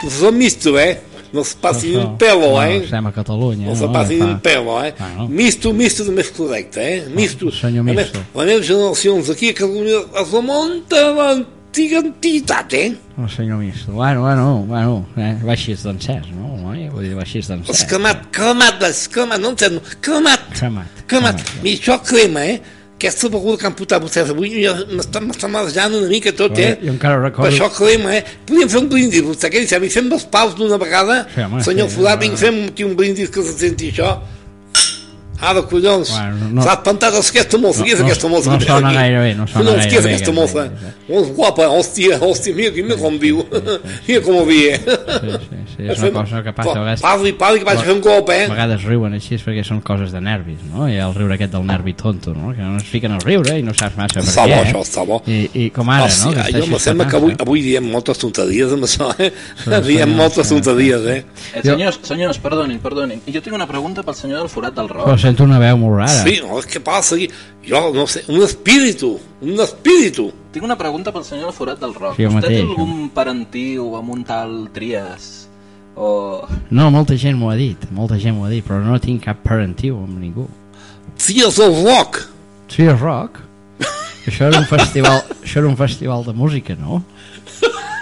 Professor 0.06 0.32
Misto, 0.32 0.78
eh? 0.78 1.00
No 1.36 1.42
es 1.44 1.52
passi 1.60 1.90
ni 1.92 1.96
un 2.00 2.06
Això, 2.06 2.18
pelo, 2.22 2.50
no, 2.54 2.62
eh? 2.64 2.78
Estem 2.86 3.08
a 3.10 3.12
Catalunya, 3.12 3.68
No 3.68 3.76
se 3.76 3.86
no? 3.90 3.92
passi 3.92 4.18
Fa- 4.22 4.26
un 4.32 4.40
pelo, 4.40 4.78
eh? 4.86 4.94
Bueno. 4.98 5.28
Misto, 5.28 5.74
misto 5.74 6.06
de 6.08 6.14
més 6.16 6.30
correcte, 6.32 6.80
eh? 6.96 7.04
Misto. 7.12 7.52
senyor 7.52 7.84
A 7.84 7.90
més, 7.92 7.98
Misto. 8.06 8.20
les 8.36 8.46
meves 8.48 8.68
generacions 8.70 9.30
aquí 9.34 9.50
a 9.52 9.54
Catalunya 9.60 10.00
es 10.22 10.32
remunta 10.32 11.02
a 11.02 11.12
l'antiga 11.20 12.00
antiguitat, 12.00 12.74
eh? 12.74 12.96
El 13.20 13.30
senyor 13.30 13.58
Misto. 13.60 13.92
Bueno, 13.92 14.22
bueno, 14.22 14.64
bueno, 14.68 15.06
eh? 15.18 15.36
així 15.52 15.76
d'encès, 15.76 16.32
no? 16.32 16.54
Vull 16.64 17.04
dir, 17.04 17.12
Els 17.12 17.48
d'encès. 17.52 17.84
cremat, 17.90 18.26
cremat, 18.32 18.80
les 18.82 19.08
cremat, 19.12 19.40
no 19.44 19.50
entenc, 19.54 19.82
cremat, 20.02 20.48
Cremat. 20.58 21.04
cremat. 21.08 21.42
Mira, 21.64 21.78
això 21.82 22.00
crema, 22.04 22.46
eh? 22.46 22.62
Aquesta 22.96 23.28
beguda 23.30 23.58
que 23.60 23.68
han 23.68 23.74
portat 23.76 24.00
vostès 24.02 24.30
avui 24.32 24.54
ja 24.64 24.72
m'està 24.88 25.50
marejant 25.52 25.98
una 25.98 26.08
mica 26.08 26.32
tot, 26.32 26.56
eh? 26.58 26.78
Jo 26.80 26.94
encara 26.94 27.18
Per 27.20 27.26
recordo... 27.28 27.50
això 27.52 27.68
crema, 27.76 28.14
eh? 28.16 28.22
Podríem 28.48 28.70
fer 28.72 28.80
un 28.80 28.88
brindis, 28.90 29.26
vostè 29.26 29.50
què 29.52 29.66
dice? 29.66 29.80
Fem 29.92 30.08
dos 30.10 30.24
paus 30.32 30.56
d'una 30.56 30.78
vegada? 30.80 31.26
Sí, 31.34 31.42
home, 31.44 31.64
Senyor 31.68 31.90
sí, 31.92 32.00
home. 32.00 32.16
vinc, 32.24 32.38
fem 32.40 32.62
aquí 32.70 32.88
un 32.88 32.96
brindis 32.96 33.30
que 33.30 33.44
se 33.44 33.52
senti 33.60 33.92
això. 33.92 34.14
Ara, 35.42 35.62
collons, 35.68 36.10
Bueno, 36.12 36.50
no- 36.54 36.64
s'ha 36.64 36.74
espantat 36.78 37.14
aquesta 37.14 37.58
mossa, 37.58 37.80
No, 37.80 37.86
qui 37.86 37.92
és 37.92 38.00
no- 38.00 38.06
aquesta 38.06 38.28
mossa? 38.30 38.52
no 38.52 38.58
que 38.58 38.66
ve 38.66 38.72
sona 38.72 38.94
gaire 38.94 39.20
bé, 39.20 39.36
no 39.36 39.46
sona 39.48 39.60
Collons, 39.66 39.78
gaire 39.78 39.90
qui 39.90 39.98
és 39.98 40.04
bé, 40.04 40.10
aquesta 40.16 40.32
aquest 40.32 40.40
mossa? 40.40 40.64
brindis, 40.70 40.94
Molt 41.10 41.36
guapa, 41.36 41.68
hòstia, 41.70 42.18
hòstia, 42.20 42.56
mira, 42.56 42.72
mira 42.72 42.96
com 42.98 43.18
viu, 43.20 43.44
mira 44.08 44.22
com 44.22 44.46
viu. 44.48 44.72
Sí, 44.72 45.30
sí, 45.30 45.58
sí, 45.76 45.84
és 45.86 46.00
una 46.00 46.12
cosa 46.12 46.42
que 46.44 46.54
passa 46.54 46.72
a 46.72 46.80
vegades... 46.80 47.02
Parli, 47.02 47.34
parli, 47.34 47.60
que 47.60 47.66
vaig 47.66 47.80
fer 47.84 47.94
un 47.94 48.02
cop, 48.02 48.30
eh? 48.34 48.46
A 48.46 48.50
vegades 48.56 48.84
riuen 48.88 49.14
així 49.14 49.36
perquè 49.38 49.64
són 49.68 49.82
coses 49.86 50.12
de 50.16 50.22
nervis, 50.22 50.64
no? 50.72 50.88
Hi 50.90 50.98
ha 50.98 51.06
el 51.10 51.14
riure 51.14 51.36
aquest 51.36 51.52
del 51.54 51.66
nervi 51.68 51.94
tonto, 51.94 52.34
no? 52.34 52.54
Que 52.56 52.62
no 52.64 52.78
es 52.78 52.88
fiquen 52.90 53.12
a 53.12 53.20
riure 53.20 53.60
i 53.60 53.62
no 53.62 53.74
saps 53.78 53.98
massa 54.00 54.22
per 54.22 54.24
Està 54.26 54.46
què. 54.48 54.56
bo, 54.56 54.62
eh? 54.64 54.72
això, 54.72 54.82
està 54.82 55.06
bo. 55.06 55.22
I, 55.28 55.50
I 55.54 55.70
com 55.76 55.90
ara, 55.94 56.08
Hòstia, 56.08 56.32
no? 56.32 56.42
Està 56.48 56.58
jo 56.64 56.72
me 56.72 56.80
sembla 56.80 57.08
que 57.12 57.18
avui, 57.18 57.34
eh? 57.34 57.42
avui 57.46 57.62
diem 57.62 57.92
moltes 57.92 58.18
tonteries 58.18 58.74
amb 58.74 58.88
això, 58.90 59.12
eh? 59.20 59.30
Sí, 59.64 59.70
diem 59.92 60.10
sí, 60.10 60.16
moltes 60.16 60.48
sí, 60.48 60.56
tonteries, 60.56 61.06
eh? 61.06 61.20
Eh, 61.54 61.62
senyors, 61.62 62.00
senyors, 62.02 62.40
perdonin, 62.40 62.80
perdonin. 62.80 63.22
Jo 63.28 63.42
tinc 63.46 63.54
una 63.56 63.68
pregunta 63.68 64.02
pel 64.02 64.16
senyor 64.16 64.40
del 64.40 64.50
forat 64.50 64.74
del 64.74 64.90
roc. 64.90 65.06
Sento 65.26 65.46
una 65.48 65.60
veu 65.62 65.78
molt 65.82 65.98
rara. 66.00 66.24
Sí, 66.24 66.38
no, 66.44 66.60
què 66.62 66.82
passa 66.86 67.16
aquí? 67.18 67.30
Jo 67.66 67.82
no 67.96 68.06
sé, 68.06 68.22
un 68.30 68.44
espíritu, 68.46 69.16
un 69.42 69.60
espíritu. 69.64 70.28
Tinc 70.54 70.66
una 70.68 70.78
pregunta 70.78 71.12
pel 71.12 71.26
senyor 71.26 71.52
forat 71.56 71.82
del 71.82 71.96
roc. 71.98 72.14
Sí, 72.16 72.28
Vostè 72.30 72.46
té 72.46 72.60
mateix. 72.62 72.70
algun 72.70 73.10
parentiu 73.16 73.88
amb 73.98 74.14
un 74.14 74.22
tal 74.28 74.54
Trias? 74.76 75.32
O... 75.96 76.46
No, 76.70 76.90
molta 76.92 77.16
gent 77.18 77.40
m'ho 77.40 77.50
ha 77.50 77.56
dit, 77.58 77.88
molta 77.96 78.20
gent 78.22 78.36
m'ho 78.38 78.46
ha 78.46 78.52
dit, 78.52 78.64
però 78.68 78.82
no 78.84 79.00
tinc 79.02 79.24
cap 79.26 79.42
parentiu 79.44 79.98
amb 80.04 80.20
ningú. 80.20 80.46
Tears 81.18 81.58
of 81.64 81.82
Rock. 81.88 82.22
Trias 82.72 83.00
Rock? 83.02 83.42
això 84.26 84.48
era 84.50 84.60
un 84.60 84.66
festival, 84.70 85.22
això 85.44 85.62
era 85.62 85.70
un 85.70 85.78
festival 85.78 86.24
de 86.26 86.34
música, 86.34 86.76
no? 86.80 87.02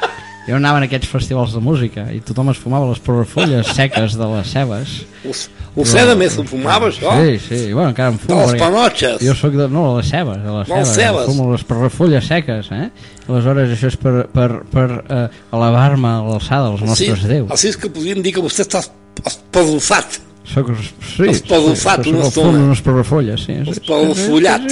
Jo 0.47 0.57
anava 0.57 0.81
en 0.81 0.87
aquests 0.89 1.07
festivals 1.07 1.53
de 1.55 1.61
música 1.63 2.07
i 2.11 2.19
tothom 2.25 2.49
es 2.51 2.59
fumava 2.59 2.89
les 2.89 2.99
fulles 3.31 3.69
seques 3.77 4.17
de 4.19 4.29
les 4.35 4.49
cebes. 4.51 4.95
Però- 5.23 6.07
també 6.11 6.27
s'ho 6.29 6.43
fumava, 6.45 6.89
això? 6.91 7.13
Sí, 7.17 7.37
sí, 7.47 7.59
i 7.69 7.73
bueno, 7.73 7.93
encara 7.93 8.11
em 8.13 8.17
fumo. 8.21 8.41
De 8.41 8.51
les 8.51 8.61
panotxes. 8.61 9.23
Jo 9.23 9.33
sóc 9.39 9.55
de... 9.57 9.69
No, 9.71 9.85
de 9.93 10.01
les 10.01 10.11
cebes, 10.11 10.41
de 10.43 10.57
les 10.57 10.73
les 10.73 10.89
cebes. 10.91 10.95
cebes. 10.99 11.29
Fumo 11.31 11.47
les 11.53 11.93
fulles 11.95 12.27
seques, 12.27 12.69
eh? 12.75 12.89
Aleshores, 13.27 13.71
això 13.77 13.89
és 13.89 13.97
per, 14.03 14.13
per, 14.35 14.49
per 14.73 14.89
eh, 14.91 15.23
elevar-me 15.55 16.11
a 16.11 16.19
l'alçada 16.27 16.69
dels 16.69 16.83
nostres 16.91 17.23
sí, 17.23 17.31
déus. 17.31 17.49
Així 17.55 17.71
és 17.71 17.79
que 17.79 17.89
podríem 17.93 18.21
dir 18.25 18.35
que 18.35 18.43
vostè 18.43 18.67
està 18.67 18.83
Espalofat. 19.25 20.19
Soc, 20.43 20.69
sí, 20.75 21.29
Espalofat 21.31 22.03
sí, 22.03 22.11
una 22.11 22.27
estona. 22.27 22.51
fum, 22.51 22.63
unes 22.67 22.81
parrafolles, 22.83 23.45
sí. 23.47 23.55
sí, 23.63 23.75
Espalofullat. 23.77 24.65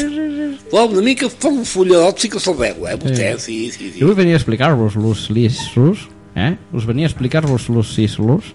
Well, 0.71 0.91
una 0.91 1.01
mica 1.03 1.27
espalofulladot 1.27 2.19
sí 2.19 2.29
que 2.31 2.39
se'l 2.39 2.55
veu, 2.59 2.85
eh, 2.87 2.97
vostè, 2.99 3.33
sí, 3.39 3.57
sí, 3.71 3.91
sí. 3.91 3.99
Jo 3.99 4.13
venia 4.15 4.35
a 4.35 4.39
explicar-vos 4.39 4.95
los 4.95 5.29
lissos, 5.31 6.07
eh? 6.35 6.55
Us 6.71 6.85
venia 6.87 7.07
a 7.07 7.11
explicar-vos 7.11 7.69
los 7.69 7.93
sislos 7.95 8.53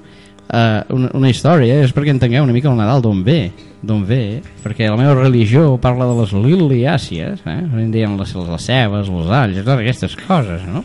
uh, 0.52 0.84
una, 0.92 1.10
una 1.16 1.30
història, 1.32 1.80
és 1.84 1.92
perquè 1.96 2.12
entengueu 2.14 2.44
una 2.46 2.54
mica 2.56 2.70
el 2.70 2.78
Nadal 2.78 3.02
d'on 3.04 3.20
ve, 3.26 3.50
d'on 3.84 4.04
ve, 4.08 4.40
perquè 4.64 4.88
la 4.88 4.96
meva 5.00 5.16
religió 5.18 5.74
parla 5.82 6.08
de 6.08 6.20
les 6.20 6.32
liliàcies, 6.36 7.44
eh? 7.44 7.58
En 7.64 7.92
diem 7.92 8.16
les, 8.20 8.32
les 8.36 8.68
cebes, 8.70 9.12
els 9.12 9.32
alls, 9.32 9.60
totes 9.60 9.82
aquestes 9.84 10.16
coses, 10.26 10.64
no? 10.68 10.84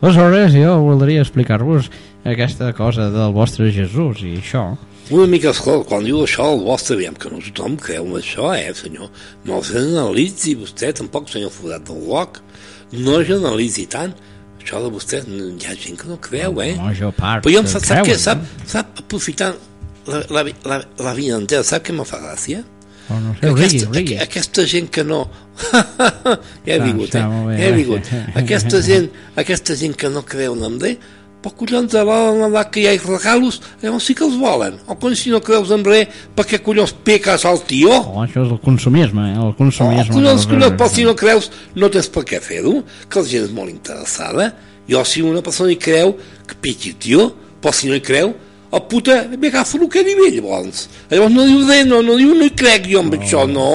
Aleshores 0.00 0.54
jo 0.56 0.78
voldria 0.80 1.20
explicar-vos 1.20 1.90
aquesta 2.24 2.72
cosa 2.76 3.10
del 3.12 3.32
vostre 3.36 3.68
Jesús 3.72 4.22
i 4.24 4.38
això. 4.40 4.70
Una 5.10 5.26
mica, 5.26 5.50
escolta, 5.50 5.88
quan 5.88 6.04
diu 6.06 6.20
això, 6.22 6.44
el 6.54 6.60
vostre, 6.62 6.94
aviam, 6.96 7.16
que 7.18 7.30
no 7.32 7.40
tothom 7.42 7.76
creu 7.82 8.04
en 8.06 8.12
això, 8.20 8.52
eh, 8.54 8.70
senyor? 8.78 9.08
No 9.48 9.60
generalitzi 9.66 10.54
vostè, 10.60 10.92
tampoc, 10.94 11.28
senyor 11.32 11.50
Forat 11.50 11.82
del 11.88 11.98
Bloc. 12.06 12.38
No 12.92 13.18
generalitzi 13.26 13.86
tant. 13.90 14.14
Això 14.60 14.78
de 14.84 14.90
vostè, 14.92 15.22
hi 15.26 15.66
ha 15.66 15.74
gent 15.74 15.96
que 15.98 16.06
no 16.06 16.18
creu, 16.22 16.60
eh? 16.62 16.74
No, 16.78 16.92
jo 16.94 17.10
part, 17.16 17.42
Però 17.42 17.52
jo 17.54 17.62
em 17.64 17.66
fa, 17.66 17.80
sap, 17.80 18.04
creuen, 18.04 18.06
què, 18.10 18.14
eh? 18.14 18.22
sap, 18.22 18.44
sap, 18.70 18.98
aprofitant 19.02 19.56
la, 20.06 20.20
la, 20.30 20.42
la, 20.68 20.78
la 21.00 21.14
vida 21.16 21.38
entera, 21.40 21.64
sap 21.64 21.82
què 21.86 21.94
me 21.96 22.04
fa 22.06 22.20
gràcia? 22.22 22.62
Oh, 23.10 23.18
no 23.18 23.32
sé, 23.34 23.40
Que 23.40 23.48
rigui, 23.50 23.64
aquesta, 23.64 23.90
rigui. 23.96 24.14
aqu- 24.14 24.26
aquesta 24.28 24.66
gent 24.70 24.90
que 24.94 25.02
no... 25.02 25.24
ja 26.66 26.76
he 26.76 26.78
vingut, 26.84 27.14
eh? 27.16 27.22
Ja 27.24 27.40
he 27.56 27.56
gràcies. 27.56 27.76
vingut. 27.80 28.12
Aquesta 28.44 28.82
gent, 28.86 29.08
aquesta 29.42 29.74
gent 29.80 29.96
que 29.98 30.08
no 30.12 30.22
creu 30.28 30.54
en 30.54 30.78
res, 30.80 30.98
però 31.42 31.54
collons 31.56 31.94
a 31.96 32.02
l'hora 32.04 32.48
de 32.52 32.62
que 32.70 32.80
hi 32.82 32.86
ha 32.90 32.94
regalos, 33.00 33.60
llavors 33.82 34.04
sí 34.04 34.14
que 34.14 34.24
els 34.26 34.36
volen. 34.38 34.78
O 34.86 34.94
quan 35.00 35.14
si 35.16 35.30
no 35.32 35.40
creus 35.40 35.70
en 35.72 35.84
res, 35.84 36.08
per 36.36 36.44
què 36.46 36.60
collons 36.62 36.92
peques 37.04 37.44
al 37.48 37.62
tio? 37.64 37.90
Oh, 37.90 38.20
això 38.24 38.44
és 38.44 38.52
el 38.52 38.60
consumisme, 38.60 39.30
eh? 39.32 39.36
el 39.36 39.48
Oh, 39.50 39.54
consumisme. 39.56 40.12
collons, 40.12 40.46
que- 40.46 40.52
collons, 40.54 40.76
però 40.76 40.88
si 40.90 41.04
no 41.04 41.14
creus, 41.16 41.50
no 41.74 41.88
tens 41.90 42.08
per 42.08 42.24
què 42.24 42.40
fer-ho, 42.40 42.82
que 43.08 43.20
la 43.22 43.26
gent 43.26 43.44
és 43.44 43.52
molt 43.52 43.70
interessada. 43.70 44.54
Jo, 44.90 45.04
si 45.04 45.22
una 45.22 45.40
persona 45.42 45.70
hi 45.72 45.76
creu, 45.76 46.16
que 46.46 46.54
piqui, 46.60 46.92
tio, 46.94 47.32
però 47.62 47.72
si 47.72 47.88
no 47.88 47.94
hi 47.94 48.00
creu, 48.00 48.34
el 48.72 48.82
puta 48.90 49.16
m'agafa 49.34 49.78
el 49.80 49.88
que 49.90 50.02
a 50.02 50.06
nivell, 50.06 50.36
llavors. 50.36 50.84
Llavors 51.10 51.34
no 51.34 51.46
diu 51.48 51.64
res, 51.66 51.86
no, 51.88 52.02
no 52.06 52.16
diu, 52.20 52.34
no 52.38 52.46
hi 52.46 52.52
crec 52.54 52.86
jo 52.92 53.02
amb 53.02 53.16
això, 53.18 53.42
no. 53.50 53.66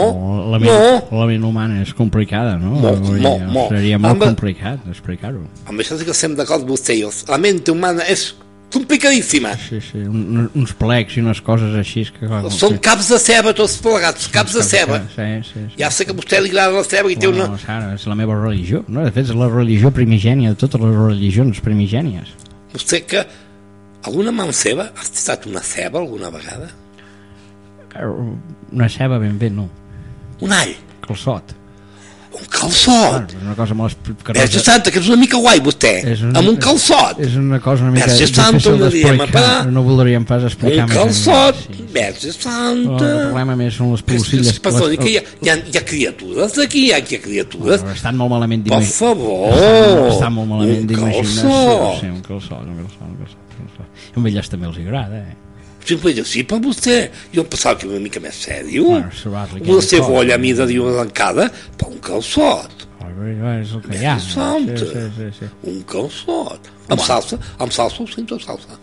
La 0.54 0.60
no. 0.62 0.64
ment, 0.64 1.12
la 1.12 1.28
ment 1.28 1.44
humana 1.50 1.82
és 1.84 1.92
complicada, 1.98 2.56
no? 2.62 2.78
Molt, 2.80 3.04
Vull 3.04 3.20
molt, 3.24 3.46
molt. 3.52 3.76
Seria 3.76 4.00
molt 4.00 4.16
Amb- 4.16 4.30
complicat 4.32 4.88
explicar-ho. 4.92 5.44
Amb 5.68 5.84
això 5.84 6.00
sí 6.00 6.08
que 6.08 6.16
estem 6.16 6.38
d'acord 6.40 6.64
vostè 6.70 6.96
i 6.96 7.04
jo. 7.04 7.12
La 7.28 7.40
ment 7.42 7.60
humana 7.74 8.08
és 8.08 8.30
complicadíssima. 8.76 9.54
Sí, 9.70 9.80
sí, 9.84 10.00
un, 10.04 10.50
uns 10.56 10.74
plecs 10.80 11.16
i 11.18 11.24
unes 11.24 11.40
coses 11.46 11.76
així 11.80 12.06
que... 12.12 12.26
clar, 12.28 12.42
Són 12.52 12.80
caps 12.84 13.12
de 13.14 13.20
ceba 13.22 13.54
tots 13.56 13.78
plegats, 13.84 14.28
caps 14.34 14.56
de 14.58 14.64
ceba. 14.66 15.00
Sí, 15.14 15.28
sí, 15.48 15.54
sí. 15.54 15.66
Ja 15.80 15.92
sé 15.94 16.08
que 16.08 16.16
a 16.16 16.18
vostè 16.18 16.42
li 16.44 16.52
agrada 16.52 16.80
la 16.80 16.88
ceba 16.88 17.12
i 17.12 17.18
té 17.20 17.30
una... 17.32 17.48
No, 17.52 17.60
Sara, 17.62 17.94
és 17.96 18.08
la 18.10 18.18
meva 18.20 18.36
religió, 18.40 18.84
no? 18.88 19.06
De 19.06 19.14
fet, 19.16 19.30
és 19.30 19.38
la 19.38 19.48
religió 19.52 19.92
primigènia 19.96 20.56
de 20.56 20.60
totes 20.60 20.82
les 20.82 20.96
religions 20.98 21.62
primigènies. 21.64 22.36
Vostè 22.76 23.04
que 23.08 23.24
alguna 24.08 24.32
mà 24.36 24.46
seva 24.54 24.90
ha 24.96 25.04
estat 25.04 25.46
una 25.50 25.62
ceba 25.66 26.00
alguna 26.00 26.32
vegada? 26.34 26.70
Una 28.72 28.90
ceba 28.90 29.20
ben 29.20 29.38
bé, 29.40 29.50
no. 29.50 29.70
Un 30.44 30.52
all? 30.52 30.74
Calçot. 31.06 31.56
Un 32.36 32.46
calçot? 32.52 33.32
És 33.32 33.42
una 33.42 33.56
cosa 33.56 33.74
molt 33.74 33.98
Verge 34.36 34.60
Santa, 34.60 34.92
que 34.92 35.00
és 35.00 35.08
una 35.08 35.18
mica 35.22 35.38
guai 35.38 35.60
vostè, 35.64 35.94
És 36.12 36.22
un- 36.22 36.36
amb 36.36 36.50
un 36.50 36.58
calçot. 36.58 37.20
És 37.20 37.36
una 37.40 37.60
cosa 37.60 37.84
una 37.84 37.92
mica 37.92 38.08
Verge 38.08 38.28
Santa, 38.28 38.72
d'explicar. 38.72 39.28
apa. 39.30 39.64
No 39.72 39.84
voldríem 39.84 40.26
pas 40.26 40.44
explicar 40.44 40.84
Un 40.86 40.90
més 40.90 40.98
calçot, 40.98 41.56
enllà, 41.70 41.92
Verge 41.94 42.28
El 42.28 42.34
Santa. 42.34 43.12
problema 43.30 43.56
més 43.56 43.74
són 43.74 43.92
les 43.92 44.02
pulsilles. 44.02 44.60
Perdoni, 44.60 44.98
que 44.98 45.10
hi 45.10 45.18
ha, 45.18 45.24
hi, 45.42 45.50
ha, 45.50 45.56
hi 45.56 45.78
ha 45.78 45.86
criatures 45.86 46.58
aquí, 46.60 46.88
hi 46.88 46.92
ha, 46.94 47.00
hi 47.00 47.16
ha 47.16 47.22
criatures. 47.22 47.84
Estan 47.94 48.18
molt 48.18 48.30
malament 48.32 48.64
Per 48.64 48.70
d'imaginació. 48.72 49.08
favor, 49.08 50.12
Estan 50.12 50.34
molt 50.34 50.48
malament 50.50 50.80
un 50.82 50.88
d'imaginació. 50.88 51.50
calçot. 51.50 52.00
Sí, 52.02 52.08
un 52.08 52.22
calçot, 52.22 52.62
un 52.68 52.76
calçot, 52.76 53.02
un 53.02 53.18
calçot. 53.22 53.42
Un 53.56 53.68
calçot. 53.68 54.26
A 54.26 54.28
elles 54.28 54.50
també 54.50 54.68
els 54.68 54.78
agrada, 54.78 55.18
eh? 55.18 55.36
Sempre 55.86 56.14
jo 56.18 56.24
sí, 56.26 56.44
per 56.44 56.60
vostè. 56.64 57.12
Jo 57.34 57.44
em 57.44 57.50
pensava 57.52 57.78
que 57.78 57.86
era 57.86 57.94
una 57.96 58.04
mica 58.04 58.20
més 58.24 58.36
sèrio. 58.48 58.84
Bueno, 58.90 59.12
serà-li 59.14 59.60
Una 59.60 59.62
aquella 59.62 59.82
cebolla 59.82 60.24
cosa. 60.26 60.36
a 60.36 60.38
mida 60.42 60.66
d'arrencada, 60.66 61.52
però 61.78 61.92
un 61.92 62.00
calçot. 62.00 62.88
És 63.16 63.72
el 63.72 63.82
que 63.86 63.96
hi 64.00 64.06
ha. 64.06 64.16
Verge 64.16 64.32
Santa. 64.34 64.78
Sí, 64.78 64.88
sí, 64.92 65.04
sí, 65.18 65.30
sí. 65.40 65.52
Un 65.72 65.84
calçot. 65.88 66.72
Amb 66.90 67.02
salsa, 67.02 67.40
amb 67.60 67.72
salsa 67.72 68.04
o 68.04 68.08
sense 68.08 68.40
salsa. 68.44 68.80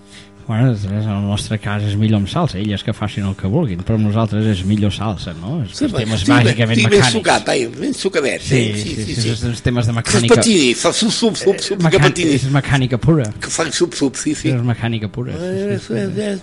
Bueno, 0.47 0.73
després, 0.73 1.05
en 1.07 1.11
el 1.13 1.23
nostre 1.29 1.57
cas 1.63 1.83
és 1.87 1.95
millor 1.97 2.19
amb 2.21 2.29
salsa, 2.29 2.59
elles 2.59 2.83
que 2.83 2.93
facin 2.93 3.25
el 3.29 3.37
que 3.39 3.47
vulguin, 3.47 3.79
però 3.87 3.95
amb 3.95 4.09
nosaltres 4.09 4.45
és 4.51 4.65
millor 4.67 4.91
salsa, 4.93 5.33
no? 5.39 5.63
És 5.63 5.71
Sí, 5.79 5.87
per 5.87 6.01
temes 6.03 6.25
ben- 6.27 6.43
bàsicament 6.47 6.77
ben 6.83 6.91
mecànics. 6.91 7.13
sucat, 7.13 7.49
ai, 7.49 7.67
ben 7.79 7.95
sucadet. 7.95 8.43
Sí, 8.43 8.73
sí, 8.75 8.83
sí. 8.83 9.05
sí, 9.05 9.15
sí, 9.15 9.37
sí, 9.37 9.47
és 9.53 9.63
temes 9.63 9.87
de 9.87 9.93
mecànica. 9.93 10.35
els 10.35 10.43
patini, 10.43 10.75
fa 10.75 10.93
sup, 10.93 11.11
sup, 11.13 11.37
sup, 11.37 11.61
sup, 11.61 11.87
que 11.89 11.99
patini. 11.99 12.35
És 12.35 12.49
mecànica 12.51 12.99
pura. 12.99 13.29
Que 13.41 13.49
fa 13.51 13.71
sup, 13.71 13.95
sup, 13.95 14.17
sí, 14.17 14.35
sí. 14.35 14.49
És 14.51 14.61
mecànica 14.63 15.09
pura. 15.09 15.33
Sí, 15.39 15.79
sí, 15.87 15.93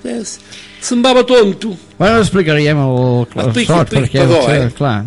Ves, 0.03 0.39
ves. 0.79 0.87
Semblava 0.87 1.23
tonto. 1.27 1.75
Bueno, 1.99 2.19
explicaríem 2.23 2.79
el 2.79 3.25
Expliqui, 3.27 3.67
calçot, 3.67 3.93
expliqui, 3.93 3.95
perquè 3.95 4.19
perdó, 4.23 4.41
eh? 4.53 4.69
clar, 4.77 5.03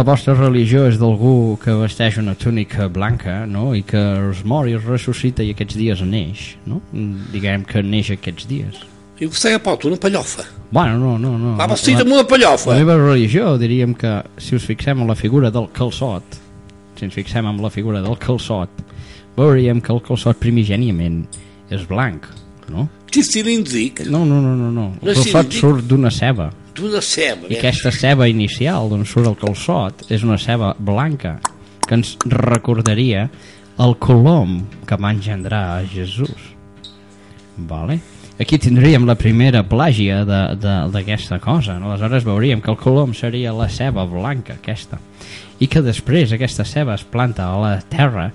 la 0.00 0.04
vostra 0.08 0.34
religió 0.34 0.86
és 0.88 0.96
d'algú 1.00 1.58
que 1.60 1.74
vesteix 1.82 2.16
una 2.18 2.34
túnica 2.34 2.88
blanca 2.88 3.44
no? 3.46 3.74
i 3.76 3.82
que 3.84 4.00
es 4.30 4.40
mor 4.48 4.68
i 4.68 4.78
es 4.78 4.86
ressuscita 4.88 5.44
i 5.44 5.52
aquests 5.52 5.76
dies 5.76 6.00
neix, 6.00 6.54
no? 6.64 6.80
diguem 7.34 7.66
que 7.68 7.84
neix 7.84 8.14
aquests 8.16 8.48
dies. 8.48 8.80
I 9.20 9.28
vostè 9.28 9.52
porta 9.60 9.84
una 9.90 9.98
pallofa. 10.00 10.46
Bueno, 10.72 10.96
no, 10.96 11.18
no, 11.20 11.34
no. 11.36 11.56
Va 11.58 11.66
vestit 11.68 11.98
amb 12.00 12.14
una 12.14 12.24
pallofa. 12.24 12.72
La 12.72 12.78
meva 12.80 12.96
religió 12.96 13.58
diríem 13.60 13.92
que 13.92 14.14
si 14.40 14.56
us 14.56 14.64
fixem 14.64 15.02
en 15.02 15.10
la 15.12 15.16
figura 15.18 15.50
del 15.52 15.68
calçot, 15.76 16.38
si 16.96 17.04
ens 17.04 17.18
fixem 17.18 17.44
en 17.44 17.60
la 17.60 17.68
figura 17.68 18.00
del 18.00 18.16
calçot, 18.16 18.80
veuríem 19.36 19.84
que 19.84 19.92
el 19.92 20.00
calçot 20.06 20.40
primigèniament 20.40 21.26
és 21.68 21.84
blanc, 21.90 22.24
no? 22.72 22.88
Que 23.10 23.22
cilíndric, 23.26 24.04
No, 24.06 24.24
no, 24.24 24.40
no, 24.40 24.54
no, 24.56 24.70
no. 24.70 24.88
No 25.02 25.10
El 25.10 25.16
calçot 25.16 25.52
surt 25.52 25.84
d'una 25.90 26.10
ceba. 26.10 26.50
d'una 26.74 27.00
ceba. 27.02 27.48
I 27.50 27.58
aquesta 27.58 27.90
ceba 27.92 28.28
inicial 28.30 28.88
d'on 28.88 29.02
surt 29.04 29.26
el 29.26 29.36
calçot 29.36 30.06
és 30.10 30.22
una 30.22 30.38
ceba 30.38 30.74
blanca 30.78 31.40
que 31.86 31.94
ens 31.98 32.14
recordaria 32.24 33.28
el 33.80 33.96
colom 33.98 34.60
que 34.86 34.96
va 34.96 35.10
engendrar 35.10 35.78
a 35.78 35.84
Jesús. 35.86 36.54
Vale? 37.56 37.98
Aquí 38.40 38.56
tindríem 38.56 39.04
la 39.04 39.16
primera 39.20 39.60
plàgia 39.68 40.22
d'aquesta 40.24 41.38
cosa. 41.40 41.74
No? 41.78 41.90
Aleshores 41.92 42.24
veuríem 42.24 42.62
que 42.62 42.70
el 42.70 42.78
colom 42.80 43.12
seria 43.12 43.52
la 43.52 43.68
ceba 43.68 44.06
blanca 44.08 44.54
aquesta 44.56 44.98
i 45.60 45.66
que 45.68 45.82
després 45.84 46.32
aquesta 46.32 46.64
ceba 46.64 46.94
es 46.96 47.02
planta 47.04 47.44
a 47.50 47.58
la 47.60 47.74
terra 47.82 48.30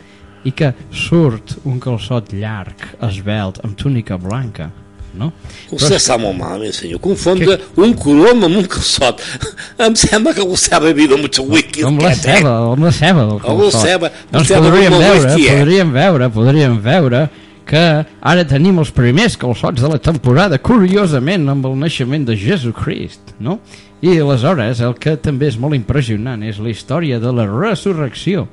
i 0.46 0.54
que 0.56 0.72
surt 0.94 1.58
un 1.66 1.80
calçot 1.84 2.34
llarg, 2.38 2.82
esbelt, 3.06 3.62
amb 3.66 3.78
túnica 3.80 4.18
blanca. 4.22 4.72
No? 5.16 5.30
Vostè 5.72 5.96
està 5.96 6.18
molt 6.20 6.36
malament, 6.36 6.74
senyor. 6.76 7.00
Confondre 7.00 7.56
un 7.80 7.94
colom 7.96 8.44
amb 8.50 8.60
un 8.60 8.66
calçot. 8.68 9.22
Em 9.86 9.96
sembla 9.96 10.34
que 10.36 10.44
vostè 10.44 10.76
ha 10.76 10.82
bebido 10.84 11.16
mucho 11.18 11.46
whisky. 11.48 11.86
Amb 11.88 12.04
la 12.04 12.12
ceba, 12.20 12.52
amb 12.74 12.84
la 12.84 12.92
ceba 12.92 13.24
del 13.24 13.40
Amb 13.40 13.48
la 13.48 13.70
calçot. 13.70 13.80
ceba. 13.88 14.12
Doncs 14.34 14.52
podríem 14.52 14.98
veure, 14.98 15.24
whisky, 15.24 15.48
eh? 15.48 15.58
podríem 15.62 15.96
veure, 15.96 16.30
podríem 16.36 16.78
veure 16.84 17.24
que 17.66 17.82
ara 18.22 18.44
tenim 18.46 18.78
els 18.84 18.92
primers 18.94 19.40
calçots 19.42 19.82
de 19.82 19.90
la 19.90 19.98
temporada, 20.04 20.60
curiosament, 20.62 21.48
amb 21.50 21.66
el 21.66 21.80
naixement 21.82 22.28
de 22.28 22.36
Jesucrist, 22.38 23.34
no? 23.42 23.58
I 24.06 24.20
aleshores 24.22 24.84
el 24.86 24.94
que 25.02 25.16
també 25.18 25.48
és 25.50 25.58
molt 25.58 25.74
impressionant 25.74 26.44
és 26.46 26.60
la 26.62 26.70
història 26.70 27.18
de 27.24 27.32
la 27.34 27.48
resurrecció, 27.50 28.46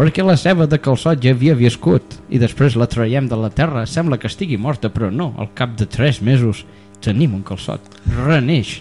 perquè 0.00 0.24
la 0.24 0.38
ceba 0.40 0.64
de 0.64 0.78
calçot 0.80 1.20
ja 1.20 1.34
havia 1.36 1.52
viscut 1.58 2.14
i 2.32 2.38
després 2.40 2.72
la 2.80 2.86
traiem 2.88 3.26
de 3.28 3.36
la 3.36 3.50
terra, 3.52 3.82
sembla 3.84 4.16
que 4.16 4.30
estigui 4.32 4.56
morta, 4.56 4.88
però 4.88 5.10
no, 5.12 5.34
al 5.36 5.50
cap 5.54 5.74
de 5.76 5.84
tres 5.84 6.22
mesos 6.24 6.64
tenim 7.04 7.34
un 7.36 7.42
calçot, 7.44 7.84
reneix, 8.24 8.78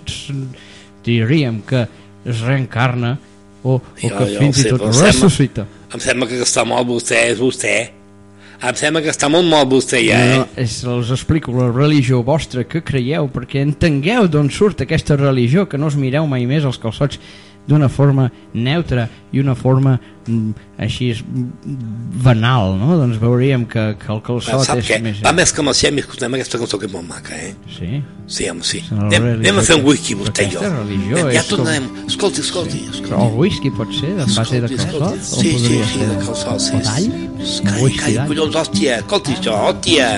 diríem 1.04 1.62
que 1.68 1.86
es 2.26 2.42
reencarna 2.42 3.18
o, 3.64 3.76
o 3.76 3.82
Jo- 4.00 4.16
que 4.16 4.26
jo 4.34 4.40
fins 4.40 4.60
i 4.64 4.70
tot 4.70 4.80
però 4.82 4.88
em 4.88 4.94
sembla- 4.94 5.12
ressuscita. 5.12 5.66
Em 5.94 6.00
sembla 6.04 6.28
que 6.30 6.40
està 6.46 6.64
molt 6.68 6.88
vostè, 6.88 7.24
és 7.34 7.40
vostè. 7.42 7.74
Em 8.60 8.76
sembla 8.76 9.02
que 9.02 9.12
està 9.12 9.30
molt 9.32 9.48
molt 9.48 9.70
vostè 9.72 10.02
ja, 10.04 10.18
eh? 10.20 10.38
No, 10.38 10.48
és, 10.60 10.78
els 10.84 11.12
explico 11.16 11.54
la 11.56 11.70
religió 11.72 12.20
vostra 12.28 12.66
que 12.68 12.82
creieu 12.84 13.30
perquè 13.32 13.62
entengueu 13.64 14.28
d'on 14.28 14.50
surt 14.52 14.82
aquesta 14.84 15.16
religió 15.16 15.64
que 15.72 15.78
no 15.80 15.88
us 15.88 15.96
mireu 15.96 16.28
mai 16.28 16.44
més 16.46 16.66
els 16.68 16.78
calçots 16.78 17.20
d'una 17.70 17.90
forma 17.90 18.30
neutra 18.54 19.06
i 19.32 19.40
una 19.44 19.54
forma 19.56 19.96
mm, 20.26 20.52
així 20.82 21.12
mm, 21.14 21.76
banal 22.26 22.74
no? 22.80 22.96
doncs 22.98 23.20
veuríem 23.22 23.66
que, 23.70 23.84
que 24.02 24.10
el 24.14 24.22
calçot 24.26 24.66
Sap 24.66 24.82
és 24.82 24.90
què? 24.90 24.98
més... 25.04 25.22
Va 25.26 25.34
més 25.38 25.54
que 25.54 25.66
marxem 25.66 26.00
i 26.00 26.04
escoltem 26.04 26.38
aquesta 26.40 26.62
cançó 26.62 26.80
que 26.82 26.90
és 26.90 26.96
molt 26.96 27.08
maca, 27.10 27.38
eh? 27.38 27.54
Sí? 27.76 28.02
Sí, 28.30 28.50
home, 28.50 28.66
sí. 28.66 28.82
Anem, 28.94 29.30
anem 29.40 29.62
a 29.62 29.66
fer 29.66 29.80
un 29.80 29.86
whisky, 29.88 30.18
vostè 30.18 30.46
i 30.46 30.52
jo. 30.54 30.60
aquesta 30.62 30.82
religió 30.84 31.22
Anem, 31.22 31.32
ja 31.34 31.40
és 31.44 31.48
com- 31.50 31.58
tornarem. 31.64 31.88
Escolti, 32.06 32.44
escolti. 32.46 32.82
Però 33.08 33.24
el 33.26 33.38
whisky 33.40 33.72
pot 33.74 33.94
ser 33.98 34.12
en 34.16 34.36
base 34.36 34.60
de 34.62 34.70
Escolti, 34.70 34.92
calçot? 35.00 35.22
escolti. 35.22 35.50
Sí, 35.50 35.56
sí, 35.66 35.80
sí, 35.94 36.04
de 36.06 36.20
calçot, 36.26 36.60
sí. 36.66 36.76
o 36.76 36.84
d'all? 36.86 37.08
sí. 37.54 37.64
Calla, 37.70 37.90
calla, 38.04 38.28
collons, 38.34 38.60
hòstia. 38.62 39.00
Escolti 39.06 39.38
això, 39.40 39.58
hòstia. 39.70 40.12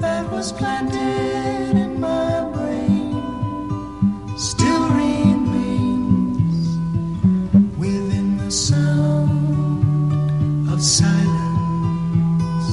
that 0.00 0.30
was 0.30 0.52
planted 0.52 1.25
of 10.76 10.82
silence. 10.82 12.68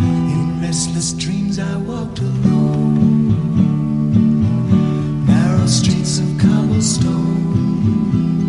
In 0.00 0.60
restless 0.62 1.12
dreams, 1.12 1.58
I 1.58 1.76
walked 1.76 2.20
alone. 2.20 3.36
Narrow 5.26 5.66
streets 5.66 6.18
of 6.18 6.38
cobblestone. 6.38 8.41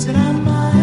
será 0.00 0.32
mais. 0.32 0.79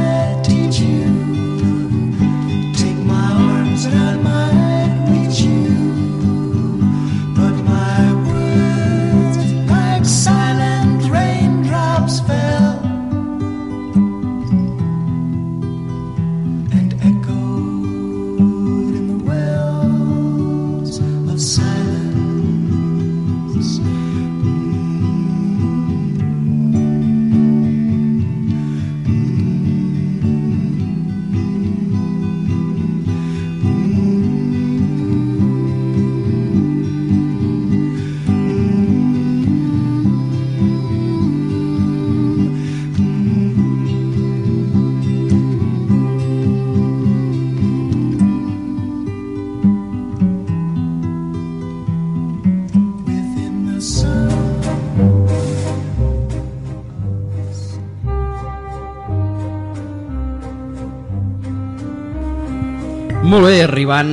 Molt 63.37 63.51
bé, 63.51 63.57
arribant 63.61 64.09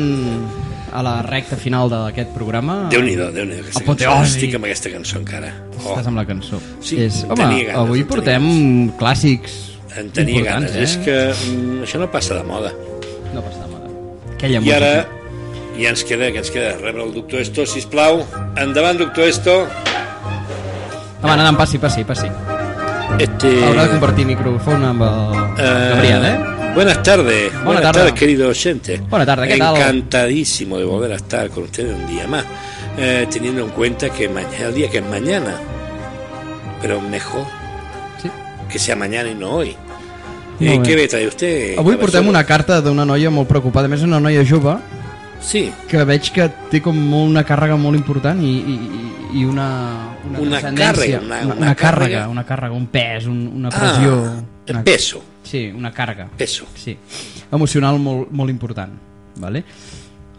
a 0.95 1.01
la 1.03 1.15
recta 1.25 1.57
final 1.57 1.89
d'aquest 1.91 2.35
programa. 2.37 2.75
Déu-n'hi-do, 2.93 3.31
déu 3.33 3.47
nhi 3.49 3.57
déu. 3.57 4.11
Estic 4.21 4.53
amb 4.59 4.67
aquesta 4.69 4.93
cançó 4.93 5.17
encara. 5.23 5.49
Oh, 5.81 5.95
Estàs 5.95 6.11
amb 6.11 6.21
la 6.21 6.27
cançó. 6.29 6.61
Sí, 6.85 6.99
és, 7.07 7.23
home, 7.25 7.41
ganes, 7.41 7.73
avui 7.81 8.05
portem 8.07 8.45
clàssics 9.01 9.57
en 9.97 10.11
tenia 10.15 10.45
ganes. 10.45 10.77
eh? 10.77 10.85
És 10.85 10.99
que 11.01 11.17
mm, 11.33 11.83
això 11.89 11.99
no 12.03 12.11
passa 12.13 12.37
de 12.37 12.45
moda. 12.47 12.75
No 13.33 13.41
passa 13.43 13.65
de 13.65 13.73
moda. 13.73 13.91
Aquella 14.37 14.61
I 14.61 14.73
ara 14.77 14.93
música. 15.01 15.75
ja 15.81 15.89
ens 15.97 16.05
queda, 16.05 16.31
que 16.31 16.39
ens 16.45 16.53
queda 16.53 16.77
rebre 16.85 17.03
el 17.09 17.15
doctor 17.17 17.41
Esto, 17.41 17.65
sisplau. 17.67 18.27
Endavant, 18.61 19.01
doctor 19.01 19.25
Esto. 19.25 19.63
Home, 21.25 21.33
anant, 21.33 21.57
passi, 21.57 21.79
passi, 21.81 22.05
passi. 22.05 22.29
Este... 23.19 23.51
Haurà 23.65 23.87
de 23.89 23.95
compartir 23.97 24.27
micròfon 24.29 24.85
amb 24.85 25.03
el 25.09 25.41
Eh, 25.55 25.73
Gabriel, 25.95 26.25
eh? 26.29 26.37
Buenas 26.75 27.03
tardes, 27.03 27.53
buenas 27.65 27.83
tarde. 27.83 27.99
tardes, 28.01 28.13
querido 28.15 28.49
oyente. 28.49 29.01
Buenas 29.09 29.27
tardes, 29.27 29.53
¿qué 29.53 29.59
tal? 29.59 29.77
Encantadísimo 29.77 30.79
de 30.79 30.85
volver 30.85 31.13
a 31.13 31.17
estar 31.17 31.49
con 31.51 31.65
ustedes 31.65 31.95
un 31.95 32.07
día 32.07 32.27
más, 32.27 32.45
eh, 32.99 33.27
teniendo 33.31 33.63
en 33.65 33.71
cuenta 33.71 34.11
que 34.11 34.29
mañana, 34.29 34.57
el 34.67 34.75
día 34.75 34.91
que 34.91 34.99
es 34.99 35.05
mañana, 35.09 35.55
pero 36.83 37.01
mejor 37.01 37.45
que 38.69 38.79
sea 38.79 38.97
mañana 38.97 39.31
y 39.31 39.35
no 39.35 39.51
hoy. 39.51 39.69
Eh, 40.61 40.79
bé. 40.79 40.83
¿Qué 40.83 40.97
me 40.97 41.07
trae 41.07 41.27
usted? 41.29 41.79
Avui 41.79 41.97
portem 41.97 42.27
una 42.29 42.45
carta 42.47 42.81
d'una 42.81 43.05
noia 43.07 43.31
molt 43.31 43.47
preocupada, 43.51 43.89
més 43.91 44.03
una 44.03 44.19
noia 44.23 44.43
jove 44.47 44.77
Sí. 45.45 45.71
que 45.91 46.03
veig 46.09 46.31
que 46.33 46.47
té 46.71 46.81
com 46.83 46.97
una 47.15 47.43
càrrega 47.45 47.77
molt 47.77 47.99
important 47.99 48.41
i, 48.43 48.51
i, 48.63 48.77
i- 49.35 49.45
una, 49.45 50.15
una, 50.31 50.41
Una 50.41 50.61
càrrega, 50.63 51.21
una- 51.21 51.41
una, 51.43 51.45
una 51.45 51.55
una 51.55 51.75
càrrega, 51.77 52.25
càrrega. 52.25 52.29
una 52.31 52.47
càrrega, 52.47 52.73
un 52.73 52.87
pes, 52.87 53.27
un, 53.27 53.47
una 53.63 53.69
pressió... 53.71 54.15
Ah, 54.25 54.43
una, 54.71 54.83
peso. 54.85 55.23
Sí, 55.45 55.67
una 55.75 55.93
càrrega. 55.93 56.29
Peso. 56.39 56.67
Sí, 56.75 56.97
emocional 57.53 58.01
molt, 58.01 58.33
molt 58.33 58.51
important. 58.51 58.97
Vale? 59.37 59.65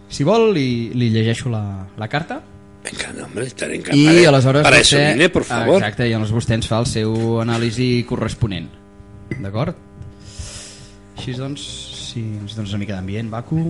Si 0.09 0.23
vol, 0.23 0.51
li, 0.55 0.91
li 0.95 1.09
llegeixo 1.13 1.49
la, 1.51 1.63
la 1.97 2.07
carta 2.07 2.41
Venga, 2.85 3.11
no, 3.17 3.25
hombre, 3.25 3.47
estaré 3.49 3.75
i 3.75 3.79
encantado. 3.79 4.27
aleshores 4.29 4.63
Para 4.63 4.77
vostè, 4.77 4.97
eso 5.01 5.13
vine, 5.17 5.29
por 5.33 5.43
favor. 5.43 5.79
Exacte, 5.81 6.05
i 6.05 6.13
aleshores 6.13 6.35
vostè 6.37 6.53
ens 6.59 6.67
fa 6.69 6.77
el 6.83 6.85
seu 6.85 7.15
anàlisi 7.41 8.05
corresponent. 8.05 8.67
D'acord? 9.41 9.73
Així 11.17 11.33
doncs, 11.33 11.63
si 12.11 12.21
ens 12.21 12.53
dones 12.53 12.75
una 12.75 12.83
mica 12.83 12.93
d'ambient, 12.93 13.31
Baku... 13.33 13.63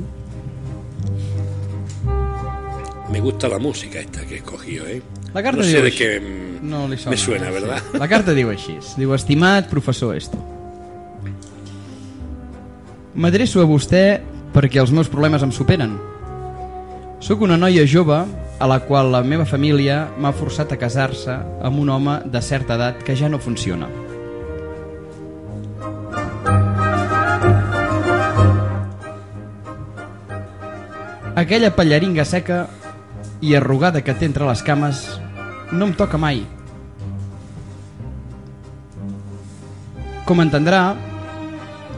Me 3.11 3.21
gusta 3.21 3.47
la 3.47 3.59
música 3.59 3.99
esta 3.99 4.25
que 4.25 4.33
he 4.33 4.37
escogido, 4.37 4.87
¿eh? 4.87 5.01
La 5.33 5.43
carta 5.43 5.61
no 5.61 5.63
sé 5.63 5.77
diu 5.77 5.85
de 5.85 5.91
així. 5.91 6.07
mm, 6.19 6.67
no 6.67 6.87
li 6.89 6.97
sona, 6.97 7.11
me 7.11 7.17
suena, 7.17 7.47
sí. 7.47 7.53
¿verdad? 7.53 7.83
La 8.01 8.07
carta 8.09 8.33
diu 8.33 8.49
així. 8.49 8.75
Diu, 8.97 9.13
estimat 9.13 9.69
professor 9.69 10.15
Esto, 10.17 10.41
m'adreço 13.15 13.61
a 13.63 13.67
vostè 13.67 14.19
perquè 14.53 14.81
els 14.81 14.91
meus 14.91 15.09
problemes 15.11 15.43
em 15.43 15.51
superen. 15.55 15.95
Sóc 17.23 17.41
una 17.41 17.57
noia 17.57 17.85
jove 17.87 18.17
a 18.59 18.67
la 18.67 18.81
qual 18.87 19.11
la 19.11 19.23
meva 19.23 19.45
família 19.47 20.05
m'ha 20.19 20.33
forçat 20.35 20.71
a 20.71 20.79
casar-se 20.79 21.35
amb 21.35 21.79
un 21.79 21.89
home 21.89 22.19
de 22.31 22.41
certa 22.41 22.75
edat 22.75 23.03
que 23.03 23.15
ja 23.15 23.29
no 23.31 23.39
funciona. 23.39 23.87
Aquella 31.35 31.73
pallaringa 31.75 32.23
seca 32.23 32.65
i 33.43 33.55
arrugada 33.55 34.03
que 34.03 34.13
té 34.15 34.27
entre 34.27 34.47
les 34.47 34.61
cames 34.63 35.01
no 35.71 35.89
em 35.89 35.95
toca 35.95 36.17
mai. 36.17 36.45
Com 40.25 40.39
entendrà, 40.41 40.95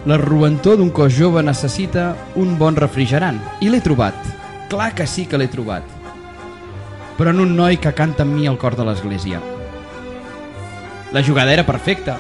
la 0.06 0.18
roentor 0.18 0.78
d'un 0.78 0.90
cos 0.94 1.14
jove 1.16 1.42
necessita 1.44 2.16
un 2.36 2.58
bon 2.60 2.76
refrigerant. 2.76 3.40
I 3.62 3.72
l'he 3.72 3.82
trobat. 3.82 4.16
Clar 4.70 4.94
que 4.96 5.08
sí 5.08 5.26
que 5.26 5.40
l'he 5.40 5.50
trobat. 5.52 5.84
Però 7.18 7.32
en 7.34 7.40
un 7.42 7.56
noi 7.58 7.80
que 7.82 7.96
canta 7.98 8.24
amb 8.24 8.36
mi 8.38 8.48
al 8.48 8.60
cor 8.62 8.76
de 8.78 8.86
l'església. 8.86 9.42
La 11.12 11.24
jugada 11.24 11.54
era 11.54 11.66
perfecta. 11.66 12.18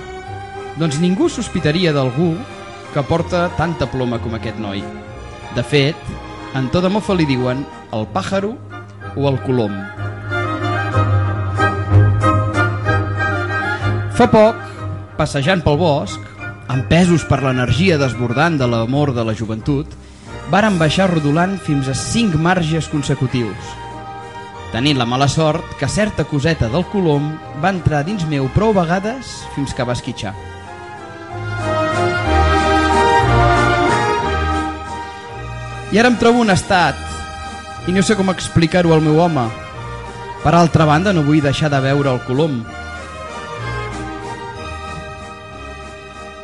Doncs 0.77 0.99
ningú 1.03 1.29
sospitaria 1.29 1.93
d'algú 1.93 2.33
que 2.93 3.03
porta 3.03 3.47
tanta 3.57 3.87
ploma 3.91 4.19
com 4.23 4.35
aquest 4.37 4.59
noi. 4.59 4.83
De 5.55 5.63
fet, 5.63 5.95
en 6.55 6.69
tota 6.73 6.89
mofa 6.89 7.15
li 7.15 7.27
diuen 7.29 7.65
el 7.93 8.07
pàjaro 8.13 8.55
o 9.15 9.27
el 9.29 9.39
colom. 9.45 9.75
Fa 14.17 14.25
poc, 14.33 14.63
passejant 15.17 15.61
pel 15.65 15.77
bosc, 15.77 16.26
empesos 16.73 17.23
per 17.27 17.41
l'energia 17.43 17.97
desbordant 17.99 18.57
de 18.59 18.67
l'amor 18.67 19.13
de 19.15 19.23
la 19.23 19.35
joventut, 19.35 19.87
varen 20.51 20.77
baixar 20.79 21.09
rodolant 21.11 21.57
fins 21.63 21.87
a 21.87 21.95
cinc 21.95 22.35
marges 22.35 22.87
consecutius. 22.91 23.75
Tenint 24.71 24.99
la 24.99 25.07
mala 25.07 25.29
sort 25.31 25.77
que 25.79 25.87
certa 25.87 26.25
coseta 26.27 26.67
del 26.67 26.83
colom 26.91 27.31
va 27.63 27.71
entrar 27.71 28.03
dins 28.03 28.25
meu 28.27 28.49
prou 28.51 28.73
vegades 28.75 29.31
fins 29.55 29.73
que 29.73 29.87
va 29.87 29.95
esquitxar. 29.95 30.35
I 35.87 35.99
ara 35.99 36.11
em 36.11 36.17
trobo 36.19 36.43
un 36.43 36.51
estat 36.51 36.99
i 37.87 37.95
no 37.95 38.03
sé 38.03 38.17
com 38.19 38.27
explicar-ho 38.33 38.91
al 38.91 39.03
meu 39.03 39.21
home. 39.23 39.45
Per 40.43 40.51
altra 40.53 40.85
banda, 40.85 41.13
no 41.15 41.23
vull 41.23 41.39
deixar 41.41 41.71
de 41.71 41.79
veure 41.79 42.11
el 42.11 42.19
colom. 42.27 42.59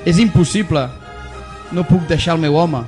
És 0.06 0.20
impossible. 0.20 0.88
No 1.72 1.86
puc 1.88 2.08
deixar 2.10 2.36
el 2.36 2.43
meu 2.43 2.58
home. 2.60 2.84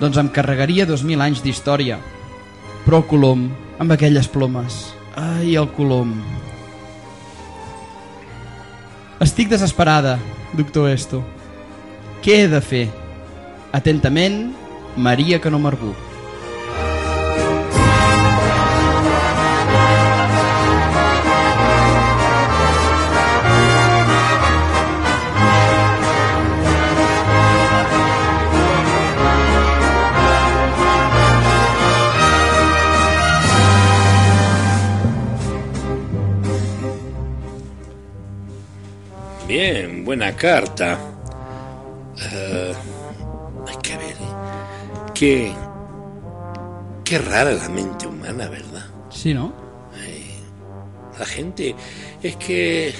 Doncs 0.00 0.18
em 0.18 0.30
carregaria 0.34 0.86
dos 0.86 1.04
mil 1.06 1.22
anys 1.22 1.42
d'història. 1.44 2.00
Però 2.82 2.98
el 3.02 3.06
colom, 3.10 3.46
amb 3.78 3.94
aquelles 3.94 4.28
plomes... 4.30 4.82
Ai, 5.12 5.54
el 5.60 5.68
colom... 5.76 6.16
Estic 9.22 9.52
desesperada, 9.52 10.16
doctor 10.58 10.88
Esto. 10.90 11.20
Què 12.24 12.40
he 12.42 12.48
de 12.50 12.62
fer? 12.64 12.86
Atentament, 13.76 14.48
Maria 14.96 15.38
que 15.38 15.52
buena 40.12 40.36
carta. 40.36 40.98
Eh, 42.20 42.74
hay 43.66 43.76
que 43.82 43.96
ver. 43.96 44.10
¿eh? 44.10 45.12
Qué, 45.14 45.52
qué 47.02 47.18
rara 47.18 47.52
la 47.52 47.68
mente 47.70 48.06
humana, 48.06 48.46
¿verdad? 48.48 48.84
Sí, 49.08 49.32
no? 49.32 49.54
La 51.18 51.24
gente 51.24 51.74
es 52.22 52.36
que 52.36 52.92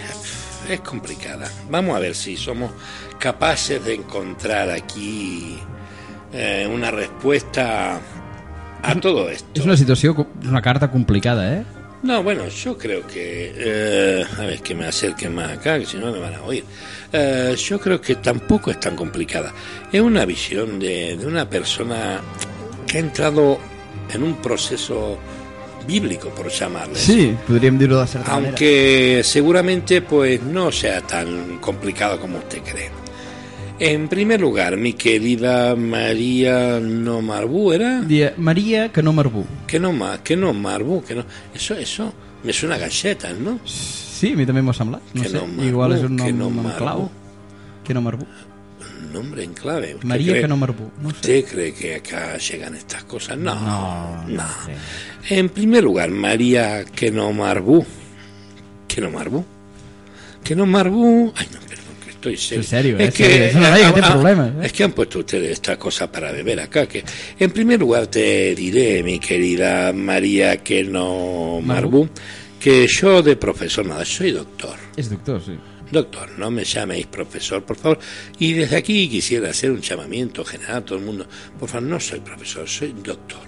es 0.68 0.80
complicada. 0.80 1.50
Vamos 1.68 1.96
a 1.96 1.98
ver 1.98 2.14
si 2.14 2.36
somos 2.36 2.70
capaces 3.18 3.84
de 3.84 3.94
encontrar 3.94 4.70
aquí 4.70 5.58
eh, 6.32 6.66
una 6.72 6.90
respuesta 6.90 8.00
a 8.82 8.94
todo 9.00 9.28
esto. 9.28 9.60
És 9.60 9.66
una 9.66 9.76
situació, 9.76 10.14
una 10.48 10.62
carta 10.62 10.90
complicada, 10.90 11.58
eh? 11.58 11.64
No, 12.02 12.22
bueno, 12.22 12.48
yo 12.48 12.76
creo 12.76 13.06
que... 13.06 13.52
eh, 13.54 14.24
a 14.38 14.40
ver, 14.42 14.60
que 14.60 14.74
me 14.74 14.86
acerquen 14.86 15.34
más 15.34 15.52
acá, 15.52 15.78
que 15.78 15.86
si 15.86 15.96
no 15.98 16.10
me 16.10 16.18
van 16.18 16.34
a 16.34 16.42
oír. 16.42 16.64
Eh, 17.12 17.54
yo 17.56 17.78
creo 17.78 18.00
que 18.00 18.16
tampoco 18.16 18.70
es 18.70 18.80
tan 18.80 18.96
complicada. 18.96 19.52
Es 19.92 20.00
una 20.00 20.24
visión 20.24 20.80
de, 20.80 21.16
de 21.16 21.26
una 21.26 21.48
persona 21.48 22.20
que 22.86 22.96
ha 22.98 23.00
entrado 23.00 23.58
en 24.12 24.22
un 24.22 24.34
proceso 24.42 25.18
bíblico, 25.86 26.30
por 26.30 26.48
llamarle. 26.48 26.96
Sí, 26.96 27.36
podríem 27.46 27.78
dir-ho 27.78 28.04
de 28.04 28.18
manera. 28.18 28.34
Aunque 28.34 29.22
seguramente 29.24 30.02
pues 30.02 30.42
no 30.42 30.70
sea 30.72 31.00
tan 31.02 31.58
complicado 31.58 32.20
como 32.20 32.38
usted 32.38 32.62
cree. 32.62 33.01
En 33.82 34.08
primer 34.08 34.40
lugar, 34.40 34.76
mi 34.76 34.92
querida 34.92 35.74
María 35.74 36.78
no 36.80 37.20
Marbú, 37.20 37.72
¿era? 37.72 38.00
Dia, 38.02 38.32
Maria 38.36 38.92
que 38.92 39.02
no 39.02 39.12
Marbú. 39.12 39.44
Que 39.66 39.80
no, 39.80 39.92
que 40.22 40.36
no 40.36 40.52
Marbú, 40.52 41.02
que 41.02 41.16
no... 41.16 41.24
Eso, 41.54 41.74
eso, 41.74 42.12
me 42.44 42.52
suena 42.52 42.76
a 42.76 42.78
galletas, 42.78 43.36
¿no? 43.38 43.58
Sí, 43.66 44.32
a 44.32 44.36
mi 44.38 44.46
també 44.46 44.62
m'ha 44.62 44.70
semblat. 44.72 45.02
No 45.14 45.22
Que 45.24 45.28
sé, 45.28 45.34
no 45.34 45.46
Marbú, 45.48 45.66
igual 45.66 45.92
és 45.96 46.04
un 46.06 46.14
que 46.16 46.30
nom, 46.32 46.54
no 46.54 46.62
nom 46.62 46.72
clau. 46.78 47.08
Que 47.82 47.92
no 47.94 48.02
Marbú. 48.06 48.22
Nombre 49.12 49.42
en 49.42 49.52
clave. 49.52 49.96
¿Usted 49.96 50.06
María 50.08 50.32
cree- 50.32 50.42
que 50.42 50.48
no 50.48 50.56
Marbú. 50.56 50.86
No 51.02 51.10
sé. 51.10 51.16
¿Usted 51.16 51.44
cree 51.50 51.74
que 51.74 51.96
acá 51.96 52.38
llegan 52.38 52.76
estas 52.76 53.02
cosas? 53.04 53.36
No, 53.36 53.52
No, 53.56 54.24
no. 54.28 54.44
En 55.28 55.48
primer 55.48 55.82
lugar, 55.82 56.10
María 56.12 56.84
que 56.84 57.10
no 57.10 57.32
Marbú. 57.32 57.84
Que 58.86 59.00
no 59.00 59.10
Marbú. 59.10 59.44
Que 60.44 60.54
no 60.54 60.66
Marbú. 60.66 61.32
Ay, 61.36 61.48
no, 61.52 61.58
perdón, 61.66 61.68
que 61.68 61.81
estoy 62.30 62.62
serio. 62.62 62.98
Es 62.98 63.14
que 63.14 63.52
ah, 63.54 63.92
problemas, 64.12 64.50
eh. 64.50 64.66
Es 64.66 64.72
que 64.72 64.84
han 64.84 64.92
puesto 64.92 65.20
ustedes 65.20 65.50
esta 65.50 65.78
cosa 65.78 66.10
para 66.10 66.32
beber 66.32 66.60
acá. 66.60 66.86
Que 66.86 67.04
en 67.38 67.50
primer 67.50 67.80
lugar 67.80 68.06
te 68.06 68.54
diré, 68.54 69.02
mi 69.02 69.18
querida 69.18 69.92
María 69.92 70.58
que 70.58 70.84
no 70.84 71.60
Marbú. 71.60 72.04
Marbú, 72.04 72.08
que 72.60 72.86
yo 72.86 73.22
de 73.22 73.36
profesor 73.36 73.86
nada, 73.86 74.04
soy 74.04 74.32
doctor. 74.32 74.78
És 74.96 75.10
doctor, 75.10 75.42
sí. 75.42 75.58
Doctor, 75.90 76.38
no 76.38 76.50
me 76.50 76.64
llaméis 76.64 77.06
profesor, 77.06 77.62
por 77.64 77.76
favor. 77.76 77.98
Y 78.38 78.54
desde 78.54 78.76
aquí 78.76 79.08
quisiera 79.10 79.50
hacer 79.50 79.70
un 79.70 79.82
llamamiento 79.82 80.42
general 80.42 80.76
a 80.76 80.84
todo 80.84 80.98
el 80.98 81.04
mundo. 81.04 81.26
Por 81.58 81.68
favor, 81.68 81.86
no 81.86 82.00
soy 82.00 82.20
profesor, 82.20 82.66
soy 82.66 82.94
doctor. 83.04 83.44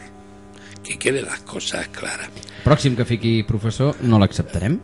Que 0.83 0.99
queden 0.99 1.25
las 1.25 1.41
cosas 1.41 1.89
claras. 1.89 2.29
Pròxim 2.65 2.97
que 2.97 3.05
fiqui 3.09 3.43
professor 3.49 3.97
no 4.03 4.19
l'acceptarem. 4.21 4.77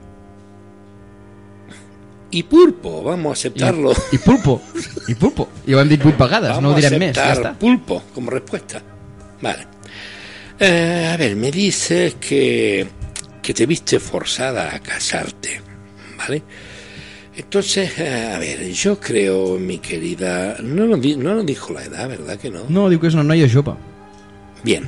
Y 2.32 2.42
pulpo, 2.44 3.02
vamos 3.02 3.30
a 3.30 3.32
aceptarlo. 3.32 3.92
I, 4.12 4.16
I 4.16 4.18
pulpo. 4.18 4.62
I 5.08 5.14
pulpo. 5.14 5.48
Ho 5.66 5.80
hem 5.80 5.88
dit 5.88 6.02
vuit 6.02 6.16
vegades, 6.16 6.50
Vamos 6.50 6.62
no 6.62 6.76
a. 6.76 6.80
Ja 6.80 6.86
aceptar 6.88 7.36
està. 7.36 7.54
pulpo 7.58 8.02
como 8.14 8.30
respuesta. 8.30 8.82
Vale. 9.42 9.66
Eh, 10.60 11.10
a 11.12 11.16
ver, 11.16 11.34
me 11.36 11.50
dices 11.50 12.14
que, 12.20 12.86
que 13.42 13.54
te 13.54 13.66
viste 13.66 13.98
forzada 13.98 14.74
a 14.74 14.78
casarte, 14.80 15.60
¿vale? 16.18 16.42
Entonces, 17.34 17.98
eh, 17.98 18.32
a 18.34 18.38
ver, 18.38 18.70
yo 18.70 19.00
creo, 19.00 19.58
mi 19.58 19.78
querida, 19.78 20.56
no 20.62 20.96
di- 20.98 21.16
no 21.16 21.42
dijo 21.42 21.72
la 21.72 21.84
edad, 21.84 22.08
¿verdad 22.08 22.38
que 22.38 22.50
no? 22.50 22.64
No, 22.68 22.90
diu 22.90 23.00
que 23.00 23.08
és 23.08 23.14
una 23.16 23.24
noia 23.24 23.48
jove. 23.48 23.72
Bien, 24.62 24.84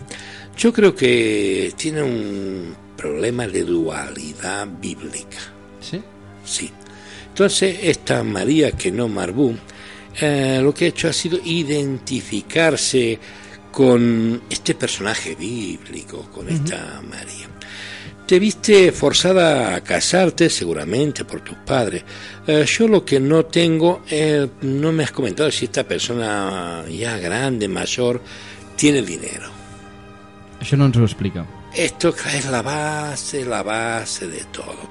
yo 0.59 0.71
creo 0.73 0.95
que 0.95 1.73
tiene 1.77 2.03
un 2.03 2.75
problema 2.97 3.47
de 3.49 3.65
dualidad 3.65 4.69
bíblica. 4.81 5.39
¿Sí? 5.81 6.03
Sí. 6.45 6.71
Entonces, 7.33 7.79
esta 7.83 8.23
María 8.23 8.73
que 8.73 8.93
no 8.93 9.09
Marbú, 9.09 9.57
eh, 10.21 10.61
lo 10.63 10.75
que 10.75 10.85
ha 10.85 10.89
hecho 10.89 11.09
ha 11.09 11.15
sido 11.15 11.41
identificarse 11.43 13.19
con 13.71 14.43
este 14.51 14.75
personaje 14.75 15.35
bíblico, 15.35 16.29
con 16.31 16.51
esta 16.51 17.01
María. 17.09 17.49
Te 18.27 18.39
viste 18.39 18.93
forzada 18.93 19.75
a 19.75 19.81
casarte 19.81 20.51
seguramente 20.51 21.25
por 21.25 21.41
tus 21.41 21.57
padres. 21.57 22.05
Eh, 22.47 22.67
yo 22.67 22.87
lo 22.87 23.03
que 23.03 23.19
no 23.19 23.47
tengo, 23.47 24.03
eh, 24.11 24.47
no 24.61 24.93
me 24.93 25.05
has 25.05 25.11
comentado 25.13 25.51
si 25.51 25.65
esta 25.65 25.89
persona 25.89 26.85
ya 26.87 27.17
grande, 27.17 27.67
mayor, 27.67 28.21
tiene 28.77 29.01
dinero. 29.01 29.49
Això 30.61 30.77
no 30.77 30.85
ens 30.87 31.01
ho 31.01 31.03
explica. 31.09 31.43
Esto 31.75 32.15
es 32.35 32.51
la 32.51 32.63
base, 32.63 33.45
la 33.45 33.63
base 33.63 34.27
de 34.27 34.45
todo. 34.53 34.91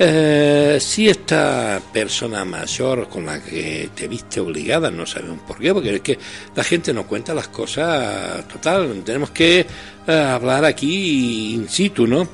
Eh, 0.00 0.78
si 0.80 1.08
esta 1.08 1.80
persona 1.92 2.44
mayor 2.44 3.08
con 3.08 3.26
la 3.26 3.42
que 3.42 3.90
te 3.94 4.06
viste 4.06 4.40
obligada, 4.40 4.90
no 4.90 5.06
sabemos 5.06 5.40
por 5.40 5.58
qué, 5.58 5.72
porque 5.72 5.94
es 5.96 6.00
que 6.00 6.18
la 6.54 6.62
gente 6.62 6.92
no 6.92 7.06
cuenta 7.06 7.34
las 7.34 7.48
cosas 7.48 8.46
total, 8.46 9.02
tenemos 9.04 9.30
que 9.30 9.66
eh, 10.06 10.12
hablar 10.12 10.64
aquí 10.64 11.54
in 11.54 11.68
situ, 11.68 12.06
¿no? 12.06 12.28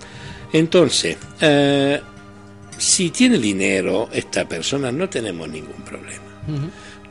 Entonces, 0.52 1.16
eh, 1.40 2.00
si 2.76 3.10
tiene 3.10 3.38
dinero 3.38 4.08
esta 4.12 4.46
persona, 4.46 4.92
no 4.92 5.08
tenemos 5.08 5.48
ningún 5.48 5.82
problema. 5.84 6.22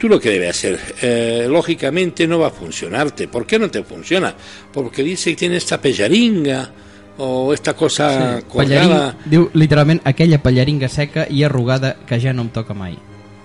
Tú 0.04 0.10
lo 0.10 0.20
que 0.20 0.32
debes 0.32 0.50
hacer, 0.50 0.78
eh, 1.02 1.48
lógicamente 1.50 2.28
no 2.28 2.40
va 2.40 2.48
a 2.48 2.52
funcionarte. 2.52 3.30
¿Por 3.30 3.46
qué 3.48 3.58
no 3.58 3.72
te 3.72 3.86
funciona? 3.86 4.36
Porque 4.74 5.02
dice 5.02 5.30
que 5.30 5.38
tiene 5.38 5.56
esta 5.56 5.80
pellaringa 5.80 6.70
o 7.20 7.54
esta 7.54 7.74
cosa 7.74 8.38
Sí. 8.42 8.46
colgada. 8.50 9.16
Diu 9.24 9.50
literalment 9.54 10.02
aquella 10.04 10.44
pallaringa 10.44 10.90
seca 10.90 11.26
i 11.30 11.42
arrugada 11.46 11.96
que 12.06 12.20
ja 12.20 12.34
no 12.34 12.42
em 12.42 12.50
toca 12.50 12.74
mai. 12.74 13.00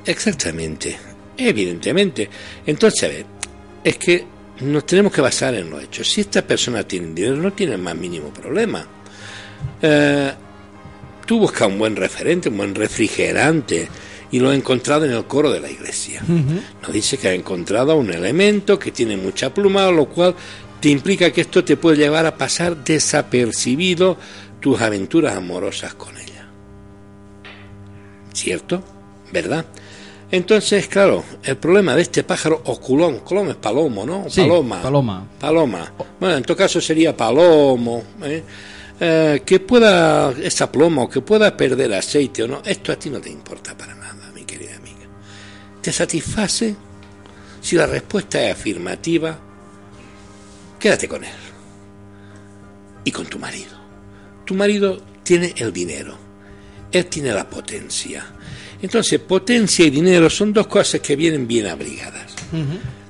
Exactamente, 0.05 0.99
evidentemente. 1.37 2.29
Entonces, 2.67 3.05
a 3.05 3.07
ver, 3.07 3.27
es 3.85 3.97
que 3.97 4.27
nos 4.63 4.85
tenemos 4.85 5.13
que 5.13 5.21
basar 5.21 5.55
en 5.55 5.71
los 5.71 5.81
hechos. 5.85 6.11
Si 6.11 6.23
esta 6.23 6.43
persona 6.43 6.83
tiene 6.83 7.15
dinero, 7.15 7.37
no 7.37 7.53
tiene 7.53 7.75
el 7.75 7.83
más 7.83 7.95
mínimo 7.95 8.31
problema. 8.31 8.85
Eh, 9.81 10.33
tú 11.25 11.39
buscas 11.39 11.69
un 11.69 11.79
buen 11.79 11.95
referente, 11.95 12.49
un 12.49 12.57
buen 12.57 12.75
refrigerante, 12.75 13.87
y 14.31 14.41
lo 14.41 14.53
he 14.53 14.57
encontrado 14.57 15.05
en 15.05 15.13
el 15.13 15.25
coro 15.25 15.51
de 15.51 15.61
la 15.61 15.71
iglesia. 15.71 16.23
Nos 16.83 16.93
dice 16.93 17.17
que 17.17 17.29
ha 17.29 17.35
encontrado 17.35 17.97
un 17.97 18.13
elemento 18.13 18.79
que 18.79 18.93
tiene 18.93 19.17
mucha 19.17 19.53
pluma, 19.53 19.91
lo 19.91 20.07
cual 20.07 20.35
te 20.81 20.91
implica 20.91 21.31
que 21.33 21.41
esto 21.43 21.65
te 21.65 21.77
puede 21.77 21.97
llevar 21.97 22.27
a 22.27 22.37
pasar 22.37 22.85
desapercibido 22.85 24.17
tus 24.61 24.81
aventuras 24.81 25.37
amorosas 25.37 25.95
con 25.95 26.17
ella. 26.17 26.47
¿Cierto? 28.33 28.83
¿Verdad? 29.33 29.65
Entonces, 30.31 30.89
claro, 30.89 31.25
el 31.43 31.57
problema 31.57 31.95
de 31.95 32.03
este 32.03 32.23
pájaro, 32.23 32.61
o 32.67 32.79
culón, 32.79 33.21
culón 33.21 33.49
es 33.49 33.57
palomo, 33.57 34.05
¿no? 34.05 34.27
Sí, 34.29 34.43
paloma. 34.43 34.83
paloma. 34.83 35.27
Paloma. 35.41 35.93
Bueno, 36.21 36.37
en 36.37 36.43
todo 36.43 36.57
caso 36.57 36.81
sería 36.83 37.17
palomo. 37.17 38.03
¿eh? 38.23 38.43
Eh, 39.01 39.43
que 39.47 39.61
pueda, 39.61 40.33
esa 40.43 40.71
ploma, 40.71 41.03
o 41.03 41.09
que 41.09 41.21
pueda 41.21 41.57
perder 41.57 41.95
aceite 41.95 42.43
o 42.43 42.49
no, 42.49 42.63
esto 42.65 42.93
a 42.93 42.97
ti 42.97 43.09
no 43.11 43.21
te 43.21 43.31
importa 43.31 43.77
para 43.77 43.95
¿Te 45.83 45.93
satisface? 45.93 46.75
Si 47.61 47.77
la 47.77 47.87
respuesta 47.87 48.43
es 48.43 48.53
afirmativa, 48.53 49.39
quédate 50.79 51.09
con 51.09 51.25
él. 51.25 51.31
Y 53.05 53.11
con 53.11 53.27
tu 53.27 53.39
marido. 53.39 53.77
Tu 54.45 54.55
marido 54.55 55.01
tiene 55.23 55.55
el 55.57 55.73
dinero. 55.73 56.17
Él 56.91 57.07
tiene 57.07 57.33
la 57.33 57.49
potencia. 57.49 58.25
Entonces, 58.81 59.19
potencia 59.21 59.85
y 59.85 59.91
dinero 59.91 60.31
son 60.31 60.53
dos 60.53 60.67
cosas 60.67 61.01
que 61.01 61.17
vienen 61.17 61.47
bien 61.47 61.67
abrigadas. 61.67 62.35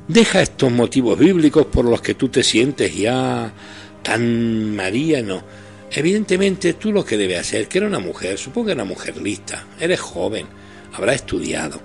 Deja 0.07 0.41
estos 0.41 0.73
motivos 0.73 1.19
bíblicos 1.19 1.67
por 1.67 1.85
los 1.85 2.01
que 2.01 2.15
tú 2.15 2.29
te 2.29 2.43
sientes 2.43 2.97
ya 2.97 3.53
tan 4.03 4.75
María, 4.75 5.23
no. 5.23 5.43
Evidentemente 5.91 6.75
tú 6.75 6.93
lo 6.93 7.05
que 7.05 7.17
debes 7.17 7.41
hacer, 7.41 7.69
que 7.69 7.79
era 7.79 7.87
una 7.87 7.99
mujer, 7.99 8.39
supongo 8.39 8.67
que 8.67 8.73
era 8.73 8.83
una 8.83 8.93
mujer 8.93 9.17
lista, 9.21 9.67
eres 9.79 10.01
joven, 10.01 10.47
habrá 10.95 11.15
estudiado, 11.15 11.81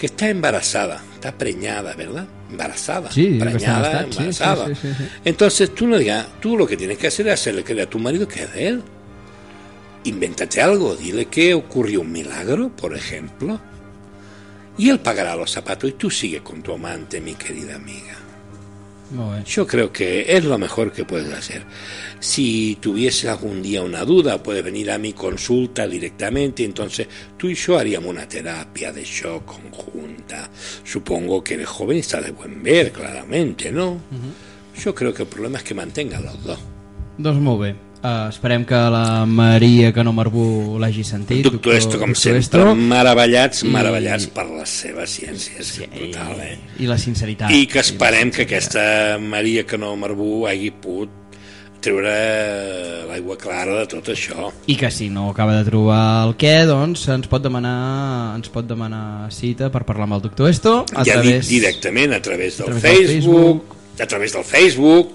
que 0.00 0.06
está 0.06 0.30
embarazada, 0.30 1.02
está 1.12 1.36
preñada, 1.36 1.94
¿verdad? 1.94 2.26
Embarazada, 2.50 3.12
Sí, 3.12 3.36
preñada, 3.38 4.04
embarazada. 4.04 4.66
sí, 4.68 4.74
sí, 4.74 4.88
sí. 4.96 5.04
Entonces 5.26 5.74
tú 5.74 5.86
no 5.86 5.98
digas, 5.98 6.26
tú 6.40 6.56
lo 6.56 6.66
que 6.66 6.74
tienes 6.78 6.96
que 6.96 7.08
hacer 7.08 7.28
es 7.28 7.34
hacerle 7.34 7.62
creer 7.62 7.82
a 7.82 7.90
tu 7.90 7.98
marido 7.98 8.26
que 8.26 8.44
es 8.44 8.52
de 8.54 8.68
él. 8.68 8.82
Invéntate 10.04 10.62
algo, 10.62 10.96
dile 10.96 11.26
que 11.26 11.52
ocurrió 11.52 12.00
un 12.00 12.10
milagro, 12.10 12.70
por 12.70 12.96
ejemplo. 12.96 13.60
Y 14.78 14.88
él 14.88 15.00
pagará 15.00 15.36
los 15.36 15.50
zapatos 15.50 15.90
y 15.90 15.92
tú 15.92 16.08
sigues 16.10 16.40
con 16.40 16.62
tu 16.62 16.72
amante, 16.72 17.20
mi 17.20 17.34
querida 17.34 17.76
amiga. 17.76 18.16
Bé. 19.10 19.44
Yo 19.44 19.66
creo 19.66 19.92
que 19.92 20.36
es 20.36 20.44
lo 20.44 20.56
mejor 20.58 20.92
que 20.92 21.04
puedes 21.04 21.32
hacer. 21.32 21.64
Si 22.20 22.78
tuvieses 22.80 23.28
algún 23.28 23.60
día 23.60 23.82
una 23.82 24.04
duda, 24.04 24.42
puedes 24.42 24.62
venir 24.62 24.90
a 24.90 24.98
mi 24.98 25.12
consulta 25.12 25.86
directamente. 25.88 26.64
Entonces 26.64 27.08
tú 27.36 27.48
y 27.48 27.54
yo 27.54 27.78
haríamos 27.78 28.10
una 28.10 28.28
terapia 28.28 28.92
de 28.92 29.02
shock 29.04 29.44
conjunta. 29.46 30.48
Supongo 30.84 31.42
que 31.42 31.54
eres 31.54 31.68
joven 31.68 31.96
y 31.96 32.00
estás 32.00 32.24
de 32.24 32.30
buen 32.30 32.62
ver, 32.62 32.92
claramente, 32.92 33.72
¿no? 33.72 34.00
Yo 34.82 34.94
creo 34.94 35.12
que 35.12 35.22
el 35.22 35.28
problema 35.28 35.58
es 35.58 35.64
que 35.64 35.74
mantengan 35.74 36.24
los 36.24 36.44
dos. 36.44 36.58
Molt 37.18 37.60
bé. 37.60 37.89
Uh, 38.02 38.30
esperem 38.30 38.64
que 38.64 38.74
la 38.74 39.26
Maria 39.28 39.90
que 39.92 40.00
no 40.02 40.14
Marbú 40.16 40.78
l'hagi 40.80 41.02
sentit. 41.04 41.44
Doctor 41.44 41.74
Esto, 41.76 41.98
com 41.98 42.14
Doctor 42.14 42.22
sempre, 42.22 42.40
Esto. 42.40 42.74
meravellats, 42.74 43.62
I- 43.62 43.68
meravellats 43.68 44.26
per 44.32 44.46
la 44.48 44.64
seva 44.64 45.04
ciència, 45.04 45.58
és 45.60 45.74
brutal, 45.84 46.40
eh? 46.40 46.56
I 46.80 46.88
la 46.88 46.96
sinceritat. 46.96 47.52
I 47.52 47.66
que 47.68 47.82
esperem 47.84 48.30
que 48.32 48.46
aquesta 48.48 49.18
Maria 49.20 49.66
Canó 49.68 49.92
Marbú 50.00 50.46
hagi 50.48 50.70
pogut 50.70 51.12
treure 51.80 53.04
l'aigua 53.08 53.36
clara 53.40 53.78
de 53.80 53.86
tot 53.88 54.08
això. 54.12 54.48
I 54.68 54.76
que 54.80 54.90
si 54.90 55.10
no 55.12 55.30
acaba 55.30 55.58
de 55.58 55.68
trobar 55.68 56.24
el 56.26 56.34
què, 56.40 56.64
doncs 56.68 57.06
ens 57.12 57.28
pot 57.28 57.44
demanar 57.44 58.36
ens 58.36 58.48
pot 58.52 58.64
demanar 58.68 59.28
cita 59.32 59.68
per 59.72 59.84
parlar 59.88 60.08
amb 60.08 60.18
el 60.18 60.24
doctor 60.28 60.48
Esto 60.48 60.74
a 60.94 61.04
ja 61.04 61.20
través... 61.20 61.48
dic 61.48 61.60
directament 61.60 62.16
a 62.16 62.20
través 62.20 62.58
del, 62.58 62.68
a 62.72 62.80
través 62.80 62.82
del 62.82 63.06
Facebook, 63.08 63.76
a 64.00 64.06
través 64.06 64.32
del 64.36 64.44
Facebook, 64.44 65.12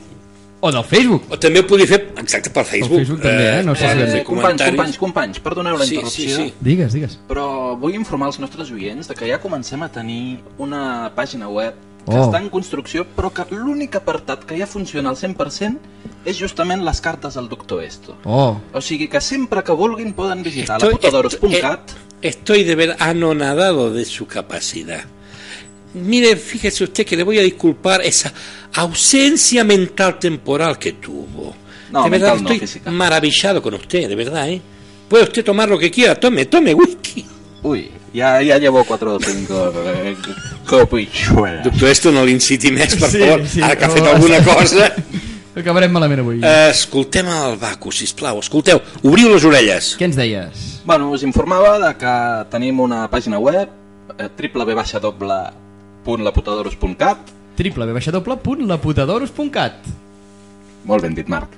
o 0.65 0.71
del 0.73 0.83
Facebook. 0.83 1.23
o 1.29 1.37
també 1.39 1.59
ho 1.61 1.67
podria 1.67 1.87
fer 1.87 2.01
exacte 2.17 2.49
pel 2.49 2.65
Facebook. 2.65 2.97
Facebook 2.99 3.21
també, 3.21 3.47
eh? 3.59 3.63
No 3.63 3.75
sé 3.75 3.81
si- 3.81 3.93
poden 3.95 4.11
fer 4.11 4.23
companys, 4.25 4.61
companys, 4.65 4.97
companys, 4.97 5.39
perdoneu 5.39 5.77
la 5.77 5.85
Sí, 5.85 5.95
interrupció. 5.95 6.35
sí, 6.35 6.35
sí. 6.49 6.53
Digues, 6.59 6.93
digues. 6.93 7.19
Però 7.27 7.77
vull 7.79 7.95
informar 7.95 8.27
els 8.33 8.39
nostres 8.39 8.71
oients 8.71 9.07
de 9.07 9.13
que 9.15 9.27
ja 9.29 9.39
comencem 9.39 9.81
a 9.83 9.89
tenir 9.91 10.39
una 10.57 11.11
pàgina 11.15 11.47
web 11.49 11.73
que 12.05 12.13
Oh. 12.15 12.29
està 12.31 12.37
en 12.39 12.49
construcció, 12.49 13.05
però 13.15 13.31
que 13.33 13.45
l'únic 13.55 13.95
apartat 13.95 14.43
que 14.45 14.57
ja 14.57 14.67
funciona 14.67 15.09
al 15.09 15.15
100% 15.17 15.79
és 16.25 16.37
justament 16.37 16.83
les 16.83 17.01
cartes 17.01 17.35
al 17.37 17.47
doctor 17.49 17.83
Esto. 17.83 18.15
Oh. 18.25 18.59
O 18.73 18.81
sigui 18.81 19.07
que 19.07 19.19
sempre 19.21 19.63
que 19.63 19.71
vulguin 19.71 20.13
poden 20.13 20.43
visitar 20.43 20.77
Estoy- 20.77 20.91
laputadoros.cat 20.93 21.91
Estoy 22.21 22.63
de 22.63 22.75
ver 22.75 22.95
anonadado 22.99 23.91
de 23.93 24.05
su 24.05 24.25
capacidad. 24.27 25.03
Mire, 25.95 26.35
fíjese 26.35 26.83
usted 26.83 27.05
que 27.05 27.15
le 27.15 27.23
voy 27.23 27.39
a 27.39 27.41
disculpar 27.41 28.01
esa 28.01 28.31
ausencia 28.73 29.63
mental 29.63 30.19
temporal 30.19 30.77
que 30.77 30.93
tuvo. 30.93 31.55
No, 31.91 32.03
de 32.03 32.09
verdad, 32.09 32.31
no, 32.33 32.41
estoy 32.41 32.59
física. 32.59 32.91
maravillado 32.91 33.61
con 33.61 33.73
usted, 33.75 34.07
de 34.09 34.15
verdad, 34.15 34.49
¿eh? 34.49 34.61
Puede 35.07 35.23
usted 35.23 35.43
tomar 35.45 35.69
lo 35.69 35.77
que 35.79 35.89
quiera, 35.89 36.15
tome, 36.19 36.45
tome 36.45 36.73
whisky. 36.73 37.25
Ui, 37.63 37.89
ja, 38.13 38.43
ja 38.43 38.57
llevo 38.57 38.83
4 38.83 39.15
o 39.15 39.19
5 39.19 39.73
eh, 39.85 40.15
copitxuelas. 40.67 41.63
Doctor, 41.63 41.89
esto 41.89 42.11
no 42.11 42.25
l'inciti 42.25 42.71
més, 42.71 42.95
per 42.95 43.09
Sí, 43.09 43.19
favor, 43.23 43.47
sí, 43.47 43.61
ara 43.61 43.75
que 43.77 43.85
ha 43.85 43.87
no, 43.87 43.93
fet 43.95 44.05
alguna 44.11 44.43
cosa. 44.43 44.91
Acabarem 45.55 45.91
malament 45.95 46.19
avui. 46.19 46.41
Eh, 46.43 46.69
escoltem 46.73 47.29
el 47.31 47.55
Baco, 47.57 47.89
sisplau, 47.95 48.41
escolteu, 48.43 48.81
obriu 49.03 49.31
les 49.31 49.45
orelles. 49.47 49.93
Què 49.97 50.09
ens 50.09 50.17
deies? 50.19 50.81
Bueno, 50.85 51.09
us 51.15 51.23
informava 51.23 51.77
de 51.79 51.93
que 51.97 52.15
tenim 52.51 52.81
una 52.83 53.05
pàgina 53.09 53.39
web 53.39 53.69
eh, 54.19 54.27
www.laputadoros.cat 56.05 57.17
www.laputadoros.cat 57.57 59.73
Molt 60.85 61.01
ben 61.01 61.15
dit, 61.17 61.25
Marc. 61.27 61.49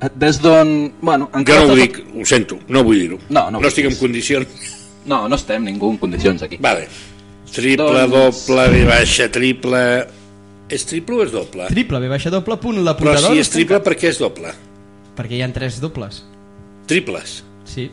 Eh, 0.00 0.08
Des 0.16 0.38
d'on... 0.40 0.92
Bueno, 1.02 1.28
Jo 1.32 1.38
encara 1.42 1.60
no 1.60 1.66
ho 1.66 1.68
tot- 1.74 1.80
dic, 1.82 1.98
ho 2.16 2.24
sento, 2.24 2.56
no 2.72 2.80
vull 2.86 2.98
dir-ho. 3.02 3.18
No, 3.28 3.50
no 3.52 3.60
no 3.60 3.68
estic 3.68 3.84
en 3.90 3.96
condicions. 4.00 4.48
No, 5.04 5.26
no 5.28 5.36
estem 5.36 5.64
ningú 5.66 5.90
en 5.92 5.98
condicions 6.00 6.40
aquí. 6.46 6.56
Vale. 6.60 6.86
Triple, 7.52 8.06
Doncs- 8.08 8.46
doble, 8.46 8.68
V 8.70 8.84
baixa, 8.88 9.28
triple... 9.32 9.82
És 10.70 10.84
triple 10.86 11.16
o 11.18 11.22
és 11.26 11.32
doble? 11.34 11.66
www.laputadoros.cat 11.68 13.02
Però 13.02 13.18
si 13.34 13.40
és 13.42 13.50
triple, 13.50 13.80
per 13.84 13.96
què 13.98 14.06
és 14.12 14.18
doble? 14.22 14.52
Perquè 15.18 15.34
hi 15.36 15.42
ha 15.42 15.48
tres 15.52 15.80
dobles. 15.82 16.22
Triples. 16.88 17.40
Sí. 17.68 17.90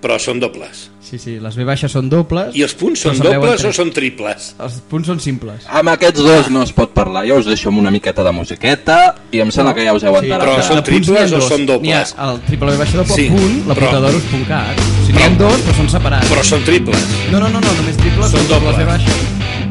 Però 0.00 0.16
són 0.18 0.38
dobles. 0.40 0.86
Sí, 1.04 1.18
sí, 1.18 1.34
les 1.42 1.56
V 1.58 1.64
baixes 1.66 1.92
són 1.92 2.06
dobles. 2.08 2.54
I 2.56 2.62
els 2.64 2.72
punts 2.78 3.02
són 3.02 3.18
veuen 3.18 3.40
dobles 3.42 3.64
o 3.68 3.72
són 3.74 3.90
triples? 3.92 4.54
Els 4.62 4.76
punts 4.88 5.10
són 5.10 5.18
simples. 5.20 5.66
Amb 5.68 5.90
aquests 5.92 6.22
dos 6.24 6.48
no 6.54 6.62
es 6.62 6.70
pot 6.72 6.94
parlar. 6.96 7.26
Jo 7.28 7.36
us 7.42 7.48
deixo 7.50 7.68
amb 7.68 7.82
una 7.82 7.90
miqueta 7.90 8.22
de 8.24 8.32
musiqueta 8.32 8.96
i 9.34 9.42
em 9.44 9.50
sembla 9.52 9.74
que 9.74 9.84
ja 9.84 9.92
us 9.92 10.04
heu 10.06 10.16
enterat. 10.16 10.40
però 10.46 10.62
són 10.62 10.82
triples 10.86 11.32
o 11.34 11.40
dos. 11.40 11.48
són 11.50 11.66
dobles? 11.66 11.82
N'hi 11.84 11.92
ha 12.22 12.30
el 12.30 12.40
triple 12.46 12.70
V 12.72 12.78
baixa 12.84 12.96
doble 13.02 13.14
Sí, 13.18 13.26
punt, 13.28 13.58
però- 13.66 13.90
laputadoros.cat. 13.90 14.78
O 14.80 15.06
sigui, 15.06 15.18
n'hi 15.18 15.22
ha 15.26 15.30
dos, 15.42 15.60
però 15.66 15.76
són 15.82 15.90
separats. 15.98 16.30
Però 16.30 16.44
són 16.44 16.64
triples. 16.64 17.04
No, 17.32 17.40
no, 17.40 17.48
no, 17.48 17.60
no 17.60 17.74
només 17.82 17.96
triples 17.96 18.30
Són 18.30 18.40
són 18.40 18.48
dobles 18.54 18.76
dobles. 18.76 18.78
V 18.78 18.84
baixa. 18.86 19.12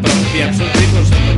Però, 0.03 0.13
aviam, 0.29 0.53
són 0.59 0.69
triples 0.75 1.01
o 1.01 1.09
són 1.09 1.19
dobles? 1.23 1.28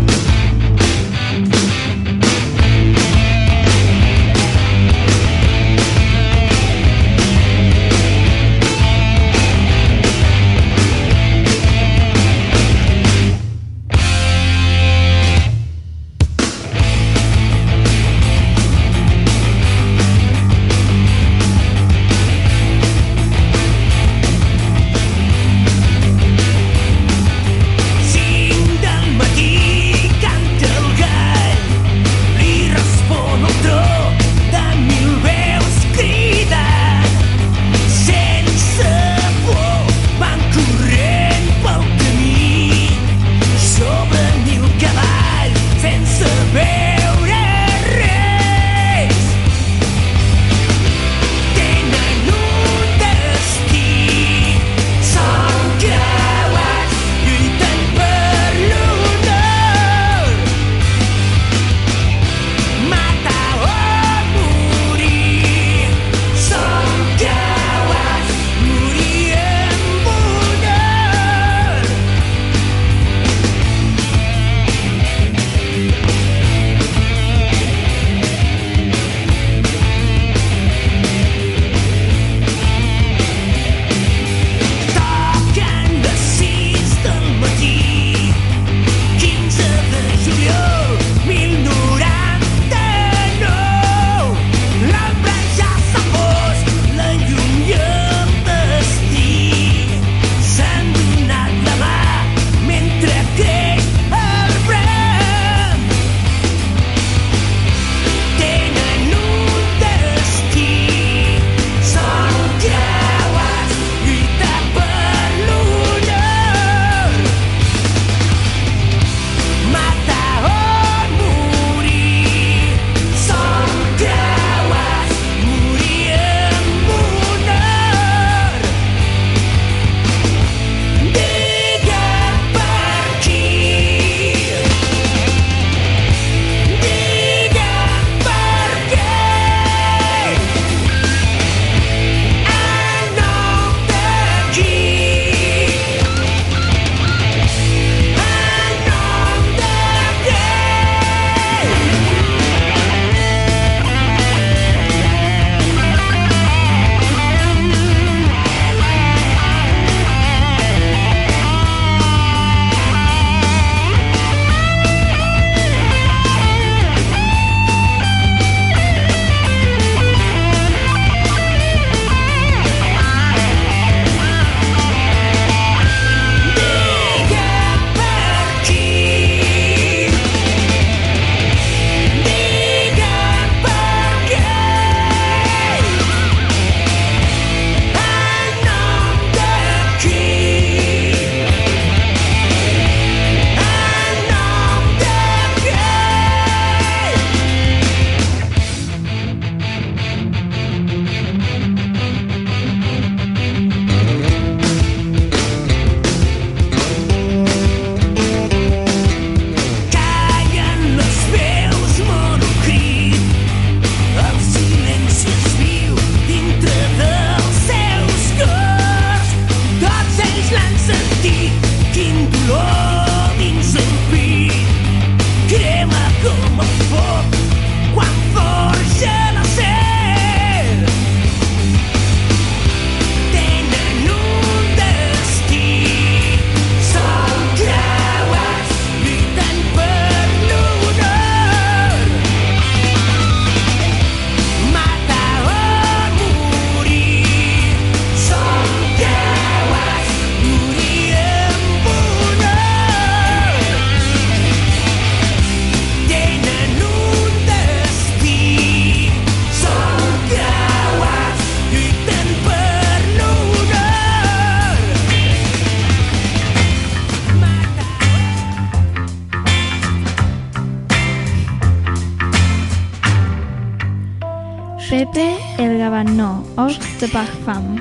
Pepe 274.92 275.38
el 275.58 275.78
Gabanó, 275.78 276.44
Or 276.58 276.74
de 277.00 277.08
Parfum. 277.08 277.78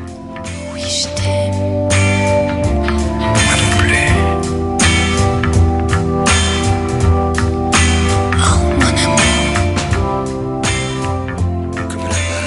Oui, 0.73 0.81
je 0.81 1.09
t'aime. 1.17 1.89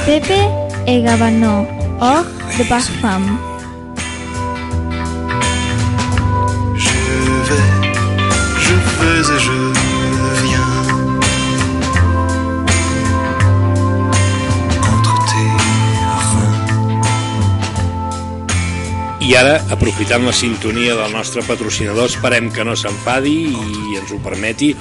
Pepe 0.05 0.47
el 0.87 1.03
Gabanó, 1.03 1.67
Or 1.99 2.23
de 2.57 2.63
Parfum. 2.63 3.37
Je 6.77 6.89
vais, 7.49 7.67
je 8.61 8.73
vais 8.73 9.35
et 9.35 9.39
je 9.39 9.82
I 19.23 19.37
ara, 19.39 19.53
aprofitant 19.71 20.25
la 20.27 20.33
sintonia 20.35 20.97
del 20.99 21.13
nostre 21.15 21.39
patrocinador, 21.47 22.09
esperem 22.09 22.49
que 22.51 22.65
no 22.67 22.73
s'enfadi 22.75 23.37
i 23.55 23.95
ens 23.95 24.11
ho 24.11 24.17
permeti, 24.19 24.73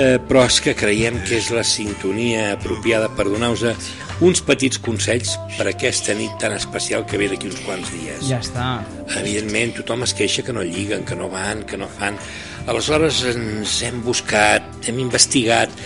eh, 0.00 0.16
però 0.24 0.46
és 0.48 0.56
que 0.64 0.72
creiem 0.72 1.18
que 1.26 1.36
és 1.36 1.50
la 1.52 1.66
sintonia 1.68 2.54
apropiada 2.54 3.10
per 3.12 3.26
donar-vos 3.28 3.92
uns 4.24 4.40
petits 4.46 4.80
consells 4.80 5.34
per 5.58 5.68
aquesta 5.68 6.16
nit 6.16 6.32
tan 6.40 6.56
especial 6.56 7.04
que 7.04 7.20
ve 7.20 7.28
d'aquí 7.28 7.50
uns 7.50 7.60
quants 7.66 7.92
dies. 7.92 8.24
Ja 8.24 8.40
està. 8.40 8.70
Evidentment, 9.20 9.76
tothom 9.82 10.08
es 10.08 10.16
queixa 10.16 10.46
que 10.46 10.56
no 10.56 10.64
lliguen, 10.64 11.04
que 11.04 11.20
no 11.20 11.28
van, 11.28 11.66
que 11.68 11.76
no 11.76 11.90
fan. 12.00 12.16
Aleshores 12.64 13.20
ens 13.34 13.82
hem 13.84 14.00
buscat, 14.06 14.64
hem 14.88 15.04
investigat, 15.04 15.76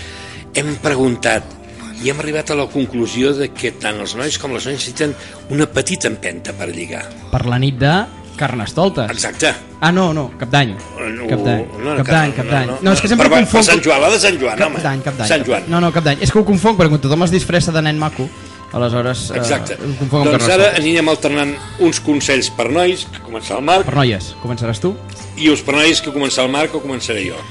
hem 0.55 0.77
preguntat 0.87 1.58
i 2.03 2.11
hem 2.11 2.21
arribat 2.21 2.51
a 2.51 2.55
la 2.59 2.67
conclusió 2.71 3.33
de 3.35 3.49
que 3.51 3.73
tant 3.73 3.99
els 4.01 4.15
nois 4.19 4.37
com 4.39 4.53
les 4.55 4.65
noies 4.67 4.79
necessiten 4.79 5.15
una 5.51 5.67
petita 5.67 6.07
empenta 6.09 6.53
per 6.55 6.69
lligar. 6.71 7.05
Per 7.33 7.45
la 7.47 7.59
nit 7.59 7.79
de 7.81 7.93
Carnestoltes. 8.39 9.11
Exacte. 9.11 9.51
Ah, 9.81 9.91
no, 9.91 10.13
no, 10.15 10.29
cap 10.39 10.51
d'any. 10.51 10.71
No, 10.77 11.27
Cap 11.27 11.41
d'any, 11.43 11.65
no, 11.65 11.97
cap 11.97 12.07
no, 12.07 12.13
d'any, 12.13 12.29
no, 12.31 12.37
cap 12.37 12.45
no, 12.45 12.51
d'any. 12.53 12.67
no. 12.69 12.77
No, 12.83 12.93
és 12.93 13.01
que 13.03 13.09
sempre 13.11 13.27
Per- 13.29 13.35
per 13.35 13.41
confonc... 13.45 13.65
Sant 13.67 13.83
Joan, 13.83 14.01
la 14.05 14.11
de 14.15 14.21
Sant 14.23 14.39
Joan, 14.39 14.57
Cap 14.59 14.69
home. 14.71 14.83
d'any, 14.85 15.03
cap 15.03 15.17
d'any. 15.19 15.29
Sant 15.29 15.41
cap 15.43 15.49
Joan. 15.49 15.61
d'any. 15.67 15.73
No, 15.75 15.81
no, 15.83 15.91
cap 15.93 16.05
d'any. 16.07 16.23
És 16.23 16.31
que 16.31 16.39
ho 16.39 16.45
confonc, 16.47 16.79
perquè 16.79 16.93
quan 16.95 17.01
tothom 17.03 17.25
es 17.27 17.33
disfressa 17.35 17.73
de 17.75 17.83
nen 17.83 17.99
maco, 17.99 18.29
aleshores 18.73 19.31
Exacte. 19.35 19.75
eh, 19.75 19.79
ho 19.91 19.97
confonc 19.99 20.31
doncs 20.31 20.49
ara 20.55 20.71
anirem 20.79 21.09
alternant 21.11 21.55
uns 21.81 21.99
consells 22.05 22.51
per 22.55 22.69
nois, 22.71 23.07
que 23.11 23.23
començarà 23.27 23.59
el 23.59 23.65
Marc, 23.65 23.87
Per 23.91 23.95
noies, 23.97 24.35
començaràs 24.43 24.79
tu? 24.87 24.95
i 25.37 25.49
uns 25.51 25.63
per 25.67 25.75
nois, 25.75 26.01
que 26.01 26.13
començarà 26.15 26.47
el 26.47 26.53
Marc 26.53 26.75
o 26.77 26.83
començaré 26.85 27.27
jo. 27.27 27.43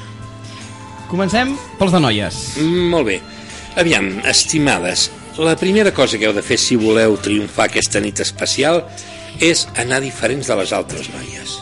Comencem 1.10 1.56
pels 1.80 1.92
de 1.96 2.00
noies. 2.04 2.38
Mm, 2.60 2.90
molt 2.92 3.06
bé. 3.08 3.20
Aviam, 3.78 4.08
estimades, 4.26 5.12
la 5.38 5.56
primera 5.56 5.92
cosa 5.94 6.18
que 6.18 6.26
heu 6.26 6.34
de 6.34 6.42
fer 6.42 6.56
si 6.58 6.74
voleu 6.82 7.14
triomfar 7.22 7.68
aquesta 7.68 8.02
nit 8.02 8.18
especial 8.24 8.80
és 9.38 9.68
anar 9.78 10.00
diferents 10.02 10.50
de 10.50 10.56
les 10.58 10.74
altres 10.74 11.12
noies. 11.14 11.60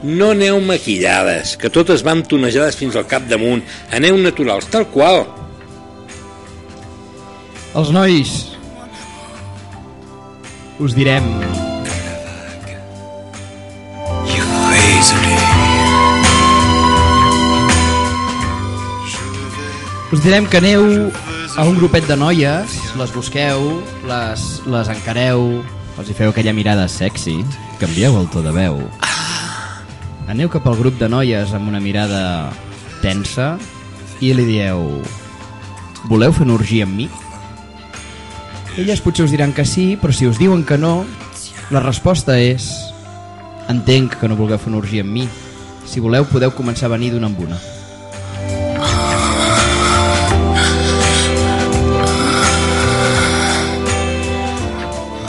No 0.00 0.30
aneu 0.32 0.62
maquillades, 0.64 1.58
que 1.60 1.68
totes 1.68 2.00
van 2.06 2.22
tonejades 2.24 2.78
fins 2.80 2.96
al 2.96 3.04
cap 3.10 3.28
damunt. 3.28 3.60
Aneu 3.92 4.16
naturals, 4.16 4.70
tal 4.72 4.88
qual. 4.88 5.26
Els 7.76 7.92
nois 7.92 8.32
us 10.80 10.96
direm 10.96 11.26
us 20.12 20.22
direm 20.24 20.46
que 20.48 20.64
aneu 20.64 20.86
a 21.58 21.64
un 21.64 21.74
grupet 21.74 22.06
de 22.06 22.14
noies, 22.14 22.70
les 22.94 23.10
busqueu, 23.10 23.64
les, 24.06 24.42
les 24.70 24.88
encareu, 24.92 25.40
els 25.98 26.06
hi 26.06 26.14
feu 26.14 26.30
aquella 26.30 26.52
mirada 26.54 26.84
sexy, 26.86 27.40
canvieu 27.80 28.14
el 28.14 28.28
to 28.30 28.44
de 28.44 28.52
veu. 28.54 28.76
Aneu 30.30 30.46
cap 30.52 30.68
al 30.70 30.76
grup 30.78 31.00
de 31.00 31.08
noies 31.10 31.50
amb 31.58 31.66
una 31.66 31.80
mirada 31.82 32.20
tensa 33.02 33.56
i 34.22 34.30
li 34.38 34.44
dieu 34.46 34.84
voleu 36.06 36.30
fer 36.36 36.46
una 36.46 36.54
orgia 36.60 36.86
amb 36.86 36.94
mi? 37.00 37.08
Elles 38.78 39.02
potser 39.02 39.26
us 39.26 39.34
diran 39.34 39.50
que 39.50 39.66
sí, 39.66 39.96
però 39.98 40.14
si 40.14 40.30
us 40.30 40.38
diuen 40.38 40.62
que 40.62 40.78
no, 40.78 41.02
la 41.74 41.82
resposta 41.82 42.38
és 42.38 42.68
entenc 43.66 44.14
que 44.20 44.30
no 44.30 44.38
vulgueu 44.38 44.62
fer 44.62 44.70
una 44.70 44.78
orgia 44.84 45.02
amb 45.02 45.10
mi. 45.10 45.26
Si 45.90 45.98
voleu, 45.98 46.30
podeu 46.30 46.54
començar 46.54 46.86
a 46.86 46.94
venir 46.94 47.10
d'una 47.16 47.32
en 47.32 47.42
una. 47.48 47.58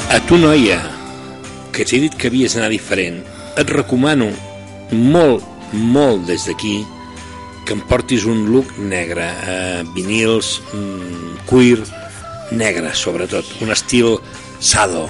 A 0.10 0.18
tu, 0.26 0.40
noia, 0.41 0.80
que 1.69 1.86
t'he 1.86 1.99
dit 2.02 2.15
que 2.18 2.31
havies 2.31 2.56
d'anar 2.56 2.72
diferent, 2.73 3.19
et 3.61 3.69
recomano 3.69 4.31
molt, 4.90 5.44
molt 5.69 6.23
des 6.26 6.48
d'aquí 6.49 6.80
que 7.61 7.76
em 7.77 7.84
portis 7.86 8.26
un 8.26 8.48
look 8.49 8.72
negre, 8.81 9.27
eh, 9.45 9.84
vinils, 9.94 10.64
mm, 10.73 11.45
cuir, 11.45 11.84
negre, 12.49 12.90
sobretot, 12.95 13.45
un 13.61 13.69
estil 13.69 14.18
sado. 14.60 15.06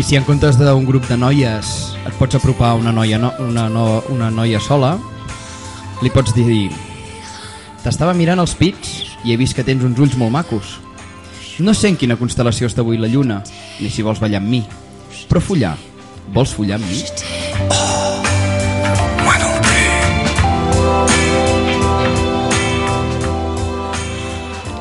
I 0.00 0.02
si 0.02 0.16
en 0.16 0.24
comptes 0.24 0.56
d'un 0.56 0.88
grup 0.88 1.04
de 1.04 1.20
noies 1.20 1.74
et 2.06 2.16
pots 2.16 2.34
apropar 2.34 2.70
a 2.70 2.80
una 2.80 2.96
noia, 2.96 3.18
no, 3.18 3.34
una, 3.44 3.68
no, 3.68 4.02
una 4.08 4.30
noia 4.30 4.58
sola, 4.58 4.96
li 6.00 6.08
pots 6.08 6.32
dir 6.32 6.70
t'estava 7.84 8.16
mirant 8.16 8.40
els 8.40 8.56
pits 8.56 9.09
i 9.24 9.32
he 9.32 9.36
vist 9.40 9.56
que 9.56 9.64
tens 9.66 9.84
uns 9.84 9.98
ulls 10.00 10.16
molt 10.16 10.32
macos. 10.32 10.78
No 11.60 11.74
sé 11.76 11.90
en 11.92 11.98
quina 12.00 12.16
constel·lació 12.16 12.70
està 12.70 12.80
avui 12.80 12.96
la 12.96 13.10
lluna, 13.10 13.42
ni 13.80 13.90
si 13.92 14.04
vols 14.06 14.20
ballar 14.22 14.40
amb 14.40 14.48
mi, 14.48 14.62
però 15.28 15.42
follar, 15.44 15.74
vols 16.32 16.54
follar 16.56 16.80
amb 16.80 16.88
mi? 16.88 17.02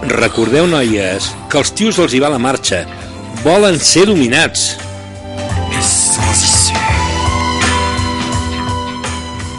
Recordeu, 0.10 0.66
noies, 0.68 1.30
que 1.52 1.60
els 1.60 1.72
tios 1.76 2.00
els 2.00 2.16
hi 2.16 2.24
va 2.24 2.32
la 2.34 2.40
marxa. 2.42 2.82
Volen 3.44 3.78
ser 3.80 4.08
dominats. 4.10 4.72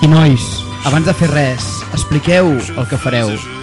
I 0.00 0.08
nois, 0.08 0.50
abans 0.88 1.06
de 1.06 1.16
fer 1.16 1.30
res, 1.36 1.70
expliqueu 1.94 2.54
el 2.56 2.86
que 2.90 2.98
fareu. 3.00 3.59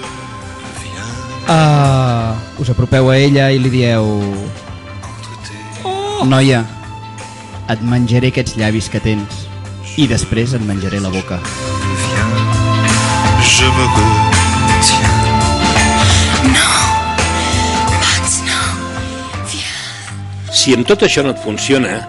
Uh, 1.47 2.35
us 2.61 2.69
apropeu 2.69 3.09
a 3.09 3.17
ella 3.17 3.51
i 3.51 3.59
li 3.59 3.71
dieu... 3.71 4.03
Noia, 6.27 6.63
et 7.71 7.83
menjaré 7.87 8.33
aquests 8.33 8.57
llavis 8.59 8.89
que 8.91 8.99
tens 8.99 9.45
i 9.97 10.07
després 10.09 10.55
et 10.57 10.63
menjaré 10.67 10.99
la 10.99 11.13
boca. 11.13 11.39
Je 13.47 13.69
me 13.77 13.85
retiens. 13.85 14.37
Si 20.57 20.73
amb 20.75 20.83
tot 20.83 21.05
això 21.05 21.21
no 21.23 21.31
et 21.31 21.39
funciona, 21.39 22.01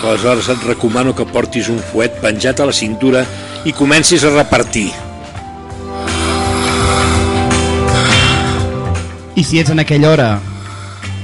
aleshores 0.00 0.46
et 0.54 0.62
recomano 0.64 1.12
que 1.12 1.26
portis 1.28 1.68
un 1.68 1.82
fuet 1.90 2.14
penjat 2.22 2.62
a 2.62 2.70
la 2.70 2.72
cintura 2.72 3.26
i 3.68 3.74
comencis 3.76 4.24
a 4.24 4.30
repartir. 4.32 4.88
I 9.40 9.44
si 9.44 9.56
ets 9.56 9.70
en 9.72 9.80
aquella 9.80 10.10
hora 10.10 10.40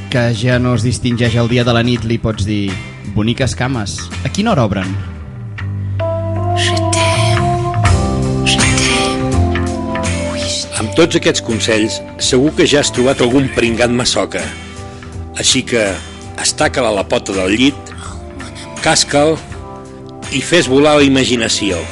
que 0.09 0.21
ja 0.33 0.55
no 0.57 0.71
es 0.73 0.85
distingeix 0.87 1.35
el 1.37 1.51
dia 1.51 1.65
de 1.69 1.73
la 1.77 1.83
nit, 1.85 2.07
li 2.09 2.17
pots 2.17 2.47
dir 2.49 2.71
boniques 3.13 3.53
cames. 3.53 3.99
A 4.25 4.31
quina 4.33 4.55
hora 4.55 4.65
obren? 4.65 4.89
Amb 10.81 10.97
tots 10.97 11.21
aquests 11.21 11.45
consells, 11.45 12.01
segur 12.17 12.55
que 12.57 12.65
ja 12.65 12.81
has 12.81 12.95
trobat 12.97 13.21
algun 13.21 13.51
pringat 13.53 13.93
massoca. 13.93 14.41
Així 15.37 15.67
que 15.69 15.85
estaca-la 16.41 16.95
a 16.95 16.99
la 17.03 17.05
pota 17.05 17.37
del 17.37 17.53
llit, 17.61 17.95
casca'l 18.81 19.37
i 20.33 20.41
fes 20.41 20.73
volar 20.73 20.97
la 21.03 21.05
imaginació. 21.13 21.85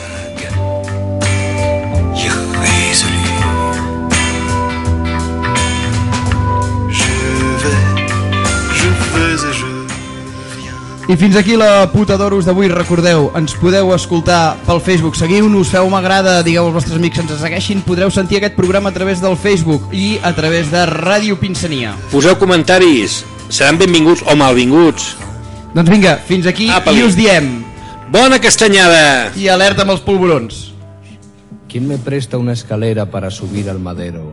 I 11.04 11.16
fins 11.20 11.36
aquí 11.36 11.52
la 11.52 11.90
puta 11.92 12.16
d'oros 12.16 12.46
d'avui. 12.48 12.70
Recordeu, 12.72 13.26
ens 13.36 13.52
podeu 13.60 13.90
escoltar 13.92 14.56
pel 14.64 14.80
Facebook. 14.80 15.18
Seguiu-nos, 15.20 15.68
feu 15.68 15.90
m'agrada, 15.92 16.38
digueu 16.46 16.64
als 16.64 16.78
vostres 16.78 16.96
amics 16.96 17.18
que 17.18 17.24
ens 17.26 17.34
segueixin. 17.42 17.82
Podreu 17.84 18.08
sentir 18.10 18.38
aquest 18.40 18.56
programa 18.56 18.88
a 18.88 18.96
través 18.96 19.20
del 19.20 19.36
Facebook 19.36 19.92
i 19.92 20.16
a 20.24 20.32
través 20.32 20.72
de 20.72 20.86
Ràdio 20.88 21.36
Pinsania. 21.36 21.92
Poseu 22.08 22.38
comentaris, 22.40 23.20
seran 23.52 23.76
benvinguts 23.76 24.24
o 24.24 24.36
malvinguts. 24.40 25.12
Doncs 25.76 25.92
vinga, 25.92 26.16
fins 26.24 26.48
aquí 26.48 26.70
Apa-li. 26.72 27.02
i 27.02 27.04
us 27.04 27.20
diem. 27.20 27.52
Bona 28.08 28.40
castanyada! 28.40 29.32
I 29.36 29.50
alerta 29.52 29.84
amb 29.84 29.92
els 29.92 30.00
polvorons. 30.00 30.70
¿Quién 31.68 31.88
me 31.88 31.98
presta 31.98 32.38
una 32.38 32.54
escalera 32.54 33.10
para 33.10 33.30
subir 33.30 33.68
al 33.68 33.78
madero? 33.78 34.32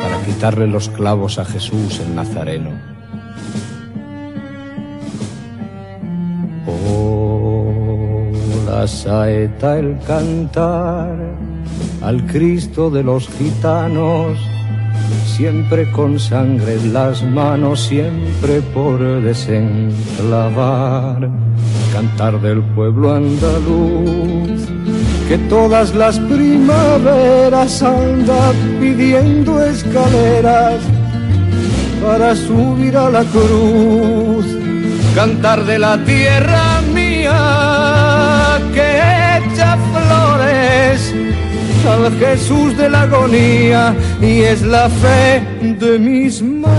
Para 0.00 0.22
quitarle 0.24 0.68
los 0.68 0.88
clavos 0.88 1.38
a 1.38 1.44
Jesús 1.44 2.00
el 2.00 2.14
Nazareno. 2.14 2.97
Oh, 6.68 8.30
la 8.66 8.86
saeta, 8.86 9.78
el 9.78 9.98
cantar 10.06 11.16
al 12.02 12.26
Cristo 12.26 12.90
de 12.90 13.02
los 13.02 13.26
gitanos, 13.28 14.38
siempre 15.24 15.90
con 15.92 16.18
sangre 16.18 16.74
en 16.74 16.92
las 16.92 17.22
manos, 17.22 17.80
siempre 17.80 18.60
por 18.74 19.00
desenclavar. 19.22 21.30
Cantar 21.92 22.40
del 22.42 22.60
pueblo 22.74 23.14
andaluz, 23.14 24.68
que 25.26 25.38
todas 25.48 25.94
las 25.94 26.18
primaveras 26.20 27.82
anda 27.82 28.52
pidiendo 28.78 29.64
escaleras 29.64 30.80
para 32.02 32.36
subir 32.36 32.96
a 32.96 33.10
la 33.10 33.24
cruz. 33.24 34.67
Cantar 35.18 35.64
de 35.64 35.80
la 35.80 35.98
tierra 36.04 36.80
mía 36.94 38.60
que 38.72 38.88
echa 39.38 39.76
flores 39.90 41.12
al 41.90 42.16
Jesús 42.20 42.76
de 42.76 42.88
la 42.88 43.02
agonía 43.02 43.96
y 44.22 44.42
es 44.42 44.62
la 44.62 44.88
fe 44.88 45.42
de 45.60 45.98
mis 45.98 46.40
mayores. 46.40 46.78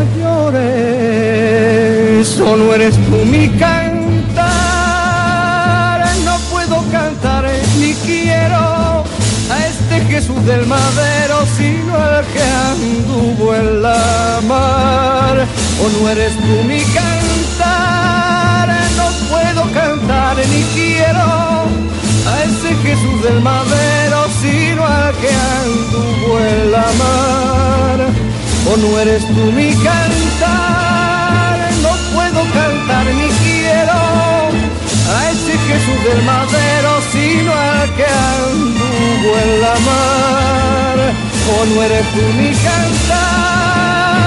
O 2.40 2.56
no 2.56 2.74
eres 2.74 2.96
tú 2.96 3.26
mi 3.26 3.50
cantar, 3.60 4.40
no 6.24 6.38
puedo 6.50 6.82
cantar 6.94 7.44
ni 7.78 7.94
quiero 7.94 9.04
a 9.52 9.68
este 9.68 10.00
Jesús 10.08 10.46
del 10.46 10.66
madero, 10.66 11.46
sino 11.58 11.94
al 11.94 12.24
que 12.28 12.42
anduvo 12.72 13.54
en 13.54 13.82
la 13.82 14.40
mar. 14.48 15.46
O 15.84 15.90
no 16.00 16.08
eres 16.10 16.32
tú 16.38 16.64
mi 16.66 16.80
no 18.98 19.08
puedo 19.30 19.62
cantar 19.74 20.38
ni 20.38 20.62
quiero 20.76 21.28
a 22.32 22.44
ese 22.44 22.76
Jesús 22.84 23.24
del 23.24 23.42
madero, 23.42 24.26
sino 24.42 24.86
al 24.86 25.14
que 25.16 25.30
anduvo 25.62 26.40
en 26.40 26.72
la 26.72 26.88
mar. 27.04 28.00
O 28.72 28.78
no 28.78 29.00
eres 29.00 29.26
tú 29.28 29.52
mi 29.52 29.74
cantar, 29.74 31.58
no 31.82 31.92
puedo 32.14 32.42
cantar 32.54 33.06
ni 33.06 33.30
quiero 33.44 34.00
a 35.16 35.32
ese 35.32 35.58
Jesús 35.68 36.04
del 36.04 36.22
madero, 36.24 36.92
sino 37.12 37.52
al 37.54 37.90
que 37.96 38.06
anduvo 38.06 39.30
en 39.44 39.62
la 39.62 39.76
mar. 39.90 40.98
O 41.56 41.66
no 41.66 41.84
eres 41.84 42.06
tú 42.14 42.22
mi 42.38 42.52
cantar, 42.68 44.19